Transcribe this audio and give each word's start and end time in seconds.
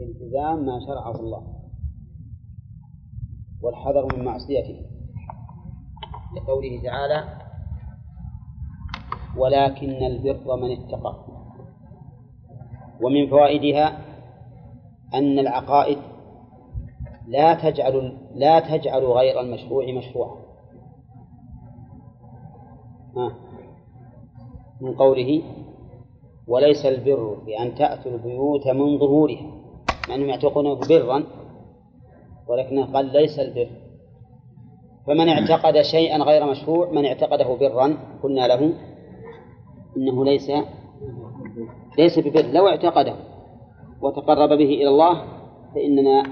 التزام 0.00 0.66
ما 0.66 0.80
شرعه 0.86 1.20
الله 1.20 1.42
والحذر 3.62 4.16
من 4.16 4.24
معصيته 4.24 4.80
لقوله 6.36 6.82
تعالى 6.82 7.24
ولكن 9.36 9.90
البر 10.06 10.56
من 10.56 10.70
اتقى 10.72 11.24
ومن 13.02 13.30
فوائدها 13.30 13.98
أن 15.14 15.38
العقائد 15.38 15.98
لا 17.28 17.70
تجعل 17.70 18.18
لا 18.34 18.60
تجعل 18.76 19.04
غير 19.06 19.40
المشروع 19.40 19.92
مشروعا 19.92 20.38
من 24.80 24.94
قوله 24.94 25.42
وليس 26.46 26.86
البر 26.86 27.34
بأن 27.46 27.74
تأتوا 27.74 28.12
البيوت 28.12 28.68
من 28.68 28.98
ظهورها 28.98 29.57
مع 30.08 30.14
أنهم 30.14 30.28
يعتقدونه 30.28 30.74
برا 30.88 31.24
ولكنه 32.48 32.92
قال 32.92 33.06
ليس 33.12 33.38
البر 33.38 33.70
فمن 35.06 35.28
اعتقد 35.28 35.80
شيئا 35.82 36.18
غير 36.22 36.46
مشروع 36.50 36.90
من 36.90 37.06
اعتقده 37.06 37.56
برا 37.56 37.96
قلنا 38.22 38.46
له 38.48 38.72
إنه 39.96 40.24
ليس 40.24 40.50
ليس 41.98 42.18
ببر 42.18 42.46
لو 42.50 42.68
اعتقده 42.68 43.14
وتقرب 44.02 44.48
به 44.48 44.64
إلى 44.68 44.88
الله 44.88 45.22
فإننا 45.74 46.22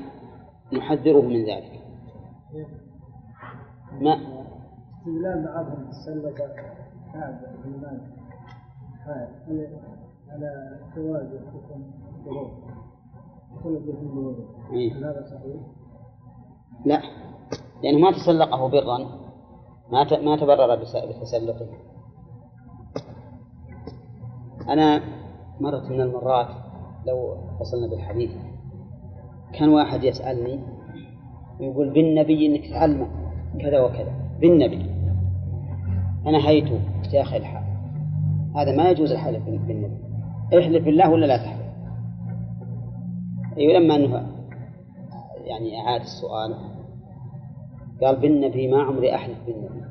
نحذره 0.72 1.20
من 1.22 1.42
ذلك 1.44 1.72
ما 4.00 4.12
استدلال 4.98 5.46
بعضهم 5.46 5.88
سلك 6.06 6.38
كعب 7.14 7.40
بن 7.64 7.84
على 10.30 10.78
جواز 10.96 11.26
الحكم 11.34 11.82
إيه. 14.72 14.92
لا 16.84 17.02
لأنه 17.82 17.98
ما 17.98 18.10
تسلقه 18.12 18.68
برا 18.68 18.98
ما 19.92 20.20
ما 20.22 20.36
تبرر 20.36 20.74
بتسلقه 21.18 21.66
أنا 24.68 25.02
مرة 25.60 25.80
من 25.88 26.00
المرات 26.00 26.48
لو 27.06 27.36
وصلنا 27.60 27.86
بالحديث 27.86 28.30
كان 29.52 29.68
واحد 29.68 30.04
يسألني 30.04 30.60
ويقول 31.60 31.90
بالنبي 31.90 32.46
إنك 32.46 32.68
تعلم 32.70 33.06
كذا 33.60 33.80
وكذا 33.80 34.12
بالنبي 34.40 34.90
أنا 36.26 36.38
حيته 36.38 36.80
يا 37.12 37.22
أخي 37.22 37.36
الحال 37.36 37.62
هذا 38.56 38.76
ما 38.76 38.90
يجوز 38.90 39.10
الحلف 39.12 39.44
بالنبي 39.44 39.96
احلف 40.48 40.84
بالله 40.84 41.10
ولا 41.10 41.26
لا 41.26 41.36
تحلف 41.36 41.65
أيوة 43.58 43.72
لما 43.78 43.96
أنه 43.96 44.26
يعني 45.44 45.80
أعاد 45.80 46.00
السؤال 46.00 46.54
قال 48.02 48.16
بالنبي 48.16 48.68
ما 48.68 48.82
عمري 48.82 49.14
أحلف 49.14 49.36
بالنبي 49.46 49.80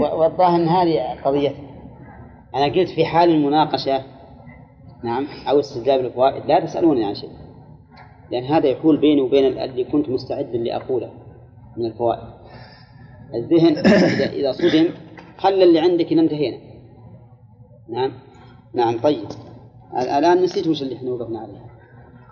والظاهر 0.00 0.56
أن 0.56 0.68
هذه 0.68 1.20
قضية 1.24 1.52
أنا 2.54 2.64
قلت 2.64 2.88
في 2.90 3.04
حال 3.04 3.30
المناقشة 3.30 4.02
نعم 5.04 5.26
أو 5.48 5.60
استجابة 5.60 6.06
الفوائد 6.06 6.46
لا 6.46 6.60
تسألوني 6.64 7.04
عن 7.04 7.14
شيء 7.14 7.30
لأن 8.30 8.44
هذا 8.44 8.66
يحول 8.66 8.96
بيني 8.96 9.20
وبين 9.20 9.44
اللي 9.44 9.84
كنت 9.84 10.08
مستعدا 10.08 10.58
لأقوله 10.58 11.10
من 11.76 11.86
الفوائد 11.86 12.22
الذهن 13.34 13.78
إذا 14.26 14.52
صدم 14.52 14.88
خلى 15.38 15.64
اللي 15.64 15.80
عندك 15.80 16.12
إن 16.12 16.18
انتهينا 16.18 16.58
نعم 17.88 18.12
نعم 18.74 18.98
طيب 18.98 19.28
الآن 19.98 20.42
نسيت 20.42 20.68
وش 20.68 20.82
اللي 20.82 20.96
احنا 20.96 21.10
وقفنا 21.10 21.38
عليه 21.40 21.58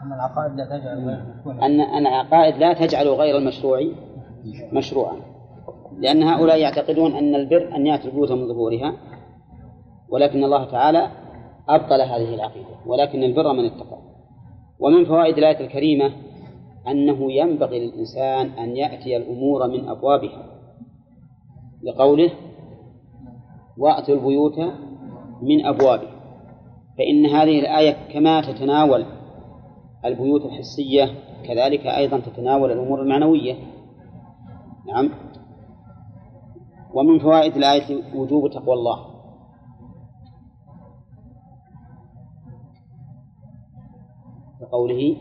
أن 0.03 0.12
العقائد 0.56 0.56
لا 0.56 0.67
تجعل 0.73 1.48
غير 1.48 1.48
المشروع 1.48 1.48
أن 1.62 1.81
أن 1.81 2.06
العقائد 2.06 2.56
لا 2.56 2.73
تجعل 2.73 3.09
غير 3.09 3.39
المشروع 3.39 3.81
مشروعا 4.73 5.17
لأن 5.98 6.23
هؤلاء 6.23 6.59
يعتقدون 6.61 7.12
أن 7.15 7.34
البر 7.34 7.77
أن 7.77 7.87
يأتي 7.87 8.09
البيوت 8.09 8.33
من 8.33 8.49
ظهورها 8.49 8.93
ولكن 10.09 10.44
الله 10.44 10.65
تعالى 10.65 11.09
أبطل 11.69 12.00
هذه 12.00 12.34
العقيدة 12.34 12.69
ولكن 12.87 13.22
البر 13.22 13.53
من 13.53 13.65
اتقى 13.65 13.99
ومن 14.81 15.04
فوائد 15.04 15.38
الآية 15.38 15.60
الكريمة 15.66 16.10
أنه 16.88 17.33
ينبغي 17.33 17.87
للإنسان 17.87 18.47
أن 18.47 18.77
يأتي 18.77 19.16
الأمور 19.16 19.69
من 19.69 19.88
أبوابها 19.88 20.47
لقوله 21.83 22.31
وأتوا 23.78 24.15
البيوت 24.15 24.59
من 25.43 25.66
أبوابها 25.66 26.18
فإن 26.98 27.26
هذه 27.26 27.59
الآية 27.60 28.12
كما 28.14 28.41
تتناول 28.53 29.06
البيوت 30.04 30.42
الحسية 30.47 31.04
كذلك 31.47 31.86
أيضا 31.86 32.20
تتناول 32.20 32.70
الأمور 32.72 33.03
المعنوية 33.03 33.54
نعم 34.86 35.10
ومن 36.94 37.19
فوائد 37.19 37.56
الآية 37.56 38.14
وجوب 38.14 38.50
تقوى 38.50 38.75
الله 38.75 39.04
بقوله 44.60 45.16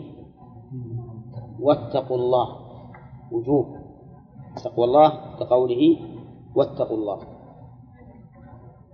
واتقوا 1.59 2.17
الله 2.17 2.47
وجوب 3.31 3.65
تقوى 4.63 4.85
الله 4.85 5.09
كقوله 5.39 5.97
واتقوا 6.55 6.97
الله 6.97 7.19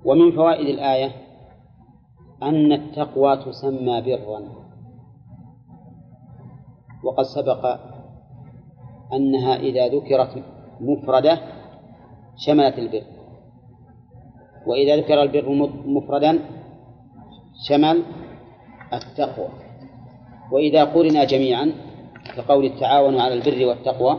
ومن 0.05 0.31
فوائد 0.31 0.67
الآية 0.67 1.32
أن 2.49 2.71
التقوى 2.71 3.37
تسمى 3.37 4.01
برا 4.01 4.41
وقد 7.03 7.23
سبق 7.23 7.79
أنها 9.13 9.55
إذا 9.55 9.87
ذكرت 9.87 10.43
مفردة 10.79 11.39
شملت 12.37 12.77
البر 12.79 13.03
وإذا 14.67 14.95
ذكر 14.95 15.21
البر 15.21 15.49
مفردا 15.85 16.39
شمل 17.67 18.03
التقوى 18.93 19.47
وإذا 20.51 20.83
قرنا 20.83 21.23
جميعا 21.23 21.71
كقول 22.37 22.65
التعاون 22.65 23.19
على 23.19 23.33
البر 23.33 23.65
والتقوى 23.65 24.17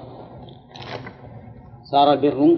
صار 1.90 2.12
البر 2.12 2.56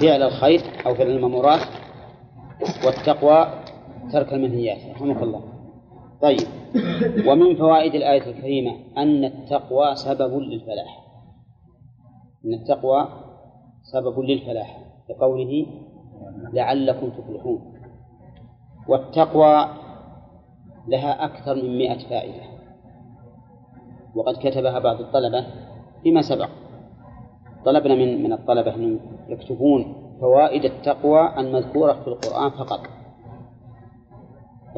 فعل 0.00 0.22
الخير 0.22 0.60
أو 0.86 0.94
فعل 0.94 1.10
المأمورات 1.10 1.60
والتقوى 2.86 3.46
ترك 4.12 4.32
المنهيات 4.32 4.94
رحمك 4.96 5.22
الله 5.22 5.40
طيب 6.22 6.38
ومن 7.26 7.56
فوائد 7.56 7.94
الآية 7.94 8.30
الكريمة 8.30 8.72
أن 8.96 9.24
التقوى 9.24 9.94
سبب 9.94 10.38
للفلاح 10.38 11.06
أن 12.44 12.54
التقوى 12.54 13.08
سبب 13.92 14.20
للفلاح 14.20 14.78
لقوله 15.10 15.66
لعلكم 16.52 17.10
تفلحون 17.10 17.72
والتقوى 18.88 19.68
لها 20.88 21.24
أكثر 21.24 21.54
من 21.54 21.78
مئة 21.78 21.98
فائدة 21.98 22.42
وقد 24.14 24.34
كتبها 24.34 24.78
بعض 24.78 25.00
الطلبة 25.00 25.46
فيما 26.02 26.22
سبق 26.22 26.48
طلبنا 27.64 27.94
من 27.94 28.22
من 28.22 28.32
الطلبة 28.32 28.74
أن 28.74 29.00
يكتبون 29.28 29.94
فوائد 30.20 30.64
التقوى 30.64 31.34
المذكورة 31.40 31.92
في 31.92 32.08
القرآن 32.08 32.50
فقط 32.50 32.80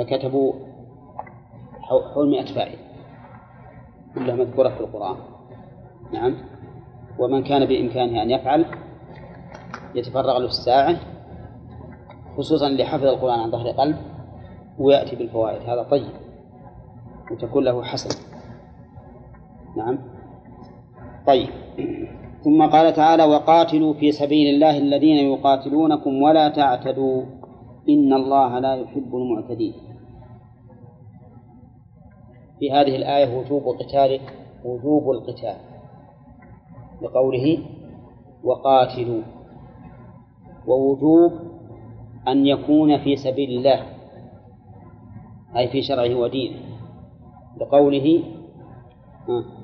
فكتبوا 0.05 0.53
حول 1.83 2.31
مئة 2.31 2.45
فائدة 2.55 2.79
كلها 4.15 4.35
مذكورة 4.35 4.69
في 4.69 4.81
القرآن 4.81 5.17
نعم 6.13 6.37
ومن 7.19 7.43
كان 7.45 7.67
بإمكانه 7.67 8.23
أن 8.23 8.31
يفعل 8.31 8.65
يتفرغ 9.95 10.39
له 10.39 10.47
الساعة 10.47 10.97
خصوصا 12.39 12.69
لحفظ 12.69 13.05
القرآن 13.05 13.39
عن 13.41 13.51
ظهر 13.51 13.69
قلب 13.71 13.97
ويأتي 14.79 15.17
بالفوائد 15.17 15.71
هذا 15.71 15.83
طيب 15.83 16.07
وتكون 17.31 17.65
له 17.65 17.83
حسنة 17.83 18.41
نعم 19.77 19.99
طيب 21.27 21.49
ثم 22.45 22.67
قال 22.71 22.93
تعالى 22.93 23.25
وقاتلوا 23.25 23.95
في 23.95 24.13
سبيل 24.13 24.55
الله 24.55 24.79
الذين 24.79 25.17
يقاتلونكم 25.17 26.23
ولا 26.23 26.49
تعتدوا 26.49 27.23
إن 27.89 28.13
الله 28.13 28.59
لا 28.59 28.75
يحب 28.75 29.15
المعتدين 29.17 29.75
في 32.61 32.73
هذه 32.73 32.97
الآية 32.97 33.37
وجوب 33.39 33.77
قتال 33.79 34.21
وجوب 34.65 35.11
القتال 35.11 35.57
لقوله 37.03 37.59
وقاتلوا 38.45 39.23
ووجوب 40.67 41.33
أن 42.29 42.47
يكون 42.47 42.99
في 42.99 43.17
سبيل 43.17 43.59
الله 43.59 43.87
أي 45.57 45.69
في 45.69 45.83
شرعه 45.83 46.15
ودينه 46.15 46.57
لقوله 47.61 48.01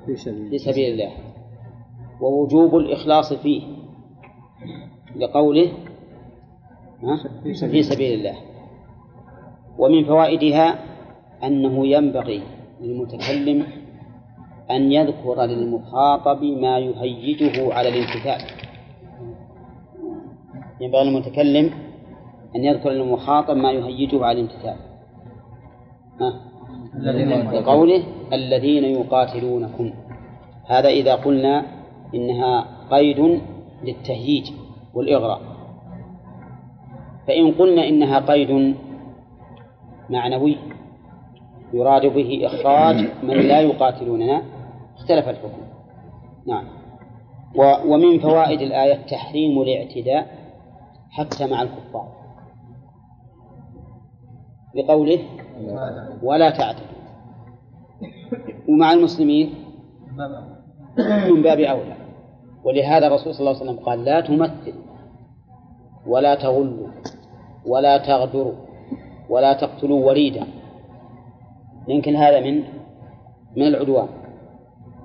في 0.06 0.16
سبيل, 0.16 0.50
في 0.50 0.58
سبيل 0.58 0.92
الله 0.92 1.12
ووجوب 2.20 2.76
الإخلاص 2.76 3.32
فيه 3.32 3.62
لقوله 5.16 5.72
في 7.42 7.82
سبيل 7.82 8.14
الله 8.18 8.34
ومن 9.78 10.04
فوائدها 10.04 10.78
أنه 11.44 11.86
ينبغي 11.86 12.42
للمتكلم 12.80 13.66
أن 14.70 14.92
يذكر 14.92 15.42
للمخاطب 15.44 16.42
ما 16.42 16.78
يهيجه 16.78 17.74
على 17.74 17.88
الامتثال 17.88 18.48
ينبغي 20.80 21.04
للمتكلم 21.04 21.70
أن 22.56 22.64
يذكر 22.64 22.90
للمخاطب 22.90 23.56
ما 23.56 23.72
يهيجه 23.72 24.24
على 24.26 24.40
الامتثال 24.40 24.76
بقوله 27.52 28.02
الذين 28.32 28.84
يقاتلونكم 28.84 29.92
هذا 30.66 30.88
إذا 30.88 31.14
قلنا 31.14 31.66
إنها 32.14 32.66
قيد 32.90 33.40
للتهييج 33.84 34.50
والإغراء 34.94 35.40
فإن 37.28 37.52
قلنا 37.52 37.88
إنها 37.88 38.18
قيد 38.20 38.74
معنوي 40.10 40.56
يراد 41.72 42.06
به 42.06 42.42
إخراج 42.46 42.96
من 43.22 43.36
لا 43.36 43.60
يقاتلوننا 43.60 44.42
اختلف 44.96 45.28
الحكم 45.28 45.62
نعم 46.46 46.64
ومن 47.90 48.18
فوائد 48.18 48.60
الآية 48.60 48.94
تحريم 49.06 49.62
الاعتداء 49.62 50.26
حتى 51.10 51.46
مع 51.50 51.62
الكفار 51.62 52.08
بقوله 54.74 55.18
ولا 56.22 56.50
تعتدوا 56.50 56.96
ومع 58.68 58.92
المسلمين 58.92 59.54
من 61.30 61.42
باب 61.42 61.60
أولى 61.60 61.96
ولهذا 62.64 63.06
الرسول 63.06 63.34
صلى 63.34 63.40
الله 63.50 63.60
عليه 63.60 63.70
وسلم 63.70 63.84
قال 63.84 64.04
لا 64.04 64.20
تمثل 64.20 64.74
ولا 66.06 66.34
تغلوا 66.34 66.86
ولا 67.66 67.98
تغدروا 67.98 68.52
ولا 69.28 69.52
تقتلوا 69.52 70.06
وليدا 70.06 70.46
يمكن 71.88 72.16
هذا 72.16 72.40
من 72.40 72.58
من 73.56 73.62
العدوان 73.66 74.08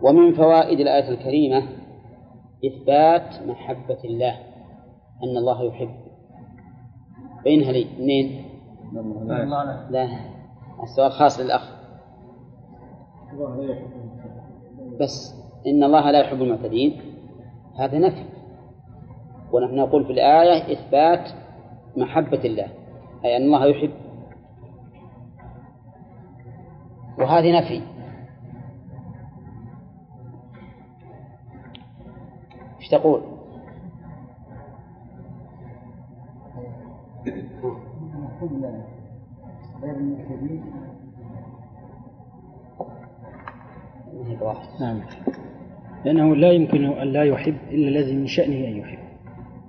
ومن 0.01 0.33
فوائد 0.33 0.79
الآية 0.79 1.09
الكريمة 1.09 1.63
إثبات 2.65 3.47
محبة 3.47 3.97
الله 4.05 4.31
أن 5.23 5.37
الله 5.37 5.63
يحب 5.63 5.89
بينها 7.43 7.71
لي 7.71 7.87
منين؟ 7.99 8.45
لا 9.89 10.09
السؤال 10.83 11.11
خاص 11.11 11.39
للأخ 11.39 11.71
بس 14.99 15.35
إن 15.67 15.83
الله 15.83 16.11
لا 16.11 16.19
يحب 16.19 16.41
المعتدين 16.41 17.01
هذا 17.77 17.97
نفي 17.99 18.23
ونحن 19.51 19.75
نقول 19.75 20.05
في 20.05 20.11
الآية 20.11 20.73
إثبات 20.73 21.29
محبة 21.97 22.43
الله 22.45 22.67
أي 23.25 23.37
أن 23.37 23.41
الله 23.43 23.65
يحب 23.65 23.91
وهذه 27.21 27.57
نفي 27.59 27.81
ايش 32.79 32.89
تقول؟ 32.89 33.21
نعم 44.79 45.01
لأنه 46.05 46.35
لا 46.35 46.51
يمكن 46.51 46.85
أن 46.85 47.07
لا 47.07 47.23
يحب 47.23 47.55
إلا 47.69 47.87
الذي 47.87 48.15
من 48.15 48.27
شأنه 48.27 48.67
أن 48.67 48.77
يحب 48.77 48.97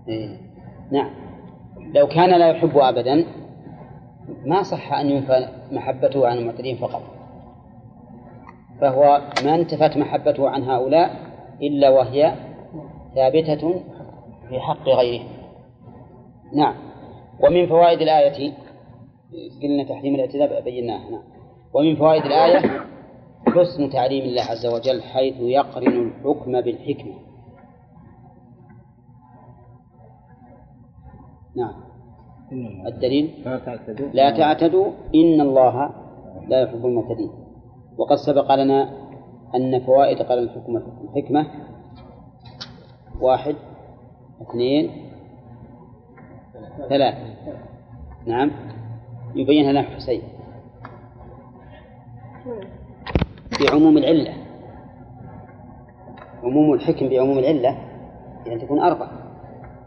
إيه. 0.08 0.37
نعم 0.93 1.10
لو 1.94 2.06
كان 2.06 2.38
لا 2.38 2.48
يحب 2.50 2.76
أبدا 2.78 3.25
ما 4.46 4.62
صح 4.62 4.93
أن 4.93 5.06
ينفى 5.10 5.48
محبته 5.72 6.28
عن 6.28 6.38
المعتدين 6.38 6.76
فقط 6.76 7.02
فهو 8.82 9.20
ما 9.44 9.55
انتفت 9.55 9.96
محبته 9.96 10.49
عن 10.50 10.62
هؤلاء 10.62 11.11
إلا 11.62 11.90
وهي 11.90 12.34
ثابتة 13.14 13.82
في 14.49 14.61
حق 14.61 14.88
غيره 14.88 15.25
نعم 16.55 16.75
ومن 17.40 17.67
فوائد 17.67 18.00
الآية 18.02 18.52
قلنا 19.62 19.84
تحريم 19.88 20.14
الاعتداء 20.14 20.61
بيناها 20.64 21.11
نعم 21.11 21.23
ومن 21.75 21.96
فوائد 21.96 22.23
الآية 22.25 22.58
حسن 23.46 23.90
تعليم 23.93 24.25
الله 24.25 24.43
عز 24.43 24.67
وجل 24.67 25.02
حيث 25.02 25.34
يقرن 25.40 26.06
الحكم 26.08 26.61
بالحكمة 26.61 27.12
نعم 31.56 31.75
الدليل 32.87 33.31
لا 34.12 34.31
تعتدوا 34.31 34.87
إن 35.14 35.40
الله 35.40 35.90
لا 36.49 36.61
يحب 36.62 36.87
المعتدين 36.87 37.41
وقد 37.98 38.16
سبق 38.16 38.54
لنا 38.54 38.90
أن 39.54 39.80
فوائد 39.80 40.22
قلم 40.22 40.44
الحكمة 40.48 40.82
الحكمة 41.04 41.46
واحد 43.20 43.56
اثنين 44.50 45.10
ثلاثة 46.88 47.18
نعم 48.26 48.50
يبينها 49.34 49.72
لنا 49.72 49.82
حسين 49.82 50.22
بعموم 53.60 53.98
العلة 53.98 54.32
عموم 56.42 56.72
الحكم 56.72 57.08
بعموم 57.08 57.38
العلة 57.38 57.78
يعني 58.46 58.60
تكون 58.60 58.78
أربعة 58.78 59.10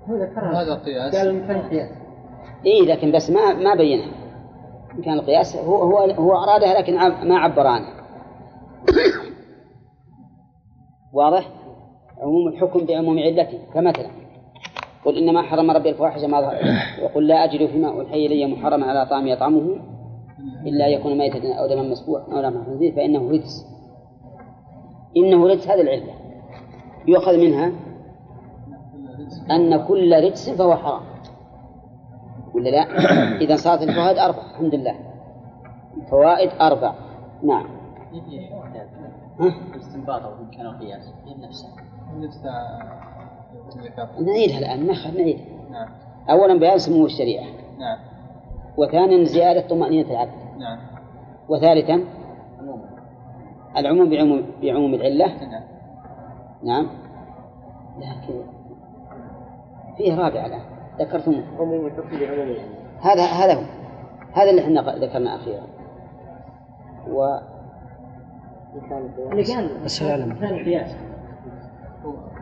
هذا 0.07 0.75
قياس 0.75 1.15
قال 1.15 1.69
قياس 1.69 1.89
إيه 2.65 2.81
لكن 2.81 3.11
بس 3.11 3.29
ما 3.31 3.53
ما 3.53 3.75
بينها 3.75 4.24
إن 4.99 5.03
كان 5.03 5.13
القياس 5.13 5.55
هو 5.55 5.75
هو 5.75 5.97
هو 5.97 6.33
أرادها 6.43 6.73
لكن 6.81 6.95
ما 7.29 7.37
عبر 7.39 7.67
عنها 7.67 7.93
واضح؟ 11.13 11.49
عموم 12.21 12.47
الحكم 12.47 12.85
بعموم 12.85 13.19
علته 13.19 13.59
فمثلا 13.73 14.07
قل 15.05 15.17
إنما 15.17 15.41
حرم 15.41 15.71
ربي 15.71 15.89
الفواحش 15.89 16.21
ما 16.23 16.41
ظهر 16.41 16.59
وقل 17.03 17.27
لا 17.27 17.35
أجد 17.35 17.69
فيما 17.71 17.87
أوحي 17.87 18.25
إلي 18.25 18.45
محرما 18.53 18.85
على 18.85 19.05
طعام 19.09 19.27
يطعمه 19.27 19.77
إلا 20.65 20.87
يكون 20.87 21.17
ميتة 21.17 21.53
أو 21.53 21.67
دما 21.67 21.81
مسبوع 21.81 22.25
أو 22.31 22.39
لحم 22.39 22.63
خنزير 22.65 22.95
فإنه 22.95 23.29
رجس 23.31 23.65
إنه 25.17 25.47
رجس 25.47 25.67
هذه 25.67 25.81
العلة 25.81 26.13
يؤخذ 27.07 27.37
منها 27.37 27.71
أن 29.51 29.85
كل 29.87 30.23
رجس 30.25 30.49
فهو 30.49 30.75
حرام 30.75 31.14
ولا 32.55 32.69
لا؟ 32.69 32.81
إذا 33.43 33.55
صارت 33.55 33.81
الفوائد 33.81 34.17
أربع 34.17 34.37
الحمد 34.51 34.75
لله 34.75 34.95
فوائد 36.11 36.49
أربع 36.61 36.93
نعم 37.43 37.65
الاستنباط 39.73 40.21
أو 40.23 40.31
كان 40.57 40.65
القياس 40.65 41.13
هي 41.25 41.33
نفسها 41.47 41.71
نفسها 42.17 42.79
نعيدها 44.21 44.59
الآن 44.59 44.87
نخل 44.87 45.17
نعيدها 45.17 45.45
نعم 45.71 45.87
أولا 46.29 46.59
بيان 46.59 46.77
سمو 46.77 47.05
الشريعة 47.05 47.45
نعم 47.79 47.97
وثانيا 48.77 49.23
زيادة 49.25 49.67
طمأنينة 49.67 50.11
العبد 50.11 50.31
نعم 50.59 50.79
وثالثا 51.49 52.03
العموم 53.77 54.09
بعموم, 54.09 54.43
بعموم 54.61 54.93
العلة 54.93 55.27
نعم 55.43 55.63
نعم 56.63 56.87
لكن 57.99 58.41
فيه 59.97 60.15
رابع 60.15 60.45
الآن 60.45 60.74
ذكرتم 60.99 61.41
هذا 63.01 63.23
هذا 63.25 63.53
هو 63.53 63.61
هذا 64.33 64.49
اللي 64.49 64.61
احنا 64.61 64.95
ذكرنا 65.05 65.35
اخيرا 65.35 65.63
و 67.11 67.37
بس 68.75 69.97
ثاني 69.99 70.33
قياس 70.63 70.95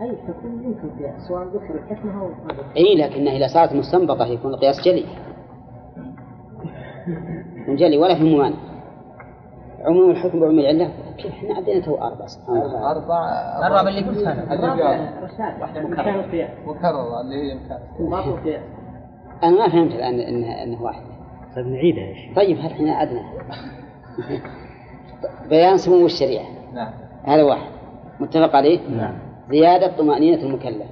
اي 0.00 0.12
تكون 0.28 0.62
يمكن 0.64 0.90
قياس 0.98 1.28
سواء 1.28 1.42
ذكر 1.46 1.74
الحكمه 1.74 2.20
او 2.22 2.28
اي 2.76 2.94
لكنها 2.96 3.32
اذا 3.36 3.46
صارت 3.46 3.72
مستنبطه 3.72 4.26
يكون 4.26 4.54
القياس 4.54 4.80
جلي 4.84 5.04
جلي 7.68 7.98
ولا 7.98 8.14
في 8.14 8.24
ممانع 8.34 8.56
عموم 9.84 10.10
الحكم 10.10 10.40
بعموم 10.40 10.58
العلة 10.58 10.90
كيف 11.18 11.32
احنا 11.32 11.54
عندنا 11.54 11.80
تو 11.80 11.94
أربع 11.94 12.26
سبحان 12.26 12.56
الله 12.56 12.90
أربع 12.90 13.28
أربع 13.66 13.88
اللي 13.88 14.00
قلتها 14.08 14.32
أنا 14.32 14.74
اللي 15.78 15.88
مكررة 15.88 16.24
اللي 16.24 16.42
هي 17.52 17.58
مكررة 18.00 18.60
أنا 19.44 19.50
ما 19.60 19.68
فهمت 19.68 19.92
الآن 19.92 20.20
إنها 20.20 20.62
إنها 20.62 20.82
واحدة 20.82 21.04
طيب 21.56 21.66
نعيدها 21.66 22.00
يا 22.02 22.14
شيخ 22.14 22.36
طيب 22.36 22.56
الحين 22.56 22.88
عدنا 22.88 23.22
بيان 25.48 25.76
سمو 25.76 26.06
الشريعة 26.06 26.44
نعم 26.74 26.92
هذا 27.24 27.42
واحد 27.42 27.70
متفق 28.20 28.56
عليه 28.56 28.78
نعم 28.90 29.14
زيادة 29.50 29.96
طمأنينة 29.96 30.42
المكلف 30.42 30.86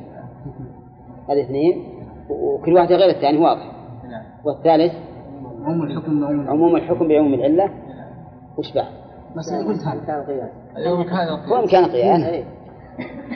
هذه 1.28 1.40
اثنين 1.42 1.88
وكل 2.30 2.74
واحدة 2.74 2.96
غير 2.96 3.10
الثاني 3.10 3.38
واضح 3.38 3.72
نعم 4.10 4.22
والثالث 4.44 4.92
عموم 6.48 6.76
الحكم 6.76 7.08
بعموم 7.08 7.34
العلة 7.34 7.70
وش 8.58 8.72
بعد؟ 8.72 8.86
بس 9.36 9.52
انا 9.52 9.68
قلت 9.68 9.84
هذا 9.84 10.00
كان 10.06 10.22
قياس 10.22 10.50
وان 10.76 10.82
أيوه، 10.82 11.04
كان 11.04 11.34
قياس 11.36 11.48
يوم 11.50 11.66
كان 11.66 11.84
قياس 11.86 12.24
إيه، 12.24 12.44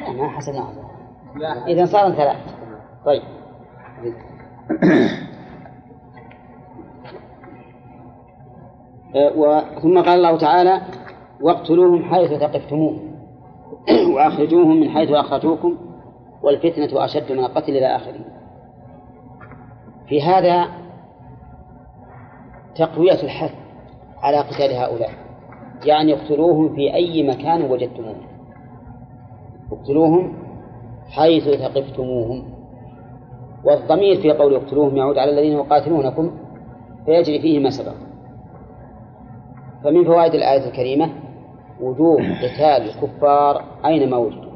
انا 0.09 0.29
حسب 0.29 0.53
إيه. 0.53 0.61
ما 1.35 1.67
اذا 1.67 1.85
صار 1.85 2.13
ثلاث 2.13 2.37
طيب 3.05 3.23
أه، 9.15 9.81
ثم 9.83 10.01
قال 10.03 10.09
الله 10.19 10.39
تعالى 10.39 10.81
واقتلوهم 11.41 12.03
حيث 12.05 12.31
ثقفتموهم 12.41 13.13
واخرجوهم 14.15 14.81
من 14.81 14.91
حيث 14.91 15.11
اخرجوكم 15.11 15.77
والفتنه 16.43 17.05
اشد 17.05 17.33
من 17.33 17.45
القتل 17.45 17.71
الى 17.77 17.97
اخره 17.97 18.25
في 20.09 20.23
هذا 20.23 20.69
تقويه 22.75 23.23
الحث 23.23 23.62
على 24.23 24.37
قتال 24.39 24.73
هؤلاء 24.75 25.11
يعني 25.85 26.15
اقتلوهم 26.15 26.75
في 26.75 26.95
أي 26.95 27.29
مكان 27.29 27.71
وجدتموهم 27.71 28.23
اقتلوهم 29.73 30.33
حيث 31.11 31.45
ثقفتموهم 31.49 32.43
والضمير 33.65 34.17
في 34.21 34.31
قول 34.33 34.55
اقتلوهم 34.55 34.97
يعود 34.97 35.19
على 35.19 35.31
الذين 35.31 35.53
يقاتلونكم 35.53 36.31
فيجري 37.07 37.41
فيه 37.41 37.59
ما 37.61 37.71
سبق 37.71 37.95
فمن 39.85 40.05
فوائد 40.05 40.35
الآية 40.35 40.67
الكريمة 40.69 41.09
وجوب 41.81 42.21
قتال 42.21 42.89
الكفار 42.91 43.63
أينما 43.85 44.17
وجدوا 44.17 44.53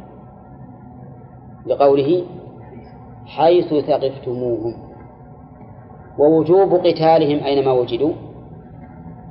لقوله 1.67 2.25
حيث 3.27 3.75
ثقفتموهم 3.75 4.75
ووجوب 6.19 6.73
قتالهم 6.75 7.45
أينما 7.45 7.73
وجدوا 7.73 8.13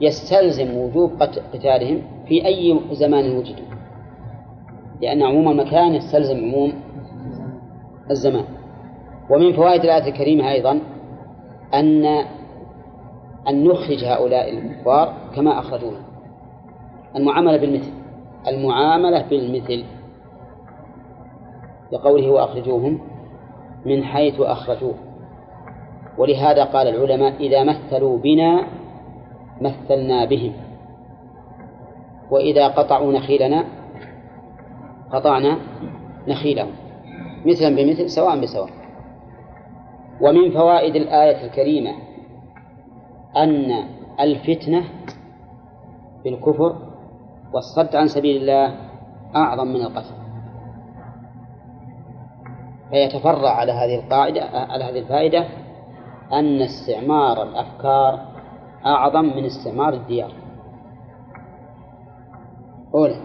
يستلزم 0.01 0.77
وجوب 0.77 1.11
قتالهم 1.53 2.01
في 2.27 2.45
أي 2.45 2.79
زمان 2.91 3.37
وجدوا 3.37 3.65
لأن 5.01 5.23
عموم 5.23 5.49
المكان 5.51 5.93
يستلزم 5.95 6.37
عموم 6.37 6.73
الزمان 8.11 8.45
ومن 9.29 9.53
فوائد 9.53 9.81
الآية 9.83 10.07
الكريمة 10.09 10.51
أيضا 10.51 10.79
أن 11.73 12.05
أن 13.47 13.63
نخرج 13.63 14.03
هؤلاء 14.05 14.57
الكفار 14.57 15.13
كما 15.35 15.59
أخرجونا 15.59 15.99
المعاملة 17.15 17.57
بالمثل 17.57 17.91
المعاملة 18.47 19.21
بالمثل 19.21 19.83
لقوله 21.91 22.29
وأخرجوهم 22.29 22.99
من 23.85 24.03
حيث 24.03 24.39
أخرجوه 24.39 24.93
ولهذا 26.17 26.63
قال 26.63 26.87
العلماء 26.87 27.33
إذا 27.41 27.63
مثلوا 27.63 28.17
بنا 28.17 28.65
مثلنا 29.61 30.25
بهم 30.25 30.53
وإذا 32.31 32.67
قطعوا 32.67 33.13
نخيلنا 33.13 33.65
قطعنا 35.11 35.57
نخيلهم 36.27 36.71
مثلا 37.45 37.75
بمثل 37.75 38.09
سواء 38.09 38.41
بسواء 38.41 38.69
ومن 40.21 40.51
فوائد 40.51 40.95
الآية 40.95 41.45
الكريمة 41.45 41.91
أن 43.37 43.83
الفتنة 44.19 44.83
بالكفر 46.23 46.75
والصد 47.53 47.95
عن 47.95 48.07
سبيل 48.07 48.41
الله 48.41 48.75
أعظم 49.35 49.67
من 49.67 49.81
القتل 49.81 50.15
فيتفرع 52.91 53.49
على 53.49 53.71
هذه 53.71 53.95
القاعدة 53.95 54.41
على 54.43 54.83
هذه 54.83 54.99
الفائدة 54.99 55.45
أن 56.33 56.61
استعمار 56.61 57.43
الأفكار 57.43 58.34
أعظم 58.85 59.25
من 59.25 59.45
استعمار 59.45 59.93
الديار 59.93 60.31
أولا 62.93 63.15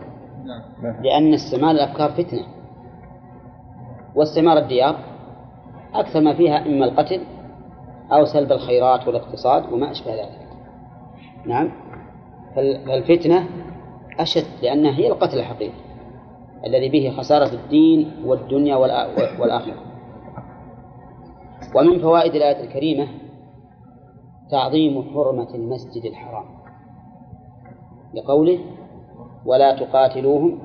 لأن 1.02 1.34
استعمار 1.34 1.70
الأفكار 1.70 2.10
فتنة 2.12 2.44
واستعمار 4.14 4.58
الديار 4.58 4.96
أكثر 5.94 6.20
ما 6.20 6.34
فيها 6.34 6.66
إما 6.66 6.84
القتل 6.84 7.20
أو 8.12 8.24
سلب 8.24 8.52
الخيرات 8.52 9.06
والاقتصاد 9.06 9.72
وما 9.72 9.90
أشبه 9.90 10.14
ذلك 10.14 10.46
نعم 11.46 11.72
فالفتنة 12.56 13.46
أشد 14.20 14.46
لأنها 14.62 14.98
هي 14.98 15.08
القتل 15.12 15.38
الحقيقي 15.38 15.74
الذي 16.66 16.88
به 16.88 17.16
خسارة 17.18 17.52
الدين 17.54 18.12
والدنيا 18.24 18.76
والآخرة 19.40 19.74
ومن 21.74 21.98
فوائد 21.98 22.34
الآية 22.34 22.64
الكريمة 22.64 23.08
تعظيم 24.50 25.02
حرمة 25.14 25.48
المسجد 25.54 26.04
الحرام 26.04 26.44
لقوله 28.14 28.58
ولا 29.46 29.76
تقاتلوهم 29.78 30.58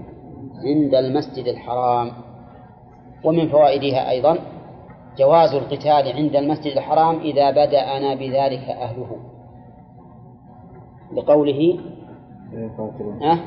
عند 0.65 0.95
المسجد 0.95 1.47
الحرام 1.47 2.11
ومن 3.23 3.47
فوائدها 3.49 4.09
أيضا 4.09 4.37
جواز 5.17 5.49
القتال 5.53 6.13
عند 6.15 6.35
المسجد 6.35 6.77
الحرام 6.77 7.19
إذا 7.19 7.51
بدأنا 7.51 8.15
بذلك 8.15 8.69
أهله 8.69 9.07
لقوله 11.13 11.79
أه 13.21 13.37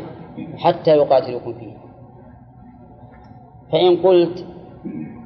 حتى 0.57 0.91
يقاتلوكم 0.91 1.53
فيه 1.55 1.73
فإن 3.73 3.97
قلت 3.97 4.45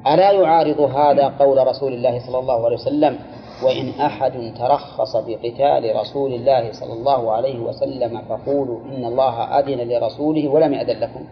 ألا 0.07 0.31
يعارض 0.31 0.79
هذا 0.81 1.27
قول 1.27 1.67
رسول 1.67 1.93
الله 1.93 2.19
صلى 2.19 2.39
الله 2.39 2.65
عليه 2.65 2.75
وسلم 2.75 3.19
وإن 3.65 3.89
أحد 4.05 4.31
ترخص 4.57 5.15
بقتال 5.15 5.95
رسول 6.01 6.33
الله 6.33 6.71
صلى 6.71 6.93
الله 6.93 7.31
عليه 7.31 7.59
وسلم 7.59 8.21
فقولوا 8.21 8.79
إن 8.85 9.05
الله 9.05 9.43
أذن 9.59 9.87
لرسوله 9.89 10.47
ولم 10.49 10.73
يأذن 10.73 10.99
لكم 10.99 11.25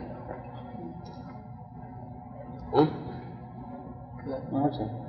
أه؟ 2.76 2.88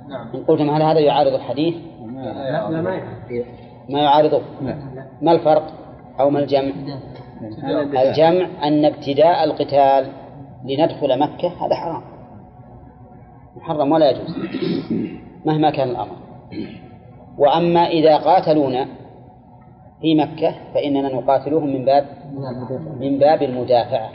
نعم. 0.09 0.27
إن 0.35 0.43
قلتم 0.43 0.69
هل 0.69 0.81
هذا 0.81 0.99
يعارض 0.99 1.33
الحديث؟ 1.33 1.75
لا 2.05 2.69
لا 2.71 2.81
ما 2.81 2.89
يعارضه 2.93 3.45
ما 3.89 3.99
يعارضه؟ 4.01 4.41
ما 5.21 5.31
الفرق؟ 5.31 5.63
أو 6.19 6.29
ما 6.29 6.39
الجمع؟ 6.39 6.71
الجمع 8.01 8.67
أن 8.67 8.85
ابتداء 8.85 9.43
القتال 9.43 10.07
لندخل 10.65 11.19
مكة 11.19 11.47
هذا 11.65 11.75
حرام 11.75 12.01
محرم 13.57 13.91
ولا 13.91 14.09
يجوز 14.09 14.35
مهما 15.45 15.71
كان 15.71 15.89
الأمر 15.89 16.07
وأما 17.37 17.87
إذا 17.87 18.17
قاتلونا 18.17 18.87
في 20.01 20.15
مكة 20.15 20.55
فإننا 20.73 21.13
نقاتلهم 21.15 21.67
من 21.67 21.85
باب 21.85 22.05
من 22.99 23.19
باب 23.19 23.43
المدافعة 23.43 24.09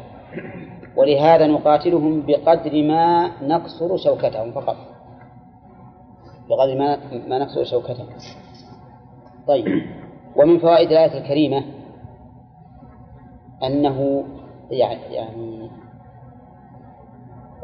ولهذا 0.96 1.46
نقاتلهم 1.46 2.22
بقدر 2.26 2.82
ما 2.82 3.30
نكسر 3.42 3.96
شوكتهم 3.96 4.52
فقط 4.52 4.76
بقدر 6.48 6.78
ما 6.78 6.96
ما 7.28 7.38
نكسر 7.38 7.64
شوكتهم 7.64 8.06
طيب 9.46 9.66
ومن 10.36 10.58
فوائد 10.58 10.90
الآية 10.90 11.18
الكريمة 11.18 11.64
أنه 13.64 14.24
يعني, 14.70 15.14
يعني 15.14 15.70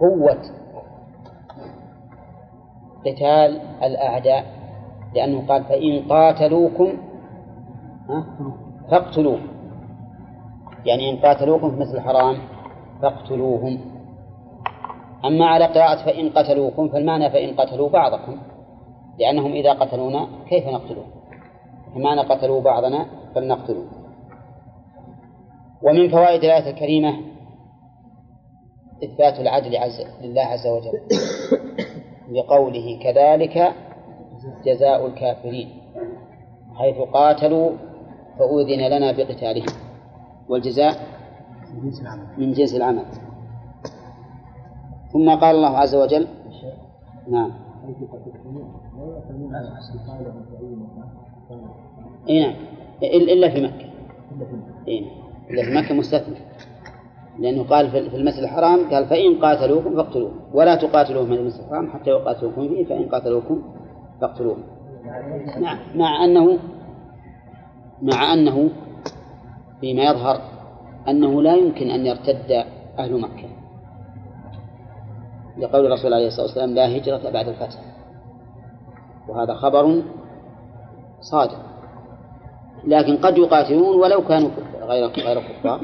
قوة 0.01 0.39
قتال 3.05 3.61
الأعداء 3.83 4.54
لأنه 5.15 5.47
قال 5.49 5.65
فإن 5.65 6.03
قاتلوكم 6.09 6.89
فاقتلوهم 8.91 9.47
يعني 10.85 11.11
إن 11.11 11.17
قاتلوكم 11.17 11.71
في 11.71 11.77
مثل 11.81 11.97
الحرام 11.97 12.39
فاقتلوهم 13.03 13.81
أما 15.25 15.47
على 15.47 15.65
قراءة 15.65 16.05
فإن 16.07 16.31
قتلوكم 16.31 16.89
فالمعنى 16.89 17.31
فإن 17.31 17.55
قتلوا 17.55 17.89
بعضكم 17.89 18.37
لأنهم 19.19 19.53
إذا 19.53 19.73
قتلونا 19.73 20.29
كيف 20.49 20.67
نقتلهم 20.69 21.07
فمعنى 21.95 22.21
قتلوا 22.21 22.61
بعضنا 22.61 23.07
فلنقتلوا 23.35 23.85
ومن 25.83 26.09
فوائد 26.11 26.45
الآية 26.45 26.71
الكريمة 26.71 27.15
إثبات 29.05 29.41
العدل 29.41 29.77
عز 29.77 30.07
لله 30.23 30.43
عز 30.43 30.67
وجل 30.67 31.01
بقوله 32.31 32.99
كذلك 33.03 33.73
جزاء 34.65 35.07
الكافرين 35.07 35.69
حيث 36.75 36.97
قاتلوا 36.99 37.71
فأذن 38.39 38.81
لنا 38.97 39.13
بقتالهم 39.13 39.67
والجزاء 40.49 40.95
من 42.39 42.53
جنس 42.53 42.75
العمل 42.75 43.05
ثم 45.13 45.31
قال 45.31 45.57
الله 45.57 45.79
عز 45.79 45.95
وجل 45.95 46.27
نعم 47.29 47.51
اي 52.29 52.41
نعم 52.41 52.55
الا 53.03 53.49
في 53.51 53.61
مكه 53.65 53.87
اي 54.89 55.01
نعم 55.01 55.49
الا 55.51 55.65
في 55.65 55.77
مكه 55.85 55.95
مستثنى 55.95 56.37
لانه 57.39 57.63
قال 57.65 57.91
في 57.91 58.17
المسجد 58.17 58.43
الحرام 58.43 58.91
قال 58.95 59.07
فان 59.07 59.45
قاتلوكم 59.45 59.97
فاقتلوهم 59.97 60.39
ولا 60.55 60.75
تقاتلوهم 60.75 61.27
من 61.31 61.37
المسجد 61.37 61.61
الحرام 61.61 61.91
حتى 61.91 62.11
يقاتلوكم 62.11 62.69
فيه 62.69 62.85
فان 62.85 63.09
قاتلوكم 63.09 63.63
فاقتلوه 64.21 64.57
نعم 65.61 65.79
مع 65.95 66.25
أنه 66.25 66.59
مع 68.03 68.33
أنه 68.33 68.71
فيما 69.81 70.03
يظهر 70.03 70.41
أنه 71.09 71.43
لا 71.43 71.55
يمكن 71.55 71.91
أن 71.91 72.07
يرتد 72.07 72.51
أهل 72.99 73.21
مكة 73.21 73.49
لقول 75.59 75.87
الرسول 75.87 76.15
عليه 76.15 76.27
الصلاة 76.27 76.47
والسلام 76.47 76.75
لا 76.75 76.97
هجرة 76.97 77.31
بعد 77.31 77.49
الفتح 77.49 77.79
وهذا 79.29 79.55
خبر 79.55 80.03
صادق 81.21 81.57
لكن 82.85 83.17
قد 83.17 83.39
يقاتلون 83.39 83.97
ولو 84.01 84.27
كانوا 84.29 84.51
غير 84.83 85.07
غير 85.11 85.41
كفار 85.41 85.81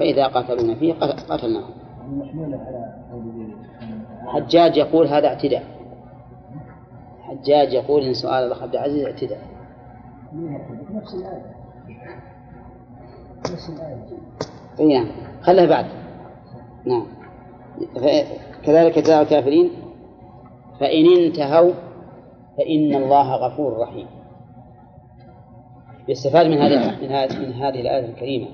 فإذا 0.00 0.26
قاتلونا 0.26 0.74
فيه 0.74 0.94
قتلناهم 1.28 1.70
حجاج 4.26 4.76
يقول 4.76 5.06
هذا 5.06 5.26
اعتداء 5.28 5.81
الحجاج 7.32 7.72
يقول 7.72 8.02
إن 8.02 8.14
سؤال 8.14 8.44
الأخ 8.44 8.62
عبد 8.62 8.74
العزيز 8.74 9.04
اعتداء 9.04 9.40
نفس 10.92 11.14
الآية 11.14 11.54
نفس 13.40 13.68
الآية 13.68 14.04
نعم 14.90 15.06
إيه، 15.06 15.06
خلها 15.42 15.66
بعد 15.66 15.86
نعم 16.84 17.06
كذلك 18.64 18.98
جزاء 18.98 19.22
الكافرين 19.22 19.70
فإن 20.80 21.04
انتهوا 21.26 21.72
فإن 22.58 22.94
الله 23.02 23.34
غفور 23.36 23.78
رحيم 23.78 24.06
يستفاد 26.08 26.46
من 26.46 26.58
هذه 26.58 27.00
من 27.02 27.12
هذه 27.12 27.38
من 27.38 27.52
هذه 27.52 27.80
الآية 27.80 28.04
الكريمة 28.10 28.48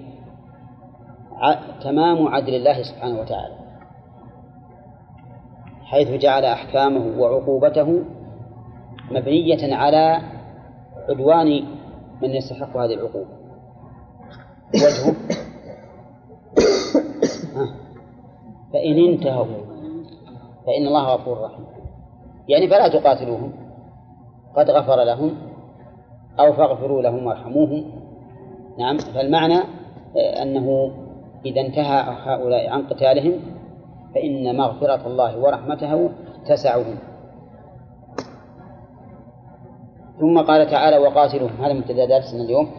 تمام 1.85 2.29
عدل 2.29 2.55
الله 2.55 2.83
سبحانه 2.83 3.21
وتعالى 3.21 3.59
حيث 5.85 6.09
جعل 6.09 6.45
أحكامه 6.45 7.21
وعقوبته 7.23 8.03
مبنية 9.11 9.75
على 9.75 10.21
عدوان 11.09 11.65
من 12.23 12.31
يستحق 12.31 12.77
هذه 12.77 12.95
العقوبة 12.95 13.29
وجهه 14.75 15.13
فإن 18.73 18.99
انتهوا 19.09 19.47
فإن 20.67 20.87
الله 20.87 21.15
غفور 21.15 21.41
رحيم 21.45 21.65
يعني 22.49 22.69
فلا 22.69 22.89
تقاتلوهم 22.89 23.53
قد 24.57 24.71
غفر 24.71 25.05
لهم 25.05 25.31
أو 26.41 26.53
فاغفروا 26.53 27.03
لهم 27.03 27.27
وارحموهم 27.27 27.85
نعم 28.79 28.99
فالمعنى 28.99 29.59
آه، 30.17 30.43
أنه 30.43 30.91
إذا 31.47 31.61
انتهى 31.61 32.05
هؤلاء 32.25 32.71
عن 32.71 32.83
قتالهم 32.83 33.37
فإن 34.15 34.57
مغفرة 34.57 35.07
الله 35.07 35.39
ورحمته 35.39 36.09
تسعهم 36.49 36.97
ثم 40.21 40.39
قال 40.41 40.71
تعالى 40.71 40.99
وقاتلهم 40.99 41.65
هذا 41.65 41.73
مبتدا 41.73 42.05
درسنا 42.07 42.43
اليوم 42.45 42.71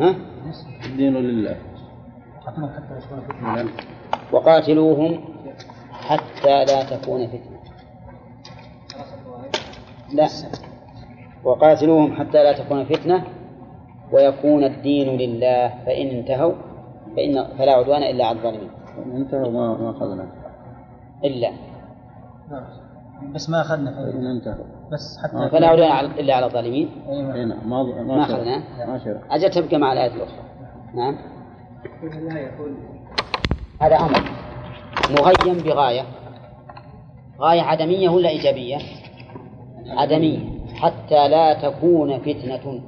ها؟ 0.00 0.14
الدين 0.86 1.14
لله 1.14 1.56
نعم. 3.42 3.68
وقاتلوهم 4.32 5.24
حتى 5.92 6.64
لا 6.64 6.84
تكون 6.96 7.26
فتنة 7.26 7.56
لا 10.14 10.28
وقاتلوهم 11.44 12.16
حتى 12.16 12.42
لا 12.42 12.52
تكون 12.52 12.84
فتنة 12.84 13.24
ويكون 14.12 14.64
الدين 14.64 15.08
لله 15.18 15.68
فإن 15.86 16.06
انتهوا 16.06 16.52
فإن 17.16 17.44
فلا 17.58 17.72
عدوان 17.72 18.02
إلا 18.02 18.26
على 18.26 18.38
الظالمين 18.38 18.70
انتهوا 19.14 19.50
ما 19.50 19.90
أخذنا 19.90 20.26
إلا 21.24 21.50
نعم. 22.50 22.85
بس 23.22 23.50
ما 23.50 23.60
اخذنا 23.60 23.90
في 23.92 24.16
انتهى 24.18 24.52
إيه، 24.54 24.90
بس 24.92 25.18
حتى 25.22 25.50
فلا 25.50 25.66
على 25.66 26.06
الا 26.06 26.34
على 26.34 26.46
الظالمين 26.46 26.88
اي 27.08 27.14
إيه، 27.14 27.44
نعم 27.44 27.70
ما 27.70 27.82
ما 28.02 28.22
اخذنا 28.22 28.58
نعم. 28.78 29.02
اجل 29.30 29.50
تبقى 29.50 29.78
مع 29.78 29.92
الايه 29.92 30.12
الاخرى 30.14 30.42
نعم 30.94 31.18
هذا 33.80 33.96
امر 33.96 34.20
مغيم 35.18 35.54
بغايه 35.62 36.02
غايه 37.40 37.60
عدميه 37.62 38.08
ولا 38.08 38.28
ايجابيه؟ 38.28 38.76
عدميه 39.88 40.38
حتى 40.74 41.28
لا 41.28 41.54
تكون 41.70 42.18
فتنه 42.18 42.80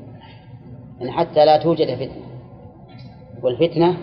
يعني 0.99 1.13
حتى 1.13 1.45
لا 1.45 1.63
توجد 1.63 1.95
فتنه 1.95 2.25
والفتنه 3.43 3.97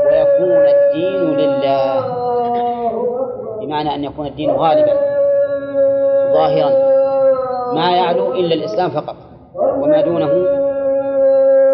ويكون 0.07 0.65
الدين 0.67 1.37
لله 1.37 2.01
بمعنى 3.61 3.95
أن 3.95 4.03
يكون 4.03 4.25
الدين 4.27 4.51
غالبا 4.55 4.91
ظاهرا 6.33 6.71
ما 7.73 7.91
يعلو 7.95 8.31
إلا 8.33 8.53
الإسلام 8.53 8.89
فقط 8.89 9.15
وما 9.55 10.01
دونه 10.01 10.29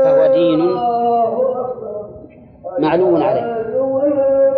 فهو 0.04 0.34
دين 0.34 0.74
معلو 2.80 3.16
عليه 3.18 3.58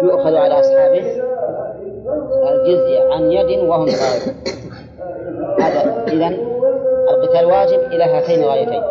يؤخذ 0.03 0.35
على 0.35 0.59
أصحابه 0.59 1.21
الجزية 2.51 3.13
عن 3.13 3.31
يد 3.31 3.69
وهم 3.69 3.85
غالب 3.85 4.35
هذا 5.61 6.03
إذن 6.07 6.47
القتال 7.09 7.45
واجب 7.45 7.79
إلى 7.79 8.03
هاتين 8.03 8.43
الغايتين 8.43 8.81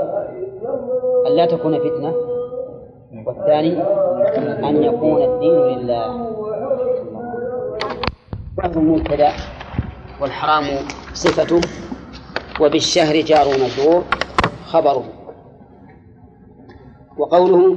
ألا 1.27 1.47
تكون 1.47 1.79
فتنة 1.79 2.28
والثاني 3.13 3.83
أن 4.69 4.83
يكون 4.83 5.23
الدين 5.23 5.53
لله 5.79 6.23
وهو 8.59 8.67
المبتدأ 8.77 9.33
والحرام 10.21 10.65
صفته 11.15 11.61
وبالشهر 12.61 13.15
جار 13.21 13.47
مجرور 13.49 14.05
خبره 14.65 15.03
وقوله 17.19 17.77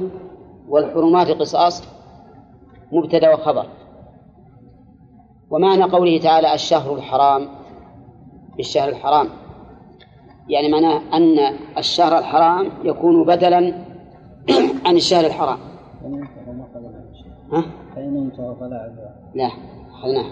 والحرمات 0.68 1.28
قصاص 1.30 1.82
مبتدا 2.92 3.34
وخبر 3.34 3.66
ومعنى 5.50 5.82
قوله 5.82 6.18
تعالى 6.18 6.54
الشهر 6.54 6.94
الحرام 6.96 7.48
بالشهر 8.56 8.88
الحرام 8.88 9.28
يعني 10.48 10.68
معناه 10.72 11.02
أن 11.16 11.56
الشهر 11.78 12.18
الحرام 12.18 12.70
يكون 12.84 13.24
بدلا 13.26 13.91
عن 14.86 14.96
الشهر 14.96 15.26
الحرام 15.26 15.58
ها؟ 17.52 17.64
فإن 17.96 18.30
فلا 18.60 18.92
لا 19.34 19.50
أخذناه 19.92 20.30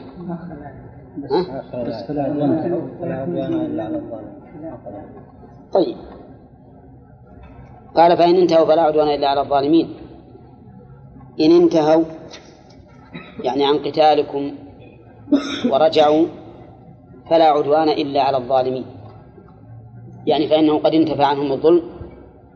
بس 1.85 2.07
فلا 2.09 2.23
عدوان 2.23 3.53
إلا 3.53 3.85
على 3.85 4.01
طيب 5.73 5.96
قال 7.96 8.16
فإن 8.16 8.37
انتهوا 8.37 8.66
فلا 8.66 8.83
عدوان 8.83 9.09
إلا 9.09 9.29
على 9.29 9.40
الظالمين 9.40 9.94
إن 11.40 11.51
انتهوا 11.51 12.05
يعني 13.44 13.66
عن 13.66 13.79
قتالكم 13.79 14.51
ورجعوا 15.73 16.27
فلا 17.31 17.44
عدوان 17.51 17.88
إلا 17.88 18.23
على 18.23 18.37
الظالمين 18.37 18.85
يعني 20.27 20.49
فإنه 20.49 20.79
قد 20.79 20.94
انتفى 20.94 21.23
عنهم 21.23 21.53
الظلم 21.53 21.83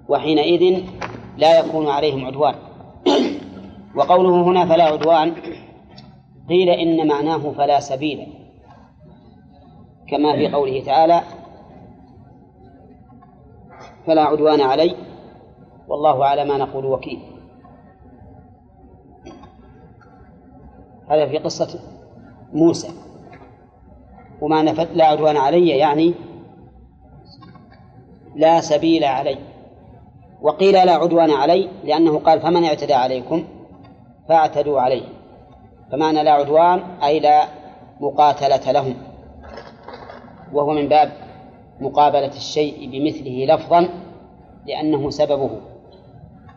وحينئذ 0.09 0.85
لا 1.37 1.59
يكون 1.59 1.89
عليهم 1.89 2.25
عدوان 2.27 2.55
وقوله 3.97 4.43
هنا 4.43 4.67
فلا 4.67 4.85
عدوان 4.85 5.35
قيل 6.49 6.69
إن 6.69 7.09
معناه 7.09 7.53
فلا 7.53 7.81
سبيل 7.81 8.27
كما 10.09 10.37
في 10.37 10.49
قوله 10.49 10.85
تعالى 10.85 11.23
فلا 14.07 14.23
عدوان 14.25 14.61
علي 14.61 14.97
والله 15.89 16.25
على 16.25 16.45
ما 16.45 16.57
نقول 16.57 16.85
وكيل 16.87 17.21
هذا 21.11 21.27
في 21.29 21.39
قصة 21.39 21.81
موسى 22.53 22.89
وما 24.41 24.63
نفت 24.63 24.91
لا 24.97 25.05
عدوان 25.05 25.37
علي 25.37 25.69
يعني 25.69 26.15
لا 28.35 28.61
سبيل 28.61 29.05
علي 29.05 29.39
وقيل 30.45 30.73
لا 30.75 30.93
عدوان 30.93 31.31
علي 31.31 31.69
لأنه 31.85 32.19
قال 32.19 32.41
فمن 32.41 32.65
اعتدى 32.65 32.95
عليكم 32.95 33.45
فاعتدوا 34.29 34.81
عليه 34.81 35.03
فمعنى 35.93 36.23
لا 36.23 36.31
عدوان 36.33 36.81
أي 37.05 37.21
لا 37.21 37.49
مقاتلة 38.01 38.73
لهم 38.73 38.95
وهو 40.53 40.73
من 40.73 40.89
باب 40.89 41.13
مقابلة 41.81 42.37
الشيء 42.37 42.89
بمثله 42.93 43.55
لفظا 43.55 43.89
لأنه 44.67 45.11
سببه 45.11 45.51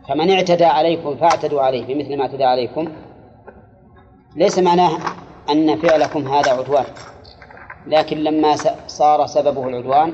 فمن 0.10 0.32
اعتدى 0.32 0.66
عليكم 0.66 1.16
فاعتدوا 1.18 1.62
عليه 1.62 1.86
بمثل 1.96 2.16
ما 2.18 2.22
اعتدى 2.24 2.44
عليكم 2.44 2.88
ليس 4.36 4.60
معناه 4.60 4.98
أن 5.50 5.76
فعلكم 5.78 6.28
هذا 6.28 6.52
عدوان 6.52 6.86
لكن 7.88 8.18
لما 8.18 8.56
صار 8.88 9.26
سببه 9.26 9.68
العدوان 9.68 10.14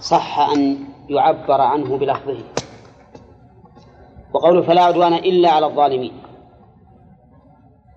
صح 0.00 0.38
أن 0.38 0.76
يعبر 1.08 1.60
عنه 1.60 1.98
بلفظه 1.98 2.36
وقوله 4.34 4.62
فلا 4.62 4.82
عدوان 4.82 5.14
إلا 5.14 5.50
على 5.50 5.66
الظالمين 5.66 6.12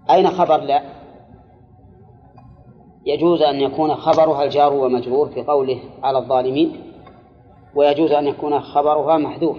أين 0.10 0.28
خبر 0.30 0.58
لا 0.58 0.82
يجوز 3.06 3.42
أن 3.42 3.56
يكون 3.62 3.96
خبرها 3.96 4.44
الجار 4.44 4.74
ومجرور 4.74 5.30
في 5.30 5.44
قوله 5.44 5.80
على 6.04 6.18
الظالمين 6.18 6.94
ويجوز 7.76 8.12
أن 8.12 8.28
يكون 8.28 8.60
خبرها 8.62 9.18
محذوف 9.18 9.58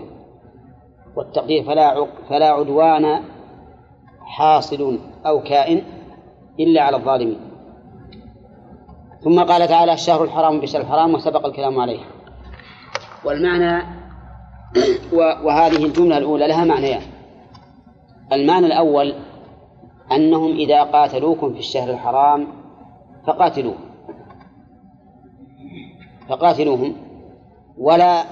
والتقدير 1.17 1.65
فلا 1.65 2.07
فلا 2.29 2.51
عدوان 2.51 3.25
حاصل 4.21 4.99
أو 5.27 5.43
كائن 5.43 5.83
إلا 6.61 6.83
على 6.83 6.97
الظالمين 6.97 7.41
ثم 9.25 9.41
قال 9.45 9.69
تعالى 9.69 9.93
الشهر 9.93 10.25
الحرام 10.25 10.61
بشهر 10.61 10.83
الحرام 10.83 11.15
وسبق 11.15 11.47
الكلام 11.47 11.81
عليه 11.81 12.01
والمعنى 13.25 13.94
وهذه 15.43 15.85
الجملة 15.85 16.19
الأولى 16.19 16.49
لها 16.49 16.65
معنيان 16.65 16.91
يعني. 17.03 17.13
المعنى 18.33 18.67
الأول 18.67 19.15
أنهم 20.13 20.53
إذا 20.57 20.83
قاتلوكم 20.83 21.53
في 21.53 21.59
الشهر 21.59 21.91
الحرام 21.91 22.47
فقاتلوهم 23.27 23.79
فقاتلوهم 26.29 26.97
ولا 27.79 28.25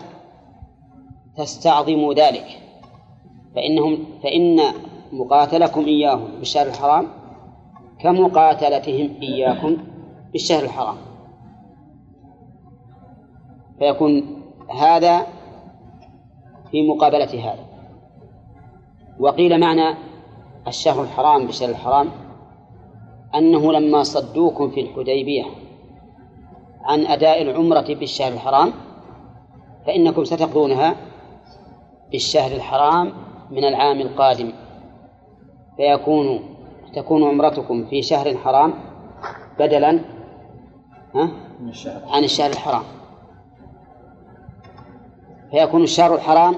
تستعظموا 1.37 2.15
ذلك 2.15 2.47
فإنهم 3.57 3.99
فإن 4.23 4.61
مقاتلكم 5.13 5.85
إياهم 5.85 6.27
في 6.37 6.43
الشهر 6.43 6.67
الحرام 6.67 7.07
كمقاتلتهم 8.03 9.11
إياكم 9.23 9.77
في 10.31 10.35
الشهر 10.35 10.63
الحرام 10.63 10.97
فيكون 13.79 14.43
هذا 14.81 15.27
في 16.73 16.89
مقابلة 16.89 17.53
هذا 17.55 17.67
وقيل 19.21 19.61
معنى 19.61 19.97
الشهر 20.69 21.03
الحرام 21.03 21.47
بشهر 21.47 21.69
الحرام 21.71 22.09
أنه 23.35 23.73
لما 23.73 24.03
صدوكم 24.03 24.71
في 24.71 24.81
الحديبية 24.81 25.45
عن 26.83 27.07
أداء 27.07 27.43
العمرة 27.43 27.81
بالشهر 27.95 28.33
الحرام 28.33 28.73
فإنكم 29.87 30.25
ستقضونها 30.25 30.97
بالشهر 32.13 32.53
الحرام 32.53 33.13
من 33.51 33.65
العام 33.65 34.01
القادم 34.01 34.53
فيكون 35.77 36.41
تكون 36.95 37.25
عمرتكم 37.25 37.87
في 37.87 38.03
شهر 38.03 38.37
حرام 38.37 38.75
بدلا 39.59 40.01
عن 41.85 42.25
الشهر 42.25 42.51
الحرام 42.51 42.83
فيكون 45.53 45.83
الشهر 45.83 46.15
الحرام 46.15 46.55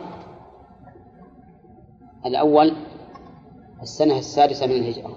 الأول 2.26 2.76
السنة 3.83 4.18
السادسة 4.18 4.66
من 4.66 4.72
الهجرة 4.72 5.11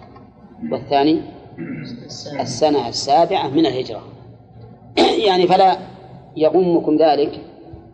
والثاني 0.71 1.21
السنة 2.39 2.87
السابعة 2.89 3.47
من 3.47 3.65
الهجرة 3.65 4.01
يعني 5.27 5.47
فلا 5.47 5.77
يغمكم 6.35 6.97
ذلك 6.97 7.41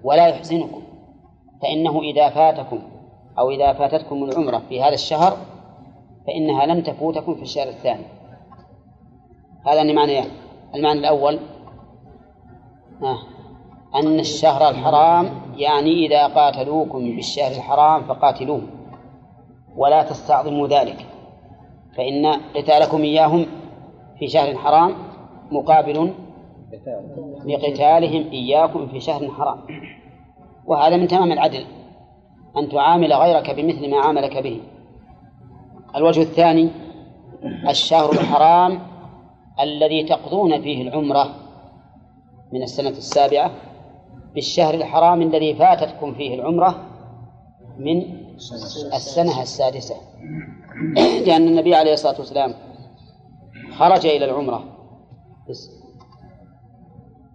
ولا 0.03 0.27
يحزنكم 0.27 0.81
فإنه 1.61 2.01
إذا 2.01 2.29
فاتكم 2.29 2.79
أو 3.39 3.49
إذا 3.51 3.73
فاتتكم 3.73 4.23
العمرة 4.23 4.61
في 4.69 4.81
هذا 4.81 4.93
الشهر 4.93 5.37
فإنها 6.27 6.65
لم 6.65 6.81
تفوتكم 6.81 7.35
في 7.35 7.41
الشهر 7.41 7.67
الثاني 7.67 8.05
هذا 9.67 9.83
معنى 9.93 10.13
يعني 10.13 10.29
المعنى 10.75 10.99
الأول 10.99 11.39
آه. 13.03 13.19
أن 13.95 14.19
الشهر 14.19 14.69
الحرام 14.69 15.29
يعني 15.57 16.05
إذا 16.05 16.27
قاتلوكم 16.27 17.15
بالشهر 17.15 17.51
الحرام 17.51 18.03
فقاتلوه 18.03 18.61
ولا 19.75 20.03
تستعظموا 20.03 20.67
ذلك 20.67 21.05
فإن 21.97 22.25
قتالكم 22.55 23.01
إياهم 23.01 23.45
في 24.19 24.27
شهر 24.27 24.55
حرام 24.57 24.93
مقابل 25.51 26.13
لقتالهم 27.45 28.31
إياكم 28.31 28.87
في 28.87 28.99
شهر 28.99 29.27
حرام 29.31 29.59
وهذا 30.65 30.97
من 30.97 31.07
تمام 31.07 31.31
العدل 31.31 31.65
أن 32.57 32.69
تعامل 32.69 33.13
غيرك 33.13 33.51
بمثل 33.55 33.89
ما 33.91 33.99
عاملك 33.99 34.37
به 34.37 34.61
الوجه 35.95 36.21
الثاني 36.21 36.69
الشهر 37.69 38.11
الحرام 38.11 38.79
الذي 39.59 40.03
تقضون 40.03 40.61
فيه 40.61 40.81
العمرة 40.87 41.29
من 42.53 42.63
السنة 42.63 42.89
السابعة 42.89 43.51
بالشهر 44.35 44.73
الحرام 44.73 45.21
الذي 45.21 45.55
فاتتكم 45.55 46.13
فيه 46.13 46.35
العمرة 46.35 46.81
من 47.79 48.01
السنة 48.93 49.41
السادسة 49.41 49.95
لأن 51.27 51.47
النبي 51.47 51.75
عليه 51.75 51.93
الصلاة 51.93 52.15
والسلام 52.19 52.53
خرج 53.77 54.05
إلى 54.05 54.25
العمرة 54.25 54.63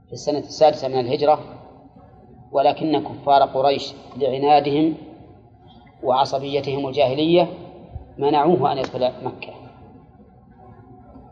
في 0.07 0.13
السنة 0.13 0.39
السادسة 0.39 0.89
من 0.89 1.01
الهجرة 1.01 1.39
ولكن 2.53 3.05
كفار 3.05 3.43
قريش 3.43 3.93
لعنادهم 4.17 4.95
وعصبيتهم 6.03 6.87
الجاهلية 6.89 7.47
منعوه 8.19 8.73
أن 8.73 8.79
يدخل 8.79 9.11
مكة 9.25 9.53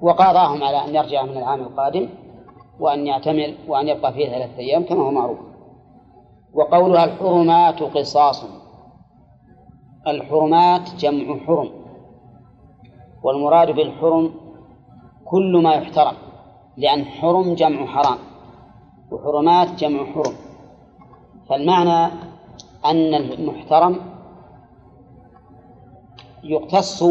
وقاضاهم 0.01 0.63
على 0.65 0.85
أن 0.85 0.95
يرجع 0.95 1.23
من 1.23 1.37
العام 1.37 1.61
القادم 1.61 2.09
وأن 2.81 3.07
يعتمر 3.07 3.55
وأن 3.69 3.89
يبقى 3.89 4.13
فيه 4.13 4.27
ثلاثة 4.29 4.59
أيام 4.59 4.85
كما 4.85 5.01
هو 5.03 5.11
معروف 5.11 5.39
وقولها 6.57 7.05
الحرمات 7.05 7.83
قصاص 7.83 8.45
الحرمات 10.07 10.95
جمع 10.95 11.37
حرم 11.39 11.71
والمراد 13.23 13.71
بالحرم 13.75 14.35
كل 15.25 15.57
ما 15.63 15.75
يحترم 15.75 16.15
لأن 16.77 17.05
حرم 17.05 17.55
جمع 17.55 17.87
حرام 17.87 18.19
وحرمات 19.11 19.69
جمع 19.75 20.05
حرم 20.05 20.35
فالمعنى 21.49 22.13
أن 22.85 23.15
المحترم 23.15 23.97
يقتص 26.43 27.03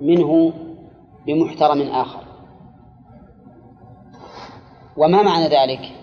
منه 0.00 0.52
بمحترم 1.26 1.80
آخر 1.82 2.20
وما 4.96 5.22
معنى 5.22 5.44
ذلك؟ 5.44 5.95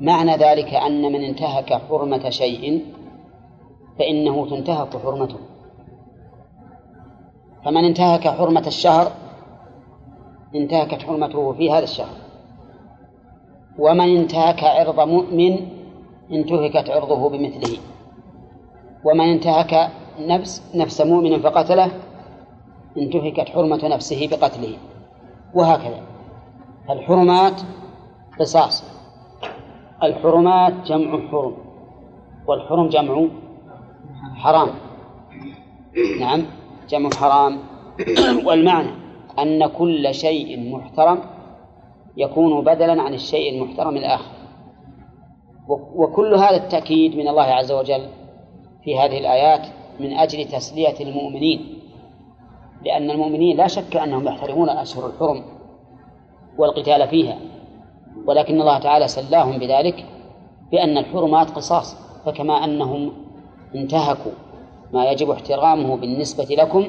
معنى 0.00 0.32
ذلك 0.36 0.74
أن 0.74 1.02
من 1.02 1.24
انتهك 1.24 1.72
حرمة 1.72 2.30
شيء 2.30 2.86
فإنه 3.98 4.46
تنتهك 4.50 4.96
حرمته 4.96 5.36
فمن 7.64 7.84
انتهك 7.84 8.28
حرمة 8.28 8.66
الشهر 8.66 9.12
انتهكت 10.54 11.02
حرمته 11.02 11.52
في 11.52 11.70
هذا 11.70 11.84
الشهر 11.84 12.16
ومن 13.78 14.16
انتهك 14.16 14.64
عرض 14.64 15.00
مؤمن 15.00 15.66
انتهكت 16.32 16.90
عرضه 16.90 17.28
بمثله 17.28 17.78
ومن 19.04 19.24
انتهك 19.24 19.90
نفس 20.20 20.62
نفس 20.74 21.00
مؤمن 21.00 21.42
فقتله 21.42 21.90
انتهكت 22.98 23.48
حرمة 23.50 23.88
نفسه 23.88 24.28
بقتله 24.30 24.76
وهكذا 25.54 26.00
الحرمات 26.90 27.60
قصاص 28.40 28.97
الحرمات 30.02 30.72
جمع 30.84 31.20
حرم 31.30 31.54
والحرم 32.46 32.88
جمع 32.88 33.26
حرام 34.34 34.68
نعم 36.20 36.46
جمع 36.88 37.10
حرام 37.18 37.58
والمعنى 38.46 38.88
أن 39.38 39.66
كل 39.66 40.14
شيء 40.14 40.72
محترم 40.74 41.18
يكون 42.16 42.64
بدلا 42.64 43.02
عن 43.02 43.14
الشيء 43.14 43.54
المحترم 43.54 43.96
الآخر 43.96 44.32
وكل 45.94 46.34
هذا 46.34 46.56
التأكيد 46.56 47.16
من 47.16 47.28
الله 47.28 47.42
عز 47.42 47.72
وجل 47.72 48.06
في 48.84 48.98
هذه 48.98 49.18
الآيات 49.18 49.66
من 50.00 50.12
أجل 50.12 50.44
تسلية 50.48 51.00
المؤمنين 51.00 51.78
لأن 52.84 53.10
المؤمنين 53.10 53.56
لا 53.56 53.66
شك 53.66 53.96
أنهم 53.96 54.28
يحترمون 54.28 54.68
أشهر 54.68 55.06
الحرم 55.10 55.42
والقتال 56.58 57.08
فيها 57.08 57.38
ولكن 58.28 58.60
الله 58.60 58.78
تعالى 58.78 59.08
سلاهم 59.08 59.58
بذلك 59.58 60.04
بأن 60.72 60.98
الحرمات 60.98 61.50
قصاص 61.50 61.96
فكما 62.26 62.64
أنهم 62.64 63.12
انتهكوا 63.74 64.32
ما 64.92 65.10
يجب 65.10 65.30
احترامه 65.30 65.96
بالنسبة 65.96 66.44
لكم 66.44 66.88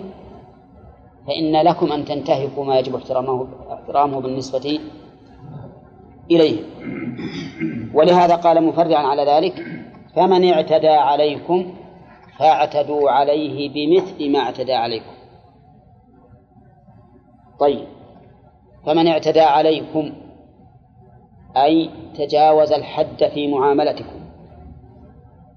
فإن 1.27 1.61
لكم 1.61 1.91
أن 1.91 2.05
تنتهكوا 2.05 2.65
ما 2.65 2.79
يجب 2.79 2.95
احترامه 2.95 3.47
احترامه 3.73 4.19
بالنسبة 4.21 4.79
إليه 6.31 6.59
ولهذا 7.93 8.35
قال 8.35 8.63
مفرعا 8.67 9.03
على 9.07 9.25
ذلك 9.25 9.63
فمن 10.15 10.53
اعتدى 10.53 10.89
عليكم 10.89 11.73
فاعتدوا 12.39 13.09
عليه 13.11 13.69
بمثل 13.69 14.31
ما 14.31 14.39
اعتدى 14.39 14.73
عليكم 14.73 15.11
طيب 17.59 17.87
فمن 18.85 19.07
اعتدى 19.07 19.39
عليكم 19.41 20.11
أي 21.57 21.89
تجاوز 22.17 22.71
الحد 22.71 23.27
في 23.33 23.47
معاملتكم 23.47 24.19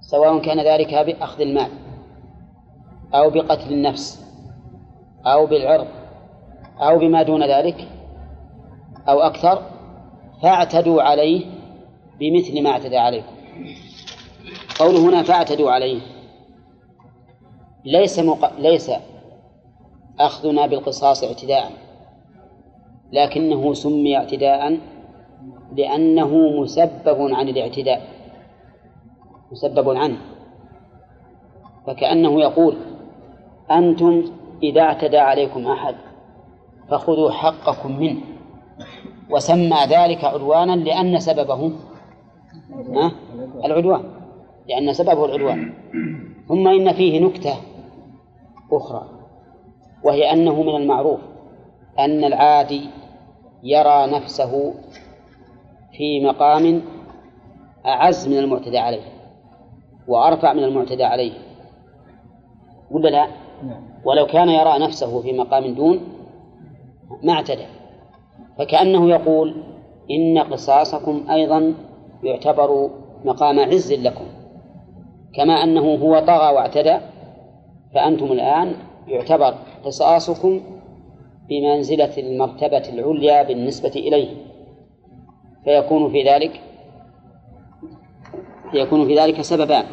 سواء 0.00 0.38
كان 0.38 0.60
ذلك 0.64 0.94
بأخذ 0.94 1.40
المال 1.40 1.68
أو 3.14 3.30
بقتل 3.30 3.72
النفس 3.72 4.24
أو 5.26 5.46
بالعرض 5.46 5.86
أو 6.80 6.98
بما 6.98 7.22
دون 7.22 7.46
ذلك 7.48 7.88
أو 9.08 9.20
أكثر 9.20 9.62
فاعتدوا 10.42 11.02
عليه 11.02 11.44
بمثل 12.18 12.62
ما 12.62 12.70
اعتدى 12.70 12.96
عليكم 12.98 13.32
قوله 14.80 15.08
هنا 15.10 15.22
فاعتدوا 15.22 15.70
عليه 15.70 16.00
ليس 17.84 18.18
مق... 18.18 18.58
ليس 18.58 18.90
أخذنا 20.20 20.66
بالقصاص 20.66 21.24
اعتداء 21.24 21.70
لكنه 23.12 23.74
سمي 23.74 24.16
اعتداء 24.18 24.78
لأنه 25.76 26.60
مسبب 26.60 27.32
عن 27.34 27.48
الاعتداء 27.48 28.06
مسبب 29.52 29.96
عنه 29.96 30.16
فكأنه 31.86 32.40
يقول 32.40 32.76
أنتم 33.70 34.22
إذا 34.62 34.80
اعتدى 34.80 35.18
عليكم 35.18 35.66
أحد 35.68 35.94
فخذوا 36.88 37.30
حقكم 37.30 38.00
منه 38.00 38.20
وسمى 39.30 39.76
ذلك 39.90 40.24
عدوانا 40.24 40.76
لأن 40.76 41.18
سببه 41.20 41.72
العدوان 43.64 44.02
لأن 44.68 44.92
سببه 44.92 45.24
العدوان 45.24 45.72
ثم 46.48 46.68
إن 46.68 46.92
فيه 46.92 47.20
نكتة 47.20 47.54
أخرى 48.72 49.08
وهي 50.04 50.32
أنه 50.32 50.62
من 50.62 50.76
المعروف 50.76 51.20
أن 51.98 52.24
العادي 52.24 52.82
يرى 53.62 54.06
نفسه 54.06 54.72
في 55.96 56.20
مقام 56.20 56.82
أعز 57.86 58.28
من 58.28 58.38
المعتدى 58.38 58.78
عليه 58.78 59.00
وأرفع 60.08 60.52
من 60.52 60.64
المعتدى 60.64 61.04
عليه 61.04 61.32
ولا 62.90 63.08
لا؟ 63.08 63.26
نعم. 63.64 63.82
ولو 64.04 64.26
كان 64.26 64.48
يرى 64.48 64.78
نفسه 64.78 65.20
في 65.22 65.32
مقام 65.32 65.74
دون 65.74 66.00
ما 67.22 67.32
اعتدى 67.32 67.64
فكأنه 68.58 69.10
يقول 69.10 69.62
إن 70.10 70.38
قصاصكم 70.38 71.24
أيضا 71.30 71.74
يعتبر 72.22 72.90
مقام 73.24 73.60
عز 73.60 73.92
لكم 73.92 74.24
كما 75.34 75.52
أنه 75.52 75.94
هو 75.94 76.18
طغى 76.18 76.52
واعتدى 76.54 76.96
فأنتم 77.94 78.24
الآن 78.32 78.74
يعتبر 79.08 79.54
قصاصكم 79.84 80.60
بمنزلة 81.48 82.18
المرتبة 82.18 82.82
العليا 82.92 83.42
بالنسبة 83.42 83.92
إليه 83.96 84.28
فيكون 85.64 86.10
في 86.10 86.22
ذلك 86.28 86.60
يكون 88.74 89.06
في 89.06 89.16
ذلك 89.18 89.40
سببان 89.42 89.84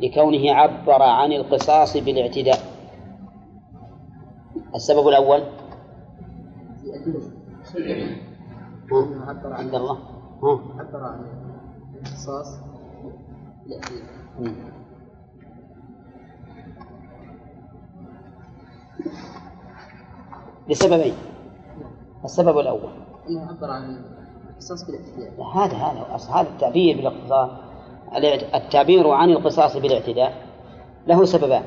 لكونه 0.00 0.52
عبر 0.54 1.02
عن 1.02 1.32
القصاص 1.32 1.96
بالاعتداء 1.96 2.58
السبب 4.74 5.08
الأول 5.08 5.42
عبر 9.28 9.52
عن 9.52 9.74
الله 9.74 9.98
عبر 10.52 11.02
عن 11.04 11.24
القصاص 12.00 12.58
لسببين 20.68 21.14
السبب 22.24 22.58
الأول 22.58 22.90
أنه 23.28 23.40
عبر 23.46 23.70
عن 23.70 24.14
القصاص 24.70 24.86
بالاعتداء 24.86 25.42
هذا 25.62 25.76
هذا 25.76 26.34
هذا 26.40 26.48
التعبير 26.48 26.96
بالاقتصاد 26.96 27.48
التعبير 28.54 29.08
عن 29.10 29.30
القصاص 29.30 29.76
بالاعتداء 29.76 30.34
له 31.06 31.24
سببان 31.24 31.62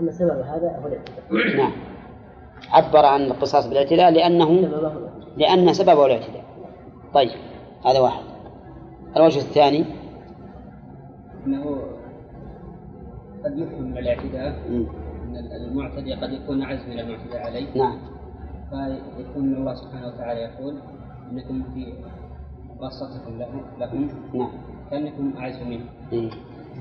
أما 0.00 0.12
سبب 0.12 0.30
هذا 0.30 0.80
هو 0.82 0.86
الاعتداء 0.88 1.52
نعم 1.56 1.72
عبر 2.70 3.04
عن 3.06 3.20
القصاص 3.24 3.66
بالاعتداء 3.66 4.10
لأنه 4.10 4.50
لأن 5.36 5.72
سببه 5.72 6.06
الاعتداء 6.06 6.44
طيب 7.14 7.30
هذا 7.86 8.00
واحد 8.00 8.22
الوجه 9.16 9.38
الثاني 9.38 9.84
أنه 11.46 11.76
قد 13.44 13.58
يفهم 13.58 13.98
الاعتداء 13.98 14.56
المعتدي 15.40 16.14
قد 16.14 16.32
يكون 16.32 16.62
أعز 16.62 16.78
من 16.90 16.98
المعتدى 17.00 17.38
عليه 17.38 17.66
نعم 17.76 17.98
فيكون 19.16 19.54
الله 19.54 19.74
سبحانه 19.74 20.06
وتعالى 20.06 20.40
يقول 20.40 20.74
إنكم 21.32 21.62
في 21.74 21.86
بسطتكم 22.82 23.38
لهم, 23.38 23.62
لهم 23.80 24.08
نعم 24.34 24.48
كأنكم 24.90 25.32
أعز 25.38 25.56
منه 25.62 26.30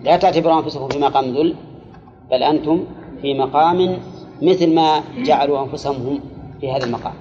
لا 0.04 0.18
تعتبروا 0.18 0.60
أنفسكم 0.60 0.88
في 0.89 1.00
مقام 1.00 1.24
ذل 1.26 1.56
بل 2.32 2.44
أنتم 2.44 2.84
في 3.22 3.34
مقام 3.34 3.98
مثل 4.41 4.76
ما 4.76 5.02
جعلوا 5.24 5.63
أنفسهم 5.65 6.08
هم 6.08 6.20
في 6.62 6.72
هذا 6.72 6.86
المقام 6.86 7.13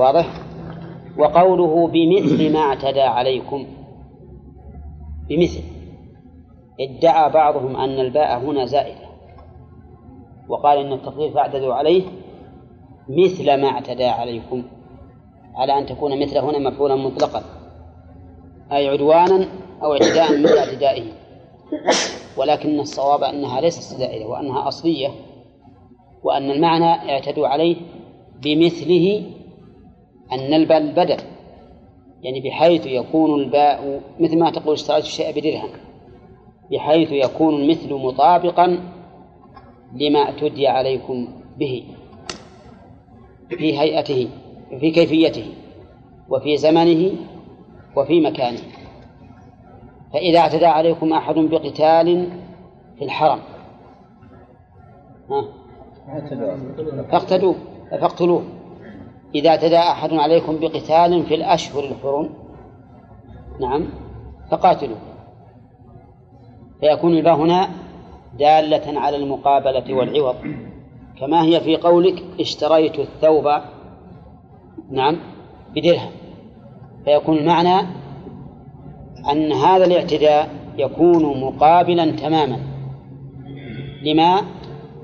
واضح؟ 0.00 0.28
وقوله 1.18 1.86
بمثل 1.86 2.52
ما 2.52 2.58
اعتدى 2.58 3.00
عليكم 3.00 3.66
بمثل 5.28 5.60
ادعى 6.80 7.30
بعضهم 7.30 7.76
أن 7.76 7.90
الباء 8.00 8.38
هنا 8.38 8.64
زائدة 8.66 9.07
وقال 10.48 10.78
إن 10.78 10.92
التفضيل 10.92 11.32
فاعتدوا 11.32 11.74
عليه 11.74 12.02
مثل 13.08 13.46
ما 13.62 13.68
اعتدى 13.68 14.04
عليكم 14.04 14.64
على 15.54 15.78
أن 15.78 15.86
تكون 15.86 16.22
مثل 16.22 16.38
هنا 16.38 16.58
مفعولا 16.70 16.96
مطلقا 16.96 17.42
أي 18.72 18.88
عدوانا 18.88 19.46
أو 19.82 19.92
اعتداء 19.92 20.32
مثل 20.42 20.56
اعتدائه 20.56 21.04
ولكن 22.36 22.80
الصواب 22.80 23.22
أنها 23.22 23.60
ليست 23.60 23.78
استدائية 23.78 24.26
وأنها 24.26 24.68
أصلية 24.68 25.08
وأن 26.22 26.50
المعنى 26.50 26.84
اعتدوا 27.12 27.48
عليه 27.48 27.76
بمثله 28.42 29.22
أن 30.32 30.54
الباء 30.54 30.86
بدل 30.86 31.16
يعني 32.22 32.40
بحيث 32.40 32.86
يكون 32.86 33.40
الباء 33.40 34.00
مثل 34.20 34.38
ما 34.38 34.50
تقول 34.50 34.72
اشتريت 34.74 35.04
الشيء 35.04 35.30
بدرهم 35.40 35.68
بحيث 36.72 37.12
يكون 37.12 37.54
المثل 37.54 37.94
مطابقا 37.94 38.78
لما 39.94 40.18
اعتدي 40.18 40.66
عليكم 40.68 41.28
به 41.58 41.84
في 43.48 43.78
هيئته 43.78 44.28
في 44.80 44.90
كيفيته 44.90 45.54
وفي 46.28 46.56
زمنه 46.56 47.12
وفي 47.96 48.20
مكانه 48.20 48.58
فإذا 50.12 50.38
اعتدى 50.38 50.66
عليكم 50.66 51.12
أحد 51.12 51.34
بقتال 51.34 52.28
في 52.98 53.04
الحرم 53.04 53.40
ها 55.30 55.44
فاقتلوه 57.12 57.54
فاقتلوه 57.90 58.42
إذا 59.34 59.50
اعتدى 59.50 59.78
أحد 59.78 60.12
عليكم 60.14 60.56
بقتال 60.60 61.22
في 61.26 61.34
الأشهر 61.34 61.84
الحرم 61.84 62.30
نعم 63.60 63.88
فقاتلوه 64.50 64.98
فيكون 66.80 67.14
الباء 67.16 67.36
هنا 67.36 67.68
دالة 68.34 69.00
على 69.00 69.16
المقابلة 69.16 69.94
والعوض 69.94 70.34
كما 71.20 71.42
هي 71.44 71.60
في 71.60 71.76
قولك 71.76 72.24
اشتريت 72.40 72.98
الثوب 72.98 73.48
نعم 74.90 75.16
بدرهم 75.76 76.10
فيكون 77.04 77.38
المعنى 77.38 77.80
أن 79.32 79.52
هذا 79.52 79.84
الاعتداء 79.84 80.50
يكون 80.78 81.40
مقابلا 81.40 82.10
تماما 82.10 82.58
لما 84.02 84.42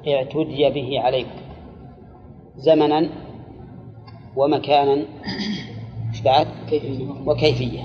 اعتدي 0.09 0.71
به 0.71 1.01
عليك 1.01 1.27
زمنا 2.57 3.09
ومكانا 4.37 5.03
بعد 6.25 6.47
وكيفية 7.27 7.81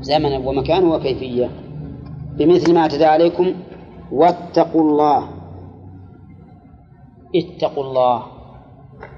زمنا 0.00 0.38
ومكانا 0.38 0.94
وكيفية 0.96 1.50
بمثل 2.36 2.74
ما 2.74 2.80
اعتدى 2.80 3.04
عليكم 3.04 3.54
واتقوا 4.12 4.82
الله 4.82 5.28
اتقوا 7.36 7.84
الله 7.84 8.22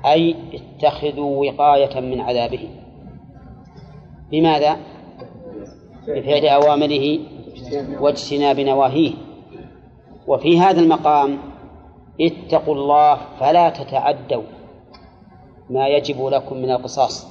أي 0.06 0.36
اتخذوا 0.54 1.46
وقاية 1.46 2.00
من 2.00 2.20
عذابه 2.20 2.68
بماذا؟ 4.30 4.76
بفعل 6.08 6.46
أوامره 6.46 7.18
واجتناب 8.00 8.60
نواهيه 8.60 9.12
وفي 10.26 10.58
هذا 10.60 10.80
المقام 10.80 11.38
اتقوا 12.20 12.74
الله 12.74 13.16
فلا 13.40 13.70
تتعدوا 13.70 14.42
ما 15.70 15.88
يجب 15.88 16.26
لكم 16.26 16.56
من 16.56 16.70
القصاص 16.70 17.26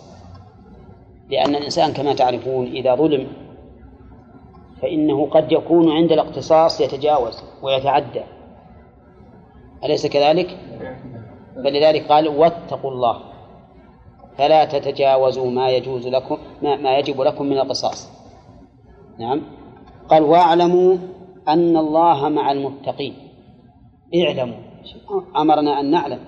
لأن 1.30 1.56
الإنسان 1.56 1.94
كما 1.94 2.14
تعرفون 2.14 2.66
إذا 2.68 2.96
ظلم 2.96 3.28
فإنه 4.82 5.26
قد 5.30 5.52
يكون 5.52 5.92
عند 5.92 6.12
الاقتصاص 6.12 6.82
يتجاوز 6.82 7.44
ويتعدى 7.62 8.22
أليس 9.84 10.08
كذلك؟ 10.08 10.58
فلذلك 11.56 12.08
قال 12.08 12.28
واتقوا 12.28 12.92
الله 12.92 13.20
فلا 14.38 14.66
تتجاوزوا 14.66 15.46
ما 15.52 15.70
يجوز 15.70 16.08
لكم 16.08 16.38
ما, 16.62 16.76
ما 16.76 16.98
يجب 16.98 17.22
لكم 17.22 17.46
من 17.46 17.58
القصاص 17.60 18.10
نعم 19.20 19.42
قال 20.10 20.24
واعلموا 20.24 20.98
أن 21.48 21.78
الله 21.78 22.30
مع 22.30 22.52
المتقين 22.52 23.16
اعلموا 24.24 24.58
أمرنا 25.38 25.80
أن 25.80 25.92
نعلم 25.92 26.20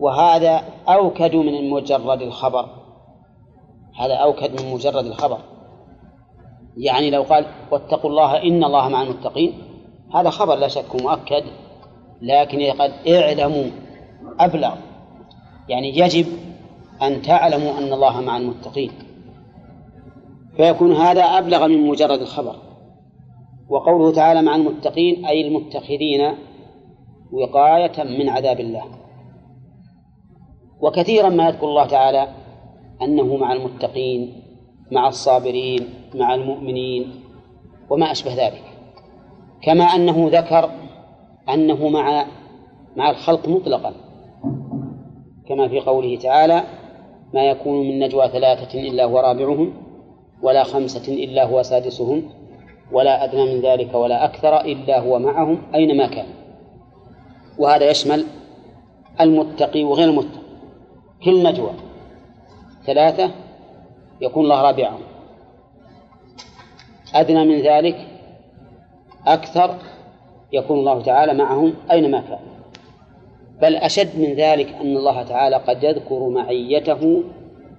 وهذا 0.00 0.60
أوكد 0.88 1.36
من 1.36 1.70
مجرد 1.70 2.22
الخبر 2.22 2.66
هذا 3.98 4.14
أوكد 4.14 4.62
من 4.62 4.72
مجرد 4.72 5.04
الخبر 5.06 5.38
يعني 6.78 7.10
لو 7.10 7.22
قال 7.22 7.46
واتقوا 7.70 8.10
الله 8.10 8.42
إن 8.42 8.64
الله 8.64 8.88
مع 8.88 9.02
المتقين 9.02 9.52
هذا 10.14 10.30
خبر 10.30 10.54
لا 10.54 10.68
شك 10.68 11.02
مؤكد 11.02 11.44
لكن 12.22 12.60
قد 12.62 12.92
اعلموا 13.08 13.64
أبلغ 14.40 14.74
يعني 15.68 15.98
يجب 15.98 16.26
أن 17.02 17.22
تعلموا 17.22 17.78
أن 17.78 17.92
الله 17.92 18.20
مع 18.20 18.36
المتقين 18.36 18.90
فيكون 20.56 20.92
هذا 20.92 21.22
أبلغ 21.22 21.66
من 21.66 21.86
مجرد 21.86 22.20
الخبر 22.20 22.56
وقوله 23.68 24.12
تعالى 24.12 24.42
مع 24.42 24.54
المتقين 24.56 25.24
أي 25.26 25.48
المتخذين 25.48 26.34
وقاية 27.32 28.04
من 28.04 28.28
عذاب 28.28 28.60
الله 28.60 28.84
وكثيرا 30.80 31.28
ما 31.28 31.48
يذكر 31.48 31.66
الله 31.66 31.86
تعالى 31.86 32.28
أنه 33.02 33.36
مع 33.36 33.52
المتقين 33.52 34.42
مع 34.92 35.08
الصابرين 35.08 35.88
مع 36.14 36.34
المؤمنين 36.34 37.14
وما 37.90 38.10
أشبه 38.10 38.34
ذلك 38.46 38.62
كما 39.62 39.84
أنه 39.84 40.28
ذكر 40.32 40.70
أنه 41.54 41.88
مع 41.88 42.24
مع 42.96 43.10
الخلق 43.10 43.48
مطلقا 43.48 43.94
كما 45.48 45.68
في 45.68 45.80
قوله 45.80 46.16
تعالى 46.18 46.62
ما 47.34 47.44
يكون 47.44 47.80
من 47.88 47.98
نجوى 47.98 48.28
ثلاثة 48.28 48.80
إلا 48.80 49.04
هو 49.04 49.18
رابعهم 49.20 49.72
ولا 50.42 50.64
خمسة 50.64 51.14
إلا 51.24 51.44
هو 51.46 51.62
سادسهم 51.62 52.22
ولا 52.92 53.24
أدنى 53.24 53.54
من 53.54 53.60
ذلك 53.62 53.94
ولا 53.94 54.24
أكثر 54.24 54.60
إلا 54.60 55.00
هو 55.00 55.18
معهم 55.18 55.58
أينما 55.74 56.06
كان 56.06 56.26
وهذا 57.58 57.90
يشمل 57.90 58.24
المتقي 59.20 59.84
وغير 59.84 60.08
المتقي 60.08 60.38
كل 61.24 61.42
نجوى 61.42 61.70
ثلاثة 62.86 63.30
يكون 64.20 64.44
الله 64.44 64.62
رابعهم 64.62 65.00
أدنى 67.14 67.44
من 67.44 67.60
ذلك 67.62 68.06
أكثر 69.26 69.74
يكون 70.52 70.78
الله 70.78 71.02
تعالى 71.02 71.34
معهم 71.34 71.74
أينما 71.90 72.20
كان 72.20 72.38
بل 73.62 73.76
أشد 73.76 74.18
من 74.20 74.34
ذلك 74.34 74.68
أن 74.74 74.96
الله 74.96 75.22
تعالى 75.22 75.56
قد 75.56 75.84
يذكر 75.84 76.28
معيته 76.28 77.22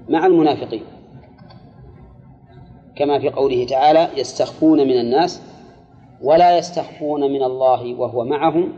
مع 0.09 0.25
المنافقين 0.25 0.83
كما 2.95 3.19
في 3.19 3.29
قوله 3.29 3.65
تعالى 3.65 4.07
يستخفون 4.17 4.79
من 4.79 4.99
الناس 4.99 5.41
ولا 6.21 6.57
يستخفون 6.57 7.21
من 7.21 7.43
الله 7.43 7.95
وهو 7.99 8.25
معهم 8.25 8.73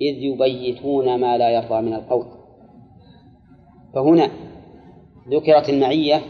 إذ 0.00 0.14
يبيتون 0.18 1.20
ما 1.20 1.38
لا 1.38 1.50
يرضى 1.50 1.80
من 1.80 1.94
القول 1.94 2.26
فهنا 3.94 4.30
ذكرت 5.28 5.68
المعية 5.68 6.22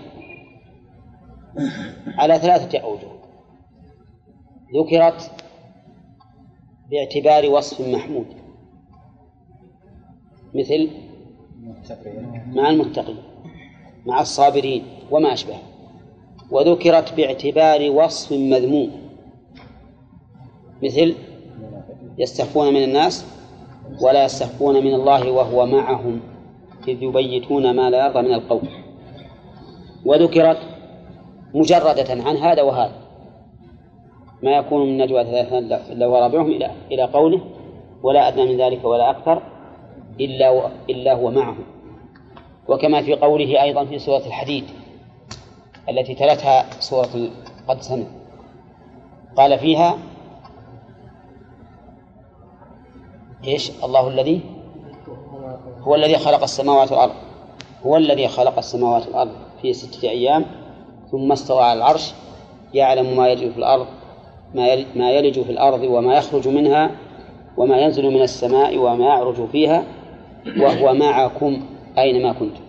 على 2.19 2.39
ثلاثة 2.39 2.79
أوجه 2.79 3.07
ذكرت 4.77 5.31
باعتبار 6.91 7.51
وصف 7.53 7.81
محمود 7.89 8.27
مثل 10.55 10.91
مع 12.47 12.69
المتقين 12.71 13.17
مع 14.07 14.21
الصابرين 14.21 14.83
وما 15.11 15.33
أشبه 15.33 15.57
وذكرت 16.51 17.15
باعتبار 17.15 17.91
وصف 17.91 18.33
مذموم 18.33 18.91
مثل 20.83 21.15
يستخفون 22.19 22.75
من 22.75 22.85
الناس 22.85 23.25
ولا 24.03 24.25
يستخفون 24.25 24.75
من 24.85 24.95
الله 24.95 25.31
وهو 25.31 25.67
معهم 25.67 26.21
إذ 26.89 27.03
يبيتون 27.03 27.77
ما 27.77 27.91
لا 27.91 28.07
يرضى 28.07 28.23
من 28.29 28.35
القول 28.35 28.69
وذكرت 30.05 30.70
مجردة 31.55 32.09
عن 32.13 32.37
هذا 32.37 32.63
وهذا 32.63 32.93
ما 34.43 34.51
يكون 34.53 34.81
من 34.87 34.99
نجوى 34.99 35.25
ثلاثة 35.25 35.59
إلا 35.93 36.07
ورابعهم 36.07 36.51
إلى 36.51 36.71
إلى 36.91 37.03
قوله 37.05 37.41
ولا 38.03 38.29
أدنى 38.29 38.45
من 38.47 38.61
ذلك 38.61 38.85
ولا 38.85 39.11
أكثر 39.11 39.43
إلا 40.21 40.67
إلا 40.91 41.15
هو 41.15 41.31
معهم 41.31 41.65
وكما 42.69 43.03
في 43.03 43.15
قوله 43.15 43.63
أيضا 43.63 43.85
في 43.85 43.99
سورة 43.99 44.27
الحديد 44.27 44.65
التي 45.89 46.15
تلتها 46.15 46.81
سورة 46.81 47.31
قد 47.69 47.81
سمع 47.83 48.05
قال 49.37 49.59
فيها 49.59 49.99
ايش 53.47 53.85
الله 53.85 54.09
الذي 54.09 54.41
هو 55.81 55.95
الذي 55.95 56.19
خلق 56.19 56.43
السماوات 56.43 56.93
والأرض 56.93 57.13
هو 57.87 57.97
الذي 57.97 58.29
خلق 58.29 58.59
السماوات 58.59 59.07
والأرض 59.07 59.33
في 59.63 59.73
ستة 59.73 60.09
أيام 60.11 60.45
ثم 61.11 61.33
استوى 61.33 61.63
على 61.63 61.79
العرش 61.79 62.15
يعلم 62.75 63.17
ما 63.17 63.29
يلج 63.29 63.51
في 63.53 63.59
الأرض 63.59 63.87
ما 64.97 65.11
يلج 65.11 65.41
في 65.43 65.53
الأرض 65.53 65.83
وما 65.83 66.15
يخرج 66.15 66.49
منها 66.49 66.91
وما 67.57 67.77
ينزل 67.77 68.11
من 68.15 68.23
السماء 68.23 68.79
وما 68.79 69.05
يعرج 69.05 69.47
فيها 69.49 69.85
وهو 70.61 70.95
معكم 70.95 71.63
أينما 71.99 72.33
كنتم 72.33 72.61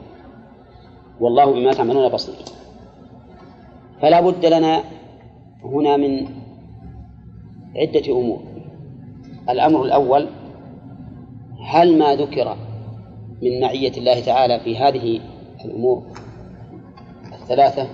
والله 1.19 1.53
بما 1.53 1.71
تعملون 1.73 2.09
بصير 2.09 2.35
فلا 4.01 4.21
بد 4.21 4.45
لنا 4.45 4.83
هنا 5.63 5.97
من 5.97 6.27
عدة 7.75 8.11
أمور 8.19 8.39
الأمر 9.49 9.85
الأول 9.85 10.27
هل 11.67 11.97
ما 11.99 12.15
ذكر 12.15 12.55
من 13.41 13.61
معية 13.61 13.91
الله 13.97 14.19
تعالى 14.19 14.59
في 14.59 14.77
هذه 14.77 15.21
الأمور 15.65 16.03
الثلاثة 17.41 17.87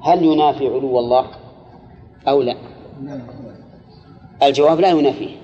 هل 0.00 0.24
ينافي 0.24 0.66
علو 0.66 0.98
الله 0.98 1.26
أو 2.28 2.42
لا 2.42 2.56
الجواب 4.42 4.80
لا 4.80 4.90
ينافيه 4.90 5.36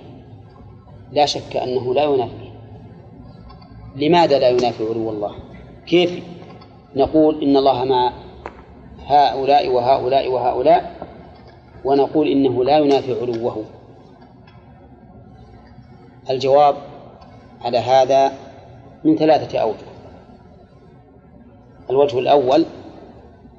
لا 1.13 1.27
شك 1.27 1.57
أنه 1.57 1.95
لا 1.95 2.05
ينافيه 2.05 2.51
لماذا 3.97 4.39
لا 4.39 4.49
ينافي 4.49 4.85
علو 4.85 5.11
الله 5.11 5.35
كيف 5.87 6.23
نقول 6.97 7.43
إن 7.43 7.57
الله 7.57 7.85
مع 7.85 8.13
هؤلاء 9.07 9.69
وهؤلاء 9.69 10.29
وهؤلاء 10.29 11.07
ونقول 11.85 12.29
إنه 12.29 12.65
لا 12.65 12.79
ينافي 12.79 13.13
علوه 13.21 13.65
الجواب 16.31 16.77
على 17.63 17.79
هذا 17.79 18.33
من 19.05 19.17
ثلاثة 19.17 19.59
أوجه 19.59 19.75
الوجه 21.91 22.19
الأول 22.19 22.65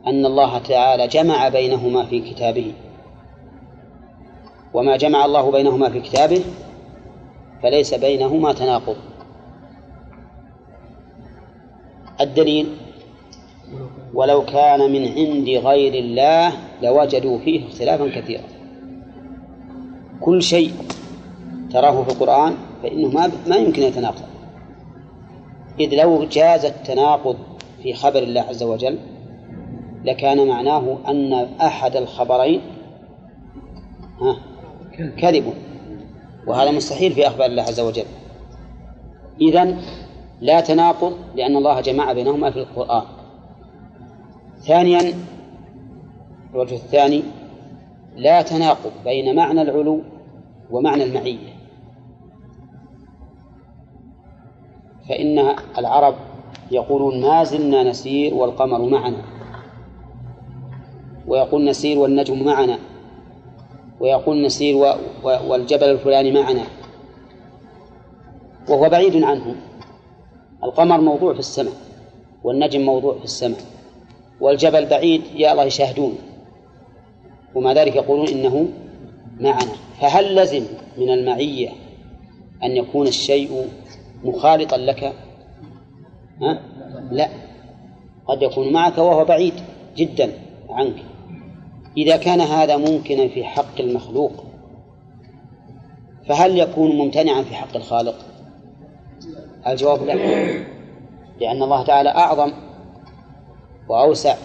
أن 0.08 0.26
الله 0.26 0.58
تعالى 0.60 1.08
جمع 1.08 1.50
بينهما 1.50 2.06
في 2.06 2.20
كتابه 2.22 2.74
وما 4.74 4.98
جمع 4.98 5.26
الله 5.26 5.52
بينهما 5.52 5.90
في 5.90 6.00
كتابه 6.00 6.42
فليس 7.64 7.94
بينهما 7.94 8.54
تناقض 8.54 8.96
الدليل 12.22 12.68
ولو 14.14 14.46
كان 14.46 14.92
من 14.92 15.06
عند 15.06 15.48
غير 15.50 15.94
الله 15.94 16.52
لوجدوا 16.82 17.40
فيه 17.40 17.68
اختلافا 17.68 18.20
كثيرا 18.22 18.44
كل 20.22 20.42
شيء 20.42 20.72
تراه 21.74 22.04
في 22.04 22.10
القرآن 22.12 22.56
فإنه 22.84 23.08
ما 23.08 23.32
ما 23.48 23.56
يمكن 23.56 23.82
يتناقض 23.84 24.26
إذ 25.80 25.96
لو 26.02 26.24
جاز 26.24 26.66
التناقض 26.66 27.38
في 27.84 27.94
خبر 27.94 28.20
الله 28.20 28.42
عز 28.42 28.64
وجل 28.64 29.00
لكان 30.06 30.48
معناه 30.48 30.98
أن 31.08 31.34
أحد 31.62 31.96
الخبرين 31.96 32.62
كذب 35.22 35.54
وهذا 36.48 36.72
مستحيل 36.72 37.12
في 37.14 37.28
أخبار 37.28 37.46
الله 37.46 37.62
عز 37.64 37.80
وجل 37.80 38.06
إذا 39.42 39.76
لا 40.42 40.60
تناقض 40.62 41.14
لأن 41.36 41.56
الله 41.58 41.82
جمع 41.82 42.14
بينهما 42.14 42.52
في 42.52 42.60
القرآن 42.60 43.04
ثانيا 44.68 45.14
الوجه 46.54 46.76
الثاني 46.76 47.24
لا 48.16 48.42
تناقض 48.42 48.92
بين 49.04 49.36
معنى 49.36 49.62
العلو 49.62 50.02
ومعنى 50.72 51.04
المعية 51.04 51.56
فإن 55.10 55.56
العرب 55.78 56.16
يقولون 56.72 57.22
ما 57.22 57.44
زلنا 57.44 57.84
نسير 57.84 58.34
والقمر 58.34 58.90
معنا 58.90 59.35
ويقول 61.28 61.66
نسير 61.66 61.98
والنجم 62.00 62.44
معنا 62.46 62.80
ويقول 64.00 64.42
نسير 64.42 64.76
والجبل 65.24 65.84
الفلاني 65.92 66.32
معنا 66.32 66.64
وهو 68.70 68.90
بعيد 68.90 69.24
عنه 69.24 69.56
القمر 70.64 71.02
موضوع 71.02 71.34
في 71.34 71.40
السماء 71.40 71.74
والنجم 72.44 72.82
موضوع 72.82 73.18
في 73.18 73.24
السماء 73.24 73.60
والجبل 74.42 74.86
بعيد 74.86 75.22
يا 75.36 75.52
الله 75.52 75.64
يشاهدون 75.64 76.16
ومع 77.56 77.74
ذلك 77.74 77.96
يقولون 77.96 78.28
إنه 78.28 78.68
معنا 79.40 79.72
فهل 80.02 80.36
لزم 80.36 80.64
من 80.98 81.10
المعية 81.10 81.70
أن 82.64 82.72
يكون 82.72 83.08
الشيء 83.08 83.68
مخالطا 84.24 84.78
لك 84.78 85.14
ها؟ 86.42 86.60
لا 87.12 87.30
قد 88.28 88.42
يكون 88.42 88.74
معك 88.74 88.98
وهو 88.98 89.26
بعيد 89.26 89.54
جدا 89.96 90.32
عنك 90.70 91.06
إذا 91.98 92.18
كان 92.18 92.42
هذا 92.42 92.78
ممكنا 92.78 93.28
في 93.28 93.44
حق 93.46 93.80
المخلوق 93.80 94.32
فهل 96.30 96.58
يكون 96.60 96.98
ممتنعا 96.98 97.42
في 97.42 97.56
حق 97.56 97.76
الخالق؟ 97.76 98.16
الجواب 99.68 100.04
لا 100.04 100.14
لأن 101.42 101.64
الله 101.64 101.84
تعالى 101.84 102.10
أعظم 102.10 102.52
وأوسع 103.90 104.36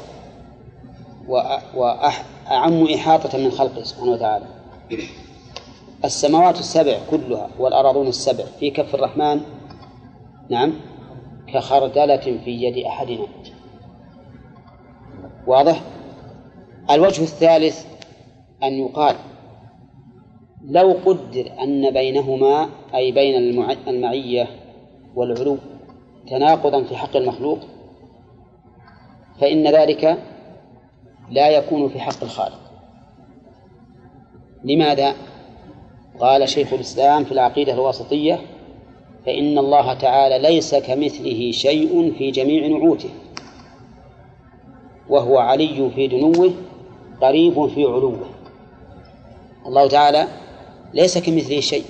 وأعم 1.74 2.84
إحاطة 2.94 3.38
من 3.38 3.50
خلقه 3.50 3.82
سبحانه 3.82 4.12
وتعالى 4.12 4.44
السماوات 6.04 6.58
السبع 6.58 6.98
كلها 7.10 7.48
والأراضون 7.58 8.06
السبع 8.06 8.44
في 8.60 8.70
كف 8.70 8.94
الرحمن 8.94 9.40
نعم 10.50 10.72
كخردلة 11.54 12.40
في 12.44 12.62
يد 12.62 12.86
أحدنا 12.86 13.26
واضح؟ 15.46 15.80
الوجه 16.92 17.22
الثالث 17.22 17.86
أن 18.62 18.72
يقال 18.72 19.16
لو 20.64 20.96
قدر 21.06 21.52
أن 21.62 21.90
بينهما 21.92 22.68
أي 22.94 23.12
بين 23.12 23.36
المعية 23.88 24.46
والعلو 25.14 25.56
تناقضا 26.30 26.82
في 26.82 26.96
حق 26.96 27.16
المخلوق 27.16 27.58
فإن 29.40 29.66
ذلك 29.68 30.18
لا 31.30 31.48
يكون 31.50 31.88
في 31.88 32.00
حق 32.00 32.22
الخالق 32.22 32.60
لماذا؟ 34.64 35.14
قال 36.20 36.48
شيخ 36.48 36.72
الإسلام 36.72 37.24
في 37.24 37.32
العقيدة 37.32 37.72
الواسطية 37.72 38.40
فإن 39.26 39.58
الله 39.58 39.94
تعالى 39.94 40.38
ليس 40.38 40.74
كمثله 40.74 41.50
شيء 41.50 42.12
في 42.18 42.30
جميع 42.30 42.66
نعوته 42.78 43.10
وهو 45.08 45.38
علي 45.38 45.90
في 45.94 46.08
دنوه 46.08 46.52
قريب 47.22 47.66
في 47.66 47.84
علوه 47.84 48.20
الله 49.66 49.88
تعالى 49.88 50.26
ليس 50.94 51.18
كمثله 51.18 51.60
شيء 51.60 51.84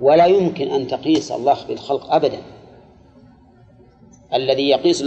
ولا 0.00 0.26
يمكن 0.26 0.68
أن 0.68 0.86
تقيس 0.86 1.32
الله 1.32 1.56
بالخلق 1.68 2.14
أبدا 2.14 2.38
الذي 4.34 4.68
يقيس 4.68 5.04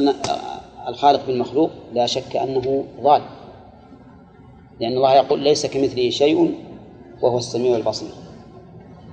الخالق 0.87 1.25
بالمخلوق 1.27 1.69
لا 1.93 2.05
شك 2.05 2.35
أنه 2.35 2.85
ضال 3.03 3.21
لأن 4.79 4.91
الله 4.91 5.13
يقول 5.15 5.39
ليس 5.39 5.65
كمثله 5.65 6.09
شيء 6.09 6.55
وهو 7.21 7.37
السميع 7.37 7.77
البصير 7.77 8.09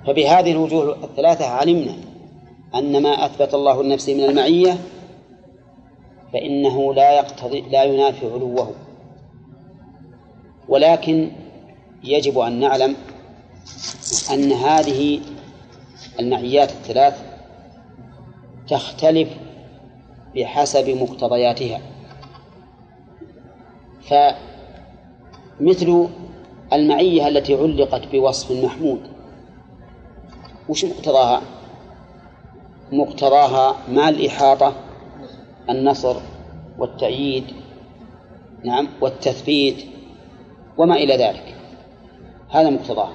فبهذه 0.06 0.52
الوجوه 0.52 1.04
الثلاثة 1.04 1.44
علمنا 1.46 1.94
أن 2.74 3.02
ما 3.02 3.10
أثبت 3.26 3.54
الله 3.54 3.80
النفس 3.80 4.08
من 4.08 4.24
المعية 4.24 4.78
فإنه 6.32 6.94
لا 6.94 7.12
يقتضي 7.18 7.60
لا 7.60 7.84
ينافي 7.84 8.26
علوه 8.32 8.68
ولكن 10.68 11.30
يجب 12.04 12.38
أن 12.38 12.52
نعلم 12.60 12.96
أن 14.30 14.52
هذه 14.52 15.20
المعيات 16.20 16.70
الثلاث 16.70 17.22
تختلف 18.68 19.28
بحسب 20.36 20.88
مقتضياتها 20.90 21.80
فمثل 25.60 26.08
المعية 26.72 27.28
التي 27.28 27.54
علقت 27.54 28.06
بوصف 28.12 28.64
محمود 28.64 29.00
وش 30.68 30.84
مقتضاها؟ 30.84 31.42
مقتضاها 32.92 33.76
مع 33.92 34.08
الإحاطة 34.08 34.72
النصر 35.70 36.16
والتأييد 36.78 37.44
نعم 38.64 38.88
والتثبيت 39.00 39.91
وما 40.78 40.94
إلى 40.96 41.16
ذلك 41.16 41.54
هذا 42.50 42.70
مقتضاه 42.70 43.08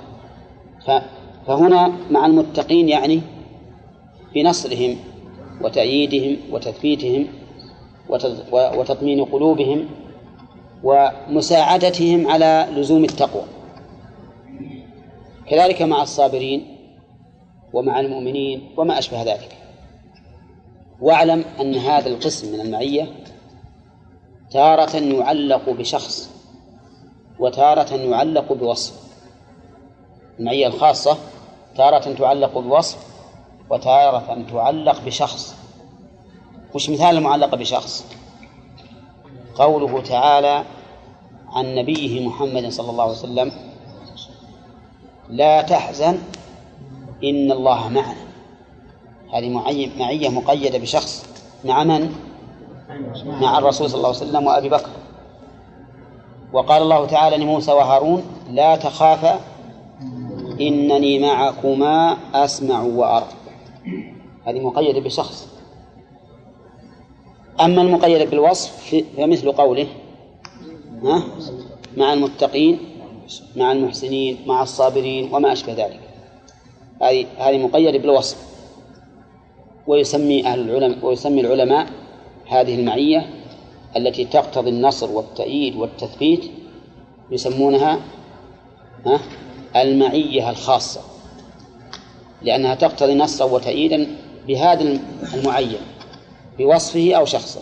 فهنا 1.48 1.92
مع 2.12 2.26
المتقين 2.26 2.90
يعني 2.90 3.22
في 4.34 4.44
نصرهم 4.44 4.96
وتأييدهم 5.62 6.38
وتثبيتهم 6.52 7.28
وتطمين 8.52 9.26
قلوبهم 9.26 9.86
ومساعدتهم 10.84 12.28
على 12.28 12.68
لزوم 12.76 13.04
التقوى 13.04 13.44
كذلك 15.50 15.82
مع 15.82 16.02
الصابرين 16.04 16.78
ومع 17.74 18.00
المؤمنين 18.00 18.68
وما 18.78 19.00
أشبه 19.00 19.22
ذلك 19.24 19.52
واعلم 21.02 21.46
أن 21.62 21.76
هذا 21.76 22.08
القسم 22.10 22.54
من 22.54 22.62
المعية 22.62 23.08
تارة 24.52 24.96
يعلق 24.98 25.70
بشخص 25.70 26.37
وتارة 27.40 27.94
يعلق 27.96 28.54
بوصف 28.54 28.94
المعية 30.40 30.68
الخاصة 30.68 31.18
تارة 31.78 32.14
تعلق 32.14 32.58
بوصف 32.58 32.98
وتارة 33.70 34.44
تعلق 34.52 35.02
بشخص 35.06 35.56
وش 36.74 36.90
مثال 36.90 37.18
المعلقة 37.18 37.58
بشخص 37.58 38.06
قوله 39.56 40.02
تعالى 40.02 40.64
عن 41.50 41.76
نبيه 41.76 42.28
محمد 42.28 42.70
صلى 42.70 42.90
الله 42.90 43.04
عليه 43.04 43.14
وسلم 43.14 43.52
لا 45.30 45.62
تحزن 45.62 46.20
إن 47.24 47.52
الله 47.52 47.88
معنا 47.90 48.16
هذه 49.34 49.50
معية 49.98 50.30
مقيدة 50.30 50.78
بشخص 50.80 51.26
مع 51.66 51.84
من؟ 51.84 52.16
مع 53.26 53.58
الرسول 53.58 53.90
صلى 53.90 53.98
الله 53.98 54.08
عليه 54.08 54.18
وسلم 54.26 54.46
وأبي 54.46 54.70
بكر 54.70 54.90
وقال 56.58 56.82
الله 56.82 57.06
تعالى 57.06 57.38
لموسى 57.38 57.72
وهارون 57.72 58.24
لا 58.52 58.76
تخافا 58.76 59.40
إنني 60.62 61.20
معكما 61.20 62.18
أسمع 62.34 62.82
وأرى 62.82 63.28
هذه 64.46 64.60
مقيدة 64.60 65.00
بشخص 65.00 65.48
أما 67.62 67.82
المقيدة 67.82 68.26
بالوصف 68.26 68.96
فمثل 69.18 69.52
قوله 69.52 69.88
ها 71.04 71.24
مع 71.98 72.14
المتقين 72.14 72.80
مع 73.56 73.72
المحسنين 73.72 74.38
مع 74.46 74.64
الصابرين 74.64 75.30
وما 75.34 75.52
أشبه 75.54 75.74
ذلك 75.74 76.00
هذه 77.02 77.26
هذه 77.38 77.58
مقيدة 77.64 77.98
بالوصف 77.98 78.38
ويسمي 79.88 80.46
أهل 80.48 80.60
العلماء 80.60 81.06
ويسمي 81.06 81.42
العلماء 81.42 81.88
هذه 82.48 82.76
المعية 82.80 83.37
التي 83.96 84.26
تقتضي 84.26 84.70
النصر 84.70 85.12
والتأييد 85.12 85.76
والتثبيت 85.76 86.52
يسمونها 87.32 88.00
المعية 89.76 90.50
الخاصة 90.50 91.02
لأنها 92.42 92.76
تقتضي 92.76 93.14
نصرا 93.16 93.48
وتأييدا 93.48 94.08
بهذا 94.48 95.00
المعين 95.34 95.78
بوصفه 96.60 97.14
أو 97.14 97.26
شخصه 97.26 97.62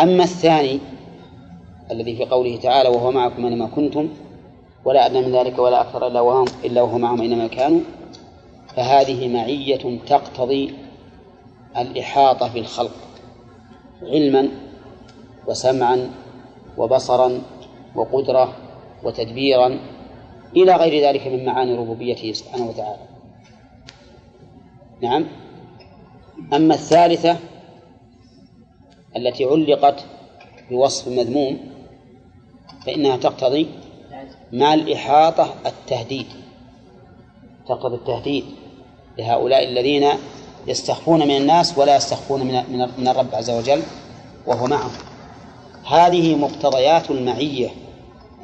أما 0.00 0.24
الثاني 0.24 0.78
الذي 1.90 2.16
في 2.16 2.24
قوله 2.24 2.56
تعالى 2.56 2.88
وهو 2.88 3.10
معكم 3.12 3.44
أينما 3.46 3.66
كنتم 3.66 4.08
ولا 4.84 5.06
أدنى 5.06 5.20
من 5.26 5.32
ذلك 5.32 5.58
ولا 5.58 5.80
أكثر 5.80 6.06
إلا 6.06 6.20
وهم 6.20 6.44
إلا 6.64 6.82
وهو 6.82 6.98
معهم 6.98 7.20
أينما 7.20 7.46
كانوا 7.46 7.80
فهذه 8.76 9.28
معية 9.34 9.98
تقتضي 10.08 10.74
الإحاطة 11.76 12.48
بالخلق 12.54 12.90
علما 14.02 14.48
وسمعا 15.46 16.10
وبصرا 16.76 17.42
وقدرة 17.94 18.56
وتدبيرا 19.04 19.78
إلى 20.56 20.74
غير 20.76 21.08
ذلك 21.08 21.26
من 21.26 21.44
معاني 21.44 21.74
ربوبيته 21.74 22.32
سبحانه 22.32 22.66
وتعالى 22.68 22.98
نعم 25.02 25.26
أما 26.52 26.74
الثالثة 26.74 27.36
التي 29.16 29.44
علقت 29.44 30.04
بوصف 30.70 31.08
مذموم 31.08 31.58
فإنها 32.86 33.16
تقتضي 33.16 33.66
مع 34.52 34.74
الإحاطة 34.74 35.54
التهديد 35.66 36.26
تقتضي 37.68 37.94
التهديد 37.96 38.44
لهؤلاء 39.18 39.64
الذين 39.68 40.04
يستخفون 40.68 41.20
من 41.28 41.36
الناس 41.36 41.78
ولا 41.78 41.96
يستخفون 41.96 42.40
من 42.46 42.78
من 42.98 43.08
الرب 43.08 43.34
عز 43.34 43.50
وجل 43.50 43.82
وهو 44.46 44.66
معهم 44.66 44.90
هذه 45.90 46.36
مقتضيات 46.36 47.10
المعية 47.10 47.70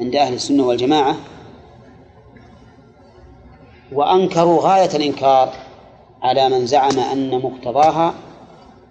عند 0.00 0.14
أهل 0.16 0.34
السنة 0.34 0.66
والجماعة 0.66 1.16
وأنكروا 3.92 4.62
غاية 4.62 4.96
الإنكار 4.96 5.52
على 6.22 6.48
من 6.48 6.66
زعم 6.66 6.98
أن 6.98 7.30
مقتضاها 7.42 8.14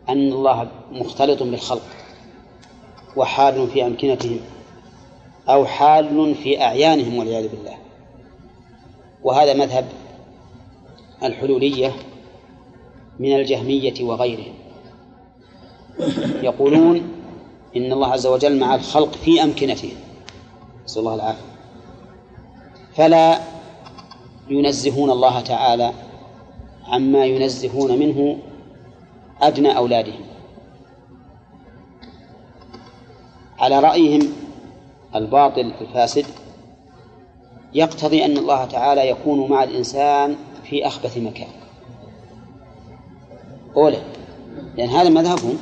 أن 0.10 0.32
الله 0.34 0.68
مختلط 0.92 1.44
بالخلق 1.44 1.82
وحال 3.16 3.68
في 3.68 3.86
أمكنتهم 3.86 4.40
أو 5.50 5.66
حال 5.66 6.36
في 6.44 6.62
أعيانهم 6.62 7.18
والعياذ 7.18 7.48
بالله 7.48 7.78
وهذا 9.24 9.54
مذهب 9.54 9.86
الحلولية 11.24 11.92
من 13.20 13.34
الجهمية 13.36 13.94
وغيرهم 14.04 14.54
يقولون 16.44 17.02
إن 17.76 17.92
الله 17.94 18.08
عز 18.08 18.28
وجل 18.28 18.60
مع 18.60 18.76
الخلق 18.76 19.12
في 19.14 19.44
أمكنتهم 19.44 19.98
نسأل 20.86 21.00
الله 21.02 21.16
العافية 21.16 21.44
فلا 22.96 23.40
ينزهون 24.50 25.10
الله 25.12 25.42
تعالى 25.42 25.94
عما 26.88 27.26
ينزهون 27.26 28.00
منه 28.00 28.38
أدنى 29.42 29.78
أولادهم 29.78 30.22
على 33.60 33.80
رأيهم 33.80 34.30
الباطل 35.16 35.72
الفاسد 35.82 36.26
يقتضي 37.74 38.26
أن 38.26 38.38
الله 38.38 38.66
تعالى 38.66 39.10
يكون 39.10 39.50
مع 39.50 39.64
الإنسان 39.64 40.36
في 40.70 40.88
أخبث 40.88 41.18
مكان 41.18 41.63
أولى 43.76 44.02
لأن 44.78 44.90
هذا 44.90 45.10
مذهبهم 45.10 45.58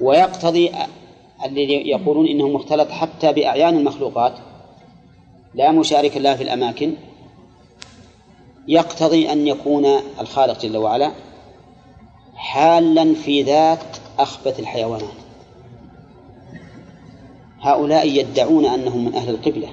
ويقتضي 0.00 0.70
الذي 1.44 1.72
يقولون 1.88 2.26
إنه 2.26 2.48
مختلط 2.48 2.90
حتى 2.90 3.32
بأعيان 3.32 3.76
المخلوقات 3.76 4.34
لا 5.54 5.72
مشارك 5.72 6.16
الله 6.16 6.36
في 6.36 6.42
الأماكن 6.42 6.94
يقتضي 8.68 9.32
أن 9.32 9.46
يكون 9.46 9.86
الخالق 10.20 10.60
جل 10.62 10.76
وعلا 10.76 11.12
حالا 12.36 13.14
في 13.14 13.42
ذات 13.42 13.96
أخبث 14.18 14.60
الحيوانات 14.60 15.08
هؤلاء 17.60 18.08
يدعون 18.08 18.64
أنهم 18.66 19.04
من 19.04 19.14
أهل 19.14 19.30
القبلة 19.34 19.68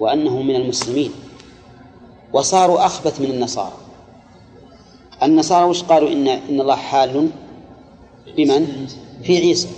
وأنهم 0.00 0.46
من 0.46 0.54
المسلمين 0.56 1.10
وصاروا 2.32 2.86
أخبث 2.86 3.20
من 3.20 3.30
النصارى 3.30 3.72
النصارى 5.22 5.64
وش 5.68 5.82
قالوا 5.82 6.12
إن 6.12 6.28
إن 6.28 6.60
الله 6.60 6.76
حال 6.76 7.30
بمن؟ 8.36 8.88
في 9.22 9.38
عيسى 9.38 9.68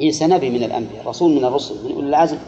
عيسى 0.00 0.26
نبي 0.26 0.50
من 0.50 0.62
الأنبياء 0.62 1.06
رسول 1.08 1.30
من 1.32 1.44
الرسل 1.44 1.84
من 1.84 1.92
أولي 1.92 2.06
العزم 2.06 2.38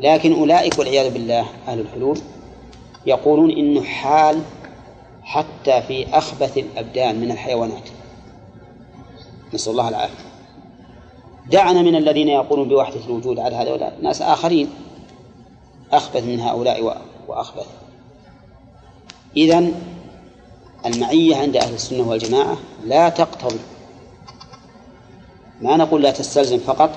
لكن 0.00 0.32
أولئك 0.32 0.78
والعياذ 0.78 1.12
بالله 1.14 1.46
أهل 1.68 1.80
الحلول 1.80 2.18
يقولون 3.06 3.50
إنه 3.50 3.82
حال 3.82 4.42
حتى 5.22 5.82
في 5.88 6.18
أخبث 6.18 6.58
الأبدان 6.58 7.20
من 7.20 7.30
الحيوانات 7.30 7.88
نسأل 9.54 9.72
الله 9.72 9.88
العافية 9.88 10.24
دعنا 11.50 11.82
من 11.82 11.94
الذين 11.96 12.28
يقولون 12.28 12.68
بوحدة 12.68 13.00
الوجود 13.06 13.38
على 13.38 13.54
هؤلاء 13.56 13.98
ناس 14.02 14.22
آخرين 14.22 14.70
أخبث 15.92 16.22
من 16.26 16.40
هؤلاء 16.40 17.00
وأخبث 17.28 17.66
إذا 19.36 19.70
المعية 20.86 21.36
عند 21.36 21.56
أهل 21.56 21.74
السنة 21.74 22.08
والجماعة 22.08 22.56
لا 22.84 23.08
تقتضي 23.08 23.58
ما 25.60 25.76
نقول 25.76 26.02
لا 26.02 26.10
تستلزم 26.10 26.58
فقط 26.58 26.90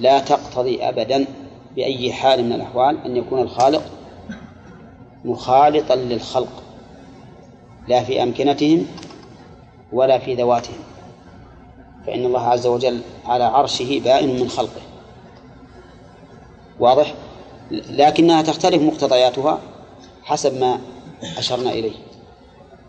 لا 0.00 0.18
تقتضي 0.18 0.82
أبدا 0.88 1.26
بأي 1.76 2.12
حال 2.12 2.44
من 2.44 2.52
الأحوال 2.52 3.04
أن 3.04 3.16
يكون 3.16 3.38
الخالق 3.38 3.82
مخالطا 5.24 5.94
للخلق 5.94 6.62
لا 7.88 8.02
في 8.04 8.22
أمكنتهم 8.22 8.86
ولا 9.92 10.18
في 10.18 10.34
ذواتهم 10.34 10.78
فإن 12.06 12.24
الله 12.26 12.40
عز 12.40 12.66
وجل 12.66 13.00
على 13.26 13.44
عرشه 13.44 14.00
بائن 14.04 14.40
من 14.40 14.48
خلقه 14.48 14.80
واضح 16.80 17.14
لكنها 17.70 18.42
تختلف 18.42 18.82
مقتضياتها 18.82 19.58
حسب 20.22 20.60
ما 20.60 20.78
أشرنا 21.36 21.70
إليه 21.70 21.92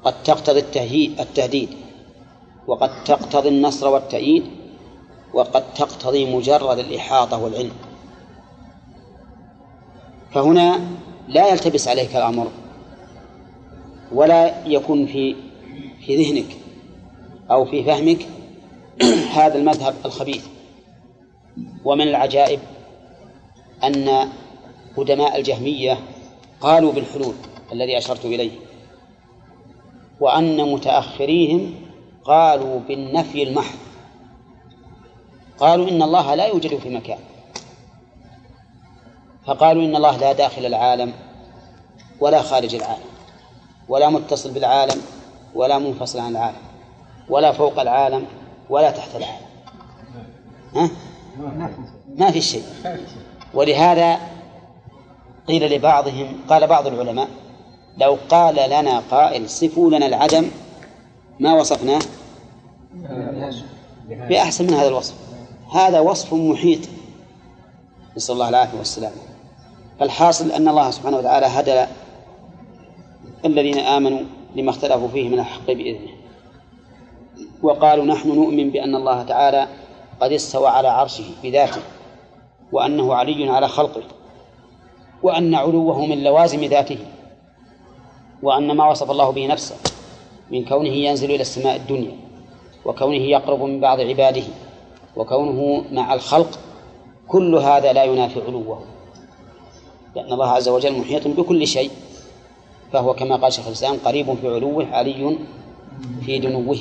قد 0.05 0.23
تقتضي 0.23 0.59
التهديد 0.59 1.19
التهديد 1.19 1.69
وقد 2.67 3.03
تقتضي 3.03 3.49
النصر 3.49 3.87
والتأييد 3.87 4.43
وقد 5.33 5.73
تقتضي 5.73 6.35
مجرد 6.35 6.79
الإحاطة 6.79 7.43
والعلم 7.43 7.71
فهنا 10.31 10.79
لا 11.27 11.47
يلتبس 11.49 11.87
عليك 11.87 12.15
الأمر 12.15 12.47
ولا 14.11 14.67
يكون 14.67 15.05
في 15.05 15.35
في 16.05 16.15
ذهنك 16.23 16.57
أو 17.51 17.65
في 17.65 17.83
فهمك 17.83 18.25
هذا 19.37 19.57
المذهب 19.57 19.95
الخبيث 20.05 20.45
ومن 21.85 22.07
العجائب 22.07 22.59
أن 23.83 24.29
قدماء 24.97 25.37
الجهمية 25.39 25.97
قالوا 26.61 26.91
بالحلول 26.91 27.33
الذي 27.71 27.97
أشرت 27.97 28.25
إليه 28.25 28.51
وأن 30.19 30.71
متأخريهم 30.73 31.73
قالوا 32.23 32.79
بالنفي 32.79 33.43
المحض 33.43 33.75
قالوا 35.59 35.89
إن 35.89 36.01
الله 36.03 36.35
لا 36.35 36.45
يوجد 36.45 36.77
في 36.79 36.89
مكان 36.89 37.17
فقالوا 39.45 39.83
إن 39.85 39.95
الله 39.95 40.17
لا 40.17 40.33
داخل 40.33 40.65
العالم 40.65 41.13
ولا 42.19 42.41
خارج 42.41 42.75
العالم 42.75 43.03
ولا 43.87 44.09
متصل 44.09 44.51
بالعالم 44.51 45.01
ولا 45.55 45.77
منفصل 45.77 46.19
عن 46.19 46.31
العالم 46.31 46.57
ولا 47.29 47.51
فوق 47.51 47.79
العالم 47.79 48.25
ولا 48.69 48.91
تحت 48.91 49.15
العالم 49.15 49.45
ها؟ 50.75 50.89
ما 52.15 52.31
في 52.31 52.41
شيء 52.41 52.63
ولهذا 53.53 54.19
قيل 55.47 55.73
لبعضهم 55.73 56.37
قال 56.49 56.67
بعض 56.67 56.87
العلماء 56.87 57.27
لو 57.97 58.17
قال 58.29 58.55
لنا 58.55 58.99
قائل 59.11 59.49
صفوا 59.49 59.89
لنا 59.89 60.05
العدم 60.05 60.47
ما 61.39 61.53
وصفناه 61.53 61.99
بأحسن 64.09 64.67
من 64.67 64.73
هذا 64.73 64.87
الوصف 64.87 65.15
هذا 65.73 65.99
وصف 65.99 66.33
محيط 66.33 66.79
نسأل 68.17 68.33
الله 68.35 68.49
العافية 68.49 68.77
والسلامة 68.77 69.15
فالحاصل 69.99 70.51
أن 70.51 70.67
الله 70.67 70.91
سبحانه 70.91 71.17
وتعالى 71.17 71.45
هدى 71.45 71.85
الذين 73.45 73.77
آمنوا 73.79 74.21
لما 74.55 74.69
اختلفوا 74.71 75.07
فيه 75.07 75.29
من 75.29 75.39
الحق 75.39 75.67
بإذنه 75.67 76.11
وقالوا 77.63 78.05
نحن 78.05 78.29
نؤمن 78.31 78.69
بأن 78.69 78.95
الله 78.95 79.23
تعالى 79.23 79.67
قد 80.21 80.31
استوى 80.31 80.67
على 80.67 80.87
عرشه 80.87 81.23
بذاته 81.43 81.81
وأنه 82.71 83.13
علي 83.15 83.49
على 83.49 83.67
خلقه 83.67 84.03
وأن 85.23 85.55
علوه 85.55 86.05
من 86.05 86.23
لوازم 86.23 86.63
ذاته 86.63 86.97
وأن 88.45 88.75
ما 88.77 88.89
وصف 88.89 89.11
الله 89.11 89.29
به 89.29 89.47
نفسه 89.47 89.75
من 90.51 90.65
كونه 90.65 90.89
ينزل 90.89 91.31
إلى 91.31 91.41
السماء 91.41 91.75
الدنيا 91.75 92.17
وكونه 92.85 93.15
يقرب 93.23 93.61
من 93.61 93.79
بعض 93.79 93.99
عباده 94.01 94.43
وكونه 95.15 95.85
مع 95.91 96.13
الخلق 96.13 96.59
كل 97.27 97.55
هذا 97.55 97.93
لا 97.93 98.03
ينافي 98.03 98.41
علوه 98.47 98.79
لأن 100.15 100.33
الله 100.33 100.49
عز 100.49 100.69
وجل 100.69 100.99
محيط 100.99 101.27
بكل 101.27 101.67
شيء 101.67 101.91
فهو 102.93 103.13
كما 103.13 103.35
قال 103.35 103.53
شيخ 103.53 103.67
الإسلام 103.67 103.97
قريب 104.05 104.33
في 104.41 104.47
علوه 104.55 104.85
علي 104.91 105.37
في 106.25 106.39
دنوه 106.39 106.77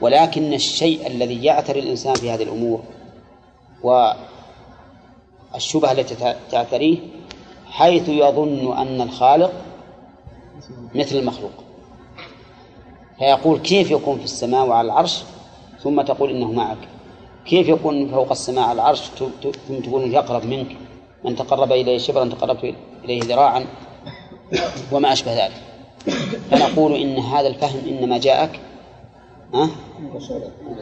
ولكن 0.00 0.52
الشيء 0.52 1.06
الذي 1.06 1.44
يعتري 1.44 1.80
الإنسان 1.80 2.14
في 2.14 2.30
هذه 2.30 2.42
الأمور 2.42 2.80
والشبهة 5.50 5.92
التي 5.92 6.34
تعتريه 6.50 6.96
حيث 7.70 8.08
يظن 8.08 8.76
أن 8.78 9.00
الخالق 9.00 9.52
مثل 10.94 11.16
المخلوق 11.16 11.50
فيقول 13.18 13.58
كيف 13.58 13.90
يكون 13.90 14.18
في 14.18 14.24
السماء 14.24 14.66
وعلى 14.66 14.86
العرش 14.92 15.22
ثم 15.82 16.02
تقول 16.02 16.30
إنه 16.30 16.52
معك 16.52 16.78
كيف 17.46 17.68
يكون 17.68 18.08
فوق 18.08 18.30
السماء 18.30 18.64
على 18.64 18.72
العرش 18.76 19.00
ثم 19.68 19.78
تقول 19.84 20.02
انه 20.04 20.14
يقرب 20.14 20.44
منك 20.44 20.76
من 21.24 21.36
تقرب 21.36 21.72
إليه 21.72 21.98
شبرا 21.98 22.24
تقربت 22.24 22.74
إليه 23.04 23.20
ذراعا 23.24 23.66
وما 24.92 25.12
أشبه 25.12 25.44
ذلك 25.46 25.52
فنقول 26.50 26.94
إن 26.96 27.16
هذا 27.18 27.46
الفهم 27.48 27.80
إنما 27.88 28.18
جاءك 28.18 28.60
ها 29.54 29.70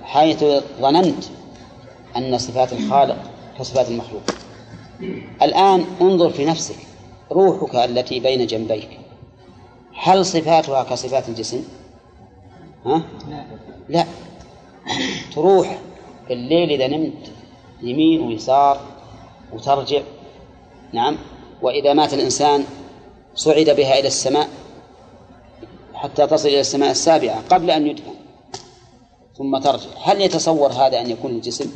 حيث 0.03 0.45
ظننت 0.81 1.25
أن 2.17 2.39
صفات 2.39 2.73
الخالق 2.73 3.17
كصفات 3.59 3.89
المخلوق 3.89 4.23
الآن 5.43 5.85
انظر 6.01 6.31
في 6.31 6.45
نفسك 6.45 6.77
روحك 7.33 7.75
التي 7.75 8.21
بين 8.21 8.47
جنبيك 8.47 8.98
هل 10.01 10.27
صفاتها 10.27 10.85
كصفات 10.85 11.29
الجسم؟ 11.29 11.65
ها؟ 12.87 13.03
لا 13.89 14.05
تروح 15.35 15.79
في 16.27 16.33
الليل 16.33 16.71
إذا 16.71 16.97
نمت 16.97 17.33
يمين 17.83 18.21
ويسار 18.21 18.81
وترجع 19.53 20.03
نعم 20.93 21.19
وإذا 21.63 21.93
مات 21.93 22.15
الإنسان 22.15 22.65
صعد 23.35 23.71
بها 23.77 23.99
إلى 23.99 24.07
السماء 24.09 24.49
حتى 25.95 26.27
تصل 26.27 26.49
إلى 26.49 26.61
السماء 26.61 26.91
السابعة 26.91 27.43
قبل 27.49 27.71
أن 27.71 27.87
يدفن 27.87 28.15
ثم 29.39 29.59
ترجع 29.59 29.83
هل 30.05 30.21
يتصور 30.23 30.73
هذا 30.73 31.01
أن 31.01 31.11
يكون 31.11 31.31
الجسم 31.31 31.71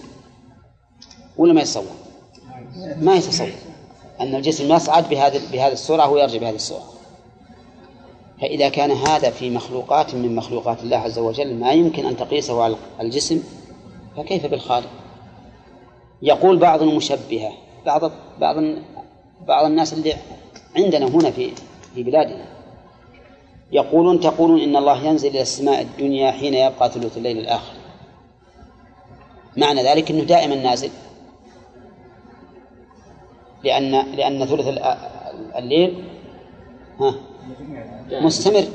ولا 1.39 1.53
ما 1.53 1.61
يتصور 1.61 1.91
ما 2.97 3.15
يتصور 3.17 3.53
أن 4.21 4.35
الجسم 4.35 4.73
يصعد 4.73 5.09
بهذه 5.09 5.41
بهذه 5.53 5.73
السرعة 5.73 6.11
ويرجع 6.11 6.39
بهذه 6.39 6.55
السرعة 6.55 6.92
فإذا 8.43 8.69
كان 8.69 8.91
هذا 8.91 9.31
في 9.31 9.51
مخلوقات 9.51 10.15
من 10.15 10.35
مخلوقات 10.37 10.83
الله 10.83 10.97
عز 10.97 11.19
وجل 11.19 11.55
ما 11.59 11.71
يمكن 11.73 12.07
أن 12.07 12.17
تقيسه 12.17 12.63
على 12.63 12.77
الجسم 13.01 13.43
فكيف 14.17 14.47
بالخالق 14.47 14.89
يقول 16.23 16.57
بعض 16.59 16.83
المشبهة 16.83 17.53
بعض 17.87 18.13
بعض 18.41 18.57
بعض 19.47 19.65
الناس 19.67 19.93
اللي 19.93 20.15
عندنا 20.77 21.07
هنا 21.07 21.31
في 21.31 21.51
في 21.95 22.03
بلادنا 22.03 22.45
يقولون 23.73 24.21
تقولون 24.21 24.61
إن 24.61 24.77
الله 24.77 25.03
ينزل 25.05 25.29
إلى 25.29 25.43
السماء 25.43 25.81
الدنيا 25.83 26.33
حين 26.33 26.55
يبقى 26.55 26.91
ثلث 26.91 27.17
الليل 27.17 27.39
الآخر 27.39 27.75
معنى 29.57 29.83
ذلك 29.83 30.11
أنه 30.11 30.25
دائما 30.25 30.55
نازل 30.55 30.91
لأن 33.65 33.91
لأن 33.93 34.47
ثلث 34.47 34.79
الليل 35.57 36.05
ها 37.01 37.15
مستمر 38.21 38.67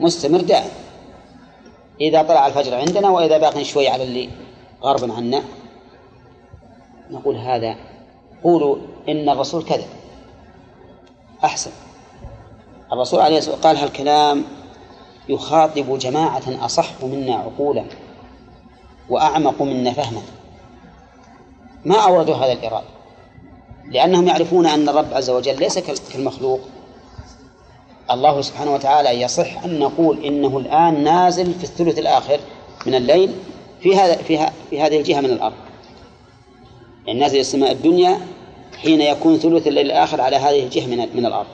مستمر 0.00 0.38
دائم 0.40 0.70
إذا 2.00 2.22
طلع 2.22 2.46
الفجر 2.46 2.74
عندنا 2.74 3.10
وإذا 3.10 3.38
باقي 3.38 3.64
شوي 3.64 3.88
على 3.88 4.04
اللي 4.04 4.28
غرب 4.82 5.12
عنا 5.12 5.42
نقول 7.10 7.36
هذا 7.36 7.74
قولوا 8.44 8.76
إن 9.08 9.28
الرسول 9.28 9.64
كذب 9.64 9.86
أحسن 11.44 11.70
الرسول 12.92 13.20
عليه 13.20 13.38
الصلاة 13.38 13.54
والسلام 13.54 13.76
قال 13.76 13.84
هالكلام 13.84 14.44
يخاطب 15.28 15.98
جماعة 15.98 16.42
أصح 16.64 16.90
منا 17.04 17.34
عقولا 17.34 17.84
وأعمق 19.08 19.62
منا 19.62 19.92
فهما 19.92 20.22
ما 21.84 21.96
أوردوا 21.98 22.34
هذا 22.36 22.52
الإرادة 22.52 22.86
لأنهم 23.90 24.26
يعرفون 24.26 24.66
أن 24.66 24.88
الرب 24.88 25.14
عز 25.14 25.30
وجل 25.30 25.58
ليس 25.60 25.78
كالمخلوق 26.12 26.60
الله 28.10 28.40
سبحانه 28.40 28.74
وتعالى 28.74 29.20
يصح 29.22 29.64
أن 29.64 29.78
نقول 29.78 30.24
إنه 30.24 30.58
الآن 30.58 31.04
نازل 31.04 31.52
في 31.54 31.64
الثلث 31.64 31.98
الآخر 31.98 32.38
من 32.86 32.94
الليل 32.94 33.30
في 33.80 33.96
هذا 33.96 34.16
في, 34.16 34.38
ها 34.38 34.52
في 34.70 34.80
هذه 34.80 34.98
الجهة 35.00 35.18
من 35.20 35.30
الأرض 35.30 35.54
يعني 37.06 37.18
نازل 37.20 37.40
السماء 37.40 37.72
الدنيا 37.72 38.18
حين 38.82 39.00
يكون 39.00 39.36
ثلث 39.38 39.66
الليل 39.66 39.86
الآخر 39.86 40.20
على 40.20 40.36
هذه 40.36 40.62
الجهة 40.62 40.86
من 40.86 41.06
من 41.14 41.26
الأرض 41.26 41.46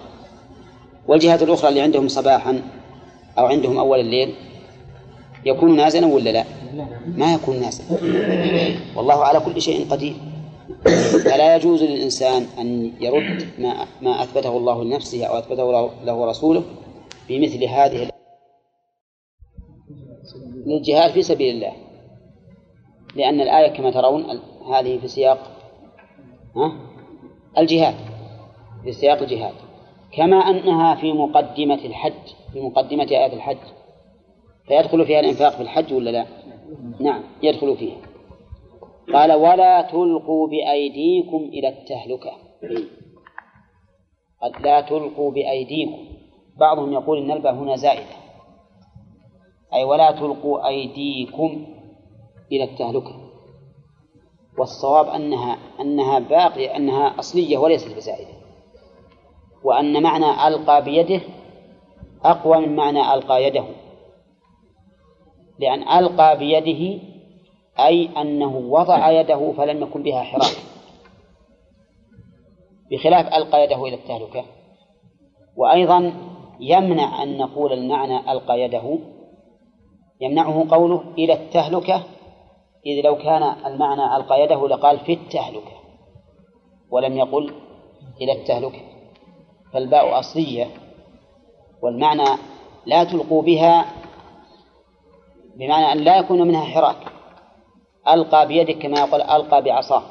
والجهات 1.09 1.43
الأخرى 1.43 1.69
اللي 1.69 1.81
عندهم 1.81 2.09
صباحا 2.09 2.63
أو 3.39 3.47
عندهم 3.47 3.79
أول 3.79 4.01
الليل 4.01 4.35
يكون 5.45 5.77
نازلا 5.77 6.07
ولا 6.07 6.31
لا؟ 6.31 6.45
ما 7.07 7.35
يكون 7.35 7.61
نازلا 7.61 7.87
والله 8.97 9.25
على 9.25 9.41
كل 9.41 9.63
شيء 9.63 9.87
قدير 9.91 10.17
فلا 11.25 11.57
يجوز 11.57 11.83
للإنسان 11.83 12.43
أن 12.59 12.93
يرد 13.01 13.49
ما 13.59 13.87
ما 14.03 14.23
أثبته 14.23 14.57
الله 14.57 14.85
لنفسه 14.85 15.27
أو 15.27 15.39
أثبته 15.39 15.73
له 16.05 16.27
رسوله 16.31 16.63
بمثل 17.29 17.65
هذه 17.65 18.11
للجهاد 20.67 21.11
في 21.11 21.23
سبيل 21.23 21.55
الله 21.57 21.73
لأن 23.17 23.41
الآية 23.41 23.69
كما 23.77 23.91
ترون 23.91 24.41
هذه 24.75 24.99
في 24.99 25.09
سياق 25.09 25.51
الجهاد 27.59 27.95
في 28.85 28.93
سياق 28.93 29.23
الجهاد 29.23 29.55
كما 30.13 30.37
أنها 30.37 30.95
في 30.95 31.13
مقدمة 31.13 31.79
الحج 31.87 32.33
في 32.53 32.61
مقدمة 32.61 33.05
آية 33.05 33.33
الحج 33.33 33.57
فيدخل 34.69 35.07
فيها 35.07 35.21
الإنفاق 35.21 35.57
في 35.57 35.63
الحج 35.63 35.93
ولا 35.93 36.11
لا؟ 36.11 36.27
نعم 37.01 37.23
يدخل 37.43 37.77
فيها 37.77 37.97
قال 39.13 39.33
ولا 39.33 39.83
تلقوا 39.83 40.49
بأيديكم 40.49 41.37
إلى 41.37 41.69
التهلكة 41.69 42.33
قد 44.43 44.61
لا 44.63 44.81
تلقوا 44.81 45.31
بأيديكم 45.31 45.99
بعضهم 46.61 46.93
يقول 46.93 47.19
إن 47.19 47.31
الباء 47.31 47.55
هنا 47.55 47.77
زائدة 47.77 48.21
أي 49.75 49.85
ولا 49.85 50.11
تلقوا 50.13 50.69
أيديكم 50.69 51.67
إلى 52.53 52.65
التهلكة 52.65 53.31
والصواب 54.59 55.07
أنها 55.09 55.59
أنها 55.81 56.19
باقية 56.19 56.77
أنها 56.77 57.19
أصلية 57.19 57.59
وليست 57.59 57.97
بزائدة 57.97 58.31
وأن 59.65 60.03
معنى 60.03 60.49
ألقى 60.55 60.85
بيده 60.85 61.21
أقوى 62.25 62.67
من 62.67 62.77
معنى 62.77 63.15
ألقى 63.15 63.45
يده 63.45 63.65
لأن 65.59 65.83
ألقى 65.99 66.39
بيده 66.39 67.03
أي 67.87 68.09
أنه 68.17 68.57
وضع 68.57 69.11
يده 69.11 69.53
فلم 69.57 69.83
يكن 69.83 70.03
بها 70.03 70.23
حراك 70.23 70.57
بخلاف 72.91 73.35
ألقى 73.35 73.65
يده 73.65 73.85
إلى 73.85 73.95
التهلكة 73.95 74.45
وأيضا 75.57 76.13
يمنع 76.61 77.23
أن 77.23 77.39
نقول 77.39 77.73
المعنى 77.73 78.33
ألقى 78.33 78.61
يده 78.61 78.99
يمنعه 80.21 80.67
قوله 80.71 81.03
إلى 81.19 81.33
التهلكة 81.33 82.03
إذ 82.87 83.01
لو 83.05 83.17
كان 83.17 83.43
المعنى 83.67 84.17
ألقى 84.17 84.43
يده 84.43 84.69
لقال 84.69 84.99
في 84.99 85.13
التهلكة 85.13 85.73
ولم 86.91 87.17
يقل 87.17 87.55
إلى 88.21 88.33
التهلكة 88.33 88.81
فالباء 89.73 90.19
أصلية 90.19 90.67
والمعنى 91.83 92.25
لا 92.87 93.05
تلقوا 93.05 93.43
بها 93.43 93.85
بمعنى 95.57 95.93
أن 95.93 95.99
لا 95.99 96.19
يكون 96.19 96.41
منها 96.49 96.65
حراك 96.65 97.13
ألقى 98.09 98.47
بيده 98.49 98.73
كما 98.73 98.99
يقول 98.99 99.23
ألقى 99.23 99.63
بعصاه 99.63 100.03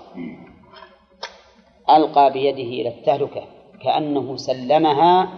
ألقى 1.90 2.34
بيده 2.34 2.58
إلى 2.70 2.90
التهلكة 2.90 3.44
كأنه 3.84 4.36
سلمها 4.38 5.30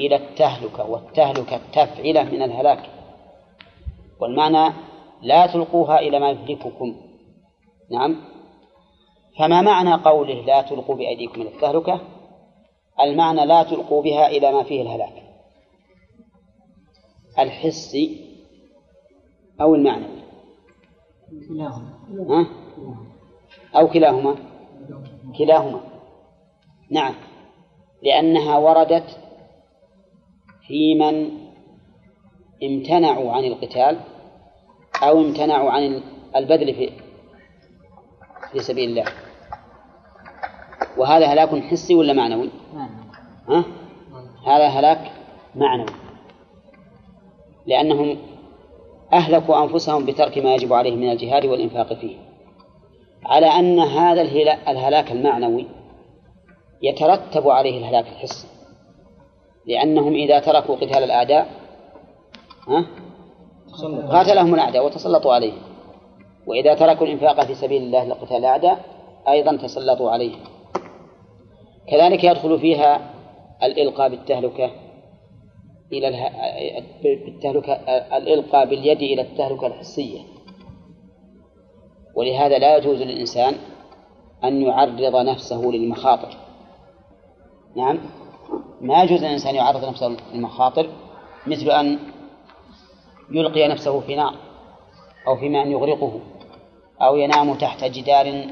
إلى 0.00 0.16
التهلكة 0.16 0.90
والتهلكة 0.90 1.60
تفعلة 1.72 2.22
من 2.22 2.42
الهلاك 2.42 2.90
والمعنى 4.20 4.74
لا 5.22 5.46
تلقوها 5.46 5.98
إلى 6.00 6.18
ما 6.20 6.30
يهلككم 6.30 6.96
نعم 7.90 8.24
فما 9.38 9.60
معنى 9.60 9.94
قوله 10.02 10.34
لا 10.34 10.62
تلقوا 10.62 10.96
بأيديكم 10.96 11.40
إلى 11.40 11.48
التهلكة 11.50 12.00
المعنى 13.00 13.46
لا 13.46 13.62
تلقوا 13.62 14.02
بها 14.02 14.26
إلى 14.28 14.52
ما 14.52 14.62
فيه 14.62 14.82
الهلاك 14.82 15.22
الحسي 17.38 18.20
أو 19.60 19.74
المعنوي 19.74 20.25
كلاهما 21.48 21.90
أه؟ 22.18 22.46
أو 23.78 23.88
كلاهما 23.88 24.36
كلاهما 25.38 25.80
نعم 26.90 27.14
لأنها 28.02 28.56
وردت 28.58 29.18
في 30.66 30.94
من 30.94 31.30
امتنعوا 32.62 33.32
عن 33.32 33.44
القتال 33.44 34.00
أو 35.02 35.18
امتنعوا 35.20 35.70
عن 35.70 36.00
البذل 36.36 36.74
في 36.74 36.90
في 38.52 38.58
سبيل 38.58 38.90
الله 38.90 39.04
وهذا 40.96 41.26
هلاك 41.26 41.48
حسي 41.48 41.94
ولا 41.94 42.12
معنوي؟ 42.12 42.50
ها؟ 43.48 43.64
هذا 44.46 44.68
هلاك 44.68 45.12
معنوي 45.54 45.90
لأنهم 47.66 48.18
أهلكوا 49.12 49.62
أنفسهم 49.64 50.06
بترك 50.06 50.38
ما 50.38 50.54
يجب 50.54 50.72
عليهم 50.72 50.98
من 50.98 51.10
الجهاد 51.10 51.44
والإنفاق 51.46 51.92
فيه 51.92 52.16
على 53.26 53.46
أن 53.46 53.78
هذا 53.78 54.22
الهلاك 54.70 55.12
المعنوي 55.12 55.66
يترتب 56.82 57.48
عليه 57.48 57.78
الهلاك 57.78 58.06
الحسي 58.08 58.46
لأنهم 59.66 60.14
إذا 60.14 60.38
تركوا 60.40 60.76
قتال 60.76 61.04
الأعداء 61.04 61.46
ها؟ 62.68 62.86
قاتلهم 64.10 64.54
الأعداء 64.54 64.86
وتسلطوا 64.86 65.34
عليهم 65.34 65.58
وإذا 66.46 66.74
تركوا 66.74 67.06
الإنفاق 67.06 67.46
في 67.46 67.54
سبيل 67.54 67.82
الله 67.82 68.04
لقتال 68.04 68.36
الأعداء 68.36 68.78
أيضا 69.28 69.56
تسلطوا 69.56 70.10
عليهم 70.10 70.40
كذلك 71.90 72.24
يدخل 72.24 72.60
فيها 72.60 73.10
الإلقاء 73.62 74.08
بالتهلكة 74.08 74.70
إلى 75.92 76.08
التهلكة 76.78 77.24
بالتهلكة 77.24 77.72
الإلقاء 78.16 78.64
باليد 78.66 79.02
إلى 79.02 79.22
التهلكة 79.22 79.66
الحسية 79.66 80.20
ولهذا 82.14 82.58
لا 82.58 82.76
يجوز 82.76 83.02
للإنسان 83.02 83.54
أن 84.44 84.62
يعرض 84.62 85.00
نفسه 85.16 85.60
للمخاطر 85.62 86.28
نعم 87.76 87.98
ما 88.80 89.02
يجوز 89.02 89.20
للإنسان 89.24 89.54
يعرض 89.54 89.84
نفسه 89.84 90.16
للمخاطر 90.34 90.88
مثل 91.46 91.70
أن 91.70 91.98
يلقي 93.30 93.68
نفسه 93.68 94.00
في 94.00 94.16
نار 94.16 94.34
أو 95.28 95.36
في 95.36 95.48
ماء 95.48 95.66
يغرقه 95.66 96.20
أو 97.00 97.16
ينام 97.16 97.54
تحت 97.54 97.84
جدار 97.84 98.44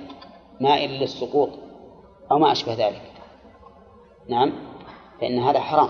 مائل 0.60 0.90
للسقوط 0.90 1.50
أو 2.30 2.38
ما 2.38 2.52
أشبه 2.52 2.74
ذلك 2.74 3.02
نعم 4.28 4.52
فإن 5.20 5.38
هذا 5.38 5.60
حرام 5.60 5.88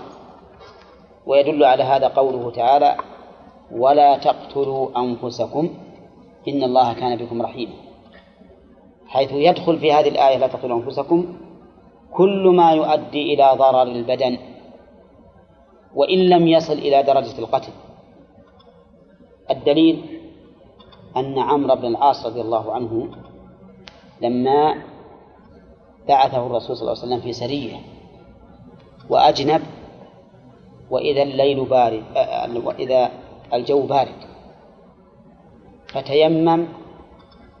ويدل 1.25 1.63
على 1.63 1.83
هذا 1.83 2.07
قوله 2.07 2.51
تعالى 2.51 2.97
ولا 3.71 4.17
تقتلوا 4.17 4.99
أنفسكم 4.99 5.69
إن 6.47 6.63
الله 6.63 6.93
كان 6.93 7.15
بكم 7.15 7.41
رحيما 7.41 7.71
حيث 9.07 9.29
يدخل 9.33 9.79
في 9.79 9.93
هذه 9.93 10.09
الآية 10.09 10.37
لا 10.37 10.47
تقتلوا 10.47 10.77
أنفسكم 10.77 11.37
كل 12.13 12.47
ما 12.47 12.71
يؤدي 12.71 13.33
إلى 13.33 13.55
ضرر 13.57 13.83
البدن 13.83 14.37
وإن 15.95 16.19
لم 16.29 16.47
يصل 16.47 16.73
إلى 16.73 17.03
درجة 17.03 17.39
القتل 17.39 17.71
الدليل 19.51 20.21
أن 21.17 21.39
عمرو 21.39 21.75
بن 21.75 21.85
العاص 21.85 22.25
رضي 22.25 22.41
الله 22.41 22.73
عنه 22.73 23.07
لما 24.21 24.83
بعثه 26.07 26.45
الرسول 26.45 26.77
صلى 26.77 26.87
الله 26.91 27.03
عليه 27.03 27.07
وسلم 27.13 27.21
في 27.21 27.33
سرية 27.33 27.79
وأجنب 29.09 29.61
وإذا 30.89 31.23
الليل 31.23 31.65
بارد 31.65 32.03
آه، 32.15 32.19
آه، 32.19 32.59
وإذا 32.67 33.11
الجو 33.53 33.81
بارد 33.85 34.15
فتيمم 35.87 36.67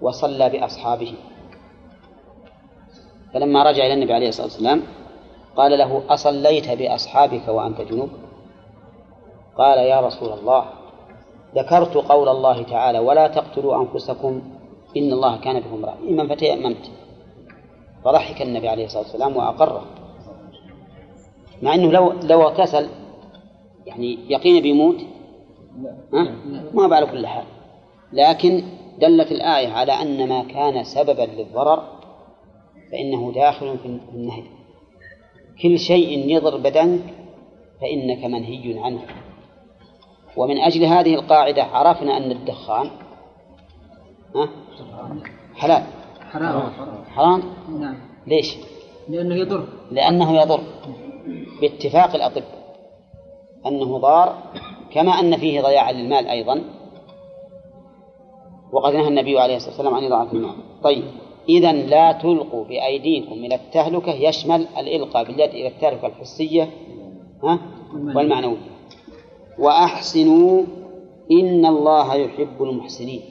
وصلى 0.01 0.49
بأصحابه 0.49 1.13
فلما 3.33 3.63
رجع 3.63 3.85
إلى 3.85 3.93
النبي 3.93 4.13
عليه 4.13 4.29
الصلاة 4.29 4.45
والسلام 4.47 4.81
قال 5.55 5.77
له 5.77 6.01
أصليت 6.13 6.69
بأصحابك 6.71 7.47
وأنت 7.47 7.81
جنوب 7.81 8.09
قال 9.57 9.77
يا 9.77 9.99
رسول 10.01 10.39
الله 10.39 10.65
ذكرت 11.55 11.93
قول 11.97 12.29
الله 12.29 12.63
تعالى 12.63 12.99
ولا 12.99 13.27
تقتلوا 13.27 13.81
أنفسكم 13.81 14.41
إن 14.97 15.13
الله 15.13 15.37
كان 15.37 15.59
بكم 15.59 15.85
رحيما 15.85 16.35
فتيممت 16.35 16.91
فضحك 18.05 18.41
النبي 18.41 18.69
عليه 18.69 18.85
الصلاة 18.85 19.03
والسلام 19.03 19.37
وأقره 19.37 19.83
مع 21.61 21.73
أنه 21.75 21.91
لو 21.91 22.11
لو 22.11 22.53
كسل 22.53 22.89
يعني 23.85 24.19
يقين 24.29 24.61
بيموت 24.63 24.95
أه؟ 26.13 26.31
ما 26.73 26.95
على 26.95 27.05
كل 27.05 27.27
حال 27.27 27.43
لكن 28.13 28.63
دلت 28.99 29.31
الآية 29.31 29.67
على 29.67 29.91
أن 29.91 30.29
ما 30.29 30.43
كان 30.43 30.83
سببا 30.83 31.21
للضرر 31.21 31.83
فإنه 32.91 33.31
داخل 33.35 33.77
في 33.77 33.99
النهي 34.15 34.43
كل 35.63 35.79
شيء 35.79 36.35
يضر 36.35 36.57
بدنك 36.57 37.01
فإنك 37.81 38.25
منهي 38.25 38.79
عنه 38.79 39.01
ومن 40.37 40.57
أجل 40.57 40.83
هذه 40.83 41.13
القاعدة 41.15 41.63
عرفنا 41.63 42.17
أن 42.17 42.31
الدخان 42.31 42.89
أه؟ 44.35 44.49
حلال 45.55 45.83
حرام 46.31 46.61
حرام 47.15 47.43
نعم 47.79 47.97
ليش؟ 48.27 48.55
لأنه 49.09 49.35
يضر 49.35 49.67
لأنه 49.91 50.41
يضر 50.41 50.59
باتفاق 51.61 52.15
الأطباء 52.15 52.64
أنه 53.67 53.97
ضار 53.97 54.35
كما 54.91 55.11
أن 55.11 55.37
فيه 55.37 55.61
ضياع 55.61 55.91
للمال 55.91 56.27
أيضا 56.27 56.61
وقد 58.71 58.93
نهى 58.93 59.07
النبي 59.07 59.39
عليه 59.39 59.55
الصلاة 59.55 59.71
والسلام 59.71 59.93
عن 59.93 60.03
إضاعة 60.03 60.27
المال 60.33 60.81
طيب 60.83 61.03
إذا 61.49 61.71
لا 61.71 62.11
تلقوا 62.11 62.65
بأيديكم 62.65 63.31
إلى 63.33 63.55
التهلكة 63.55 64.13
يشمل 64.13 64.67
الإلقاء 64.77 65.23
باليد 65.23 65.49
إلى 65.49 65.67
التهلكة 65.67 66.07
الحسية 66.07 66.69
ها 67.43 67.59
والمعنوية 67.93 68.75
وأحسنوا 69.59 70.63
إن 71.31 71.65
الله 71.65 72.15
يحب 72.15 72.63
المحسنين 72.63 73.21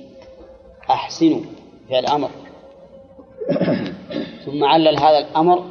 أحسنوا 0.91 1.41
في 1.89 1.99
الأمر 1.99 2.29
ثم 4.47 4.65
علل 4.65 4.99
هذا 4.99 5.19
الأمر 5.19 5.63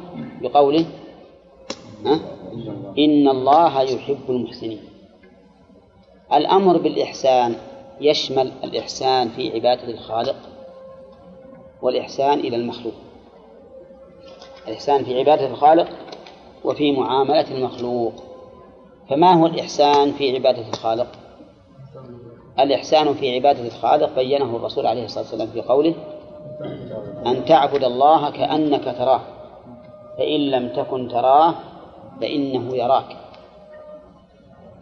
بقوله 0.42 0.84
ها 2.06 2.20
إن 2.98 3.28
الله 3.28 3.80
يحب 3.80 4.18
المحسنين 4.28 4.80
الأمر 6.32 6.78
بالإحسان 6.78 7.54
يشمل 8.00 8.52
الإحسان 8.64 9.28
في 9.28 9.52
عبادة 9.54 9.90
الخالق 9.94 10.36
والإحسان 11.82 12.38
إلى 12.40 12.56
المخلوق 12.56 12.94
الإحسان 14.68 15.04
في 15.04 15.18
عبادة 15.18 15.46
الخالق 15.46 15.88
وفي 16.64 16.92
معاملة 16.92 17.54
المخلوق 17.56 18.12
فما 19.10 19.32
هو 19.32 19.46
الإحسان 19.46 20.12
في 20.12 20.34
عبادة 20.34 20.68
الخالق؟ 20.68 21.06
الإحسان 22.60 23.14
في 23.14 23.34
عبادة 23.34 23.66
الخالق 23.66 24.14
بينه 24.14 24.56
الرسول 24.56 24.86
عليه 24.86 25.04
الصلاة 25.04 25.24
والسلام 25.24 25.46
في 25.48 25.60
قوله 25.60 25.94
أن 27.26 27.44
تعبد 27.48 27.84
الله 27.84 28.30
كأنك 28.30 28.84
تراه 28.98 29.20
فإن 30.18 30.40
لم 30.50 30.68
تكن 30.68 31.08
تراه 31.08 31.54
فإنه 32.20 32.76
يراك 32.76 33.16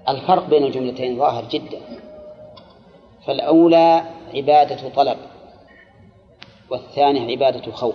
الفرق 0.09 0.49
بين 0.49 0.65
الجملتين 0.65 1.19
ظاهر 1.19 1.45
جدا 1.45 1.79
فالأولى 3.27 4.03
عبادة 4.35 4.89
طلب 4.89 5.19
والثانية 6.71 7.31
عبادة 7.37 7.73
خوف 7.73 7.95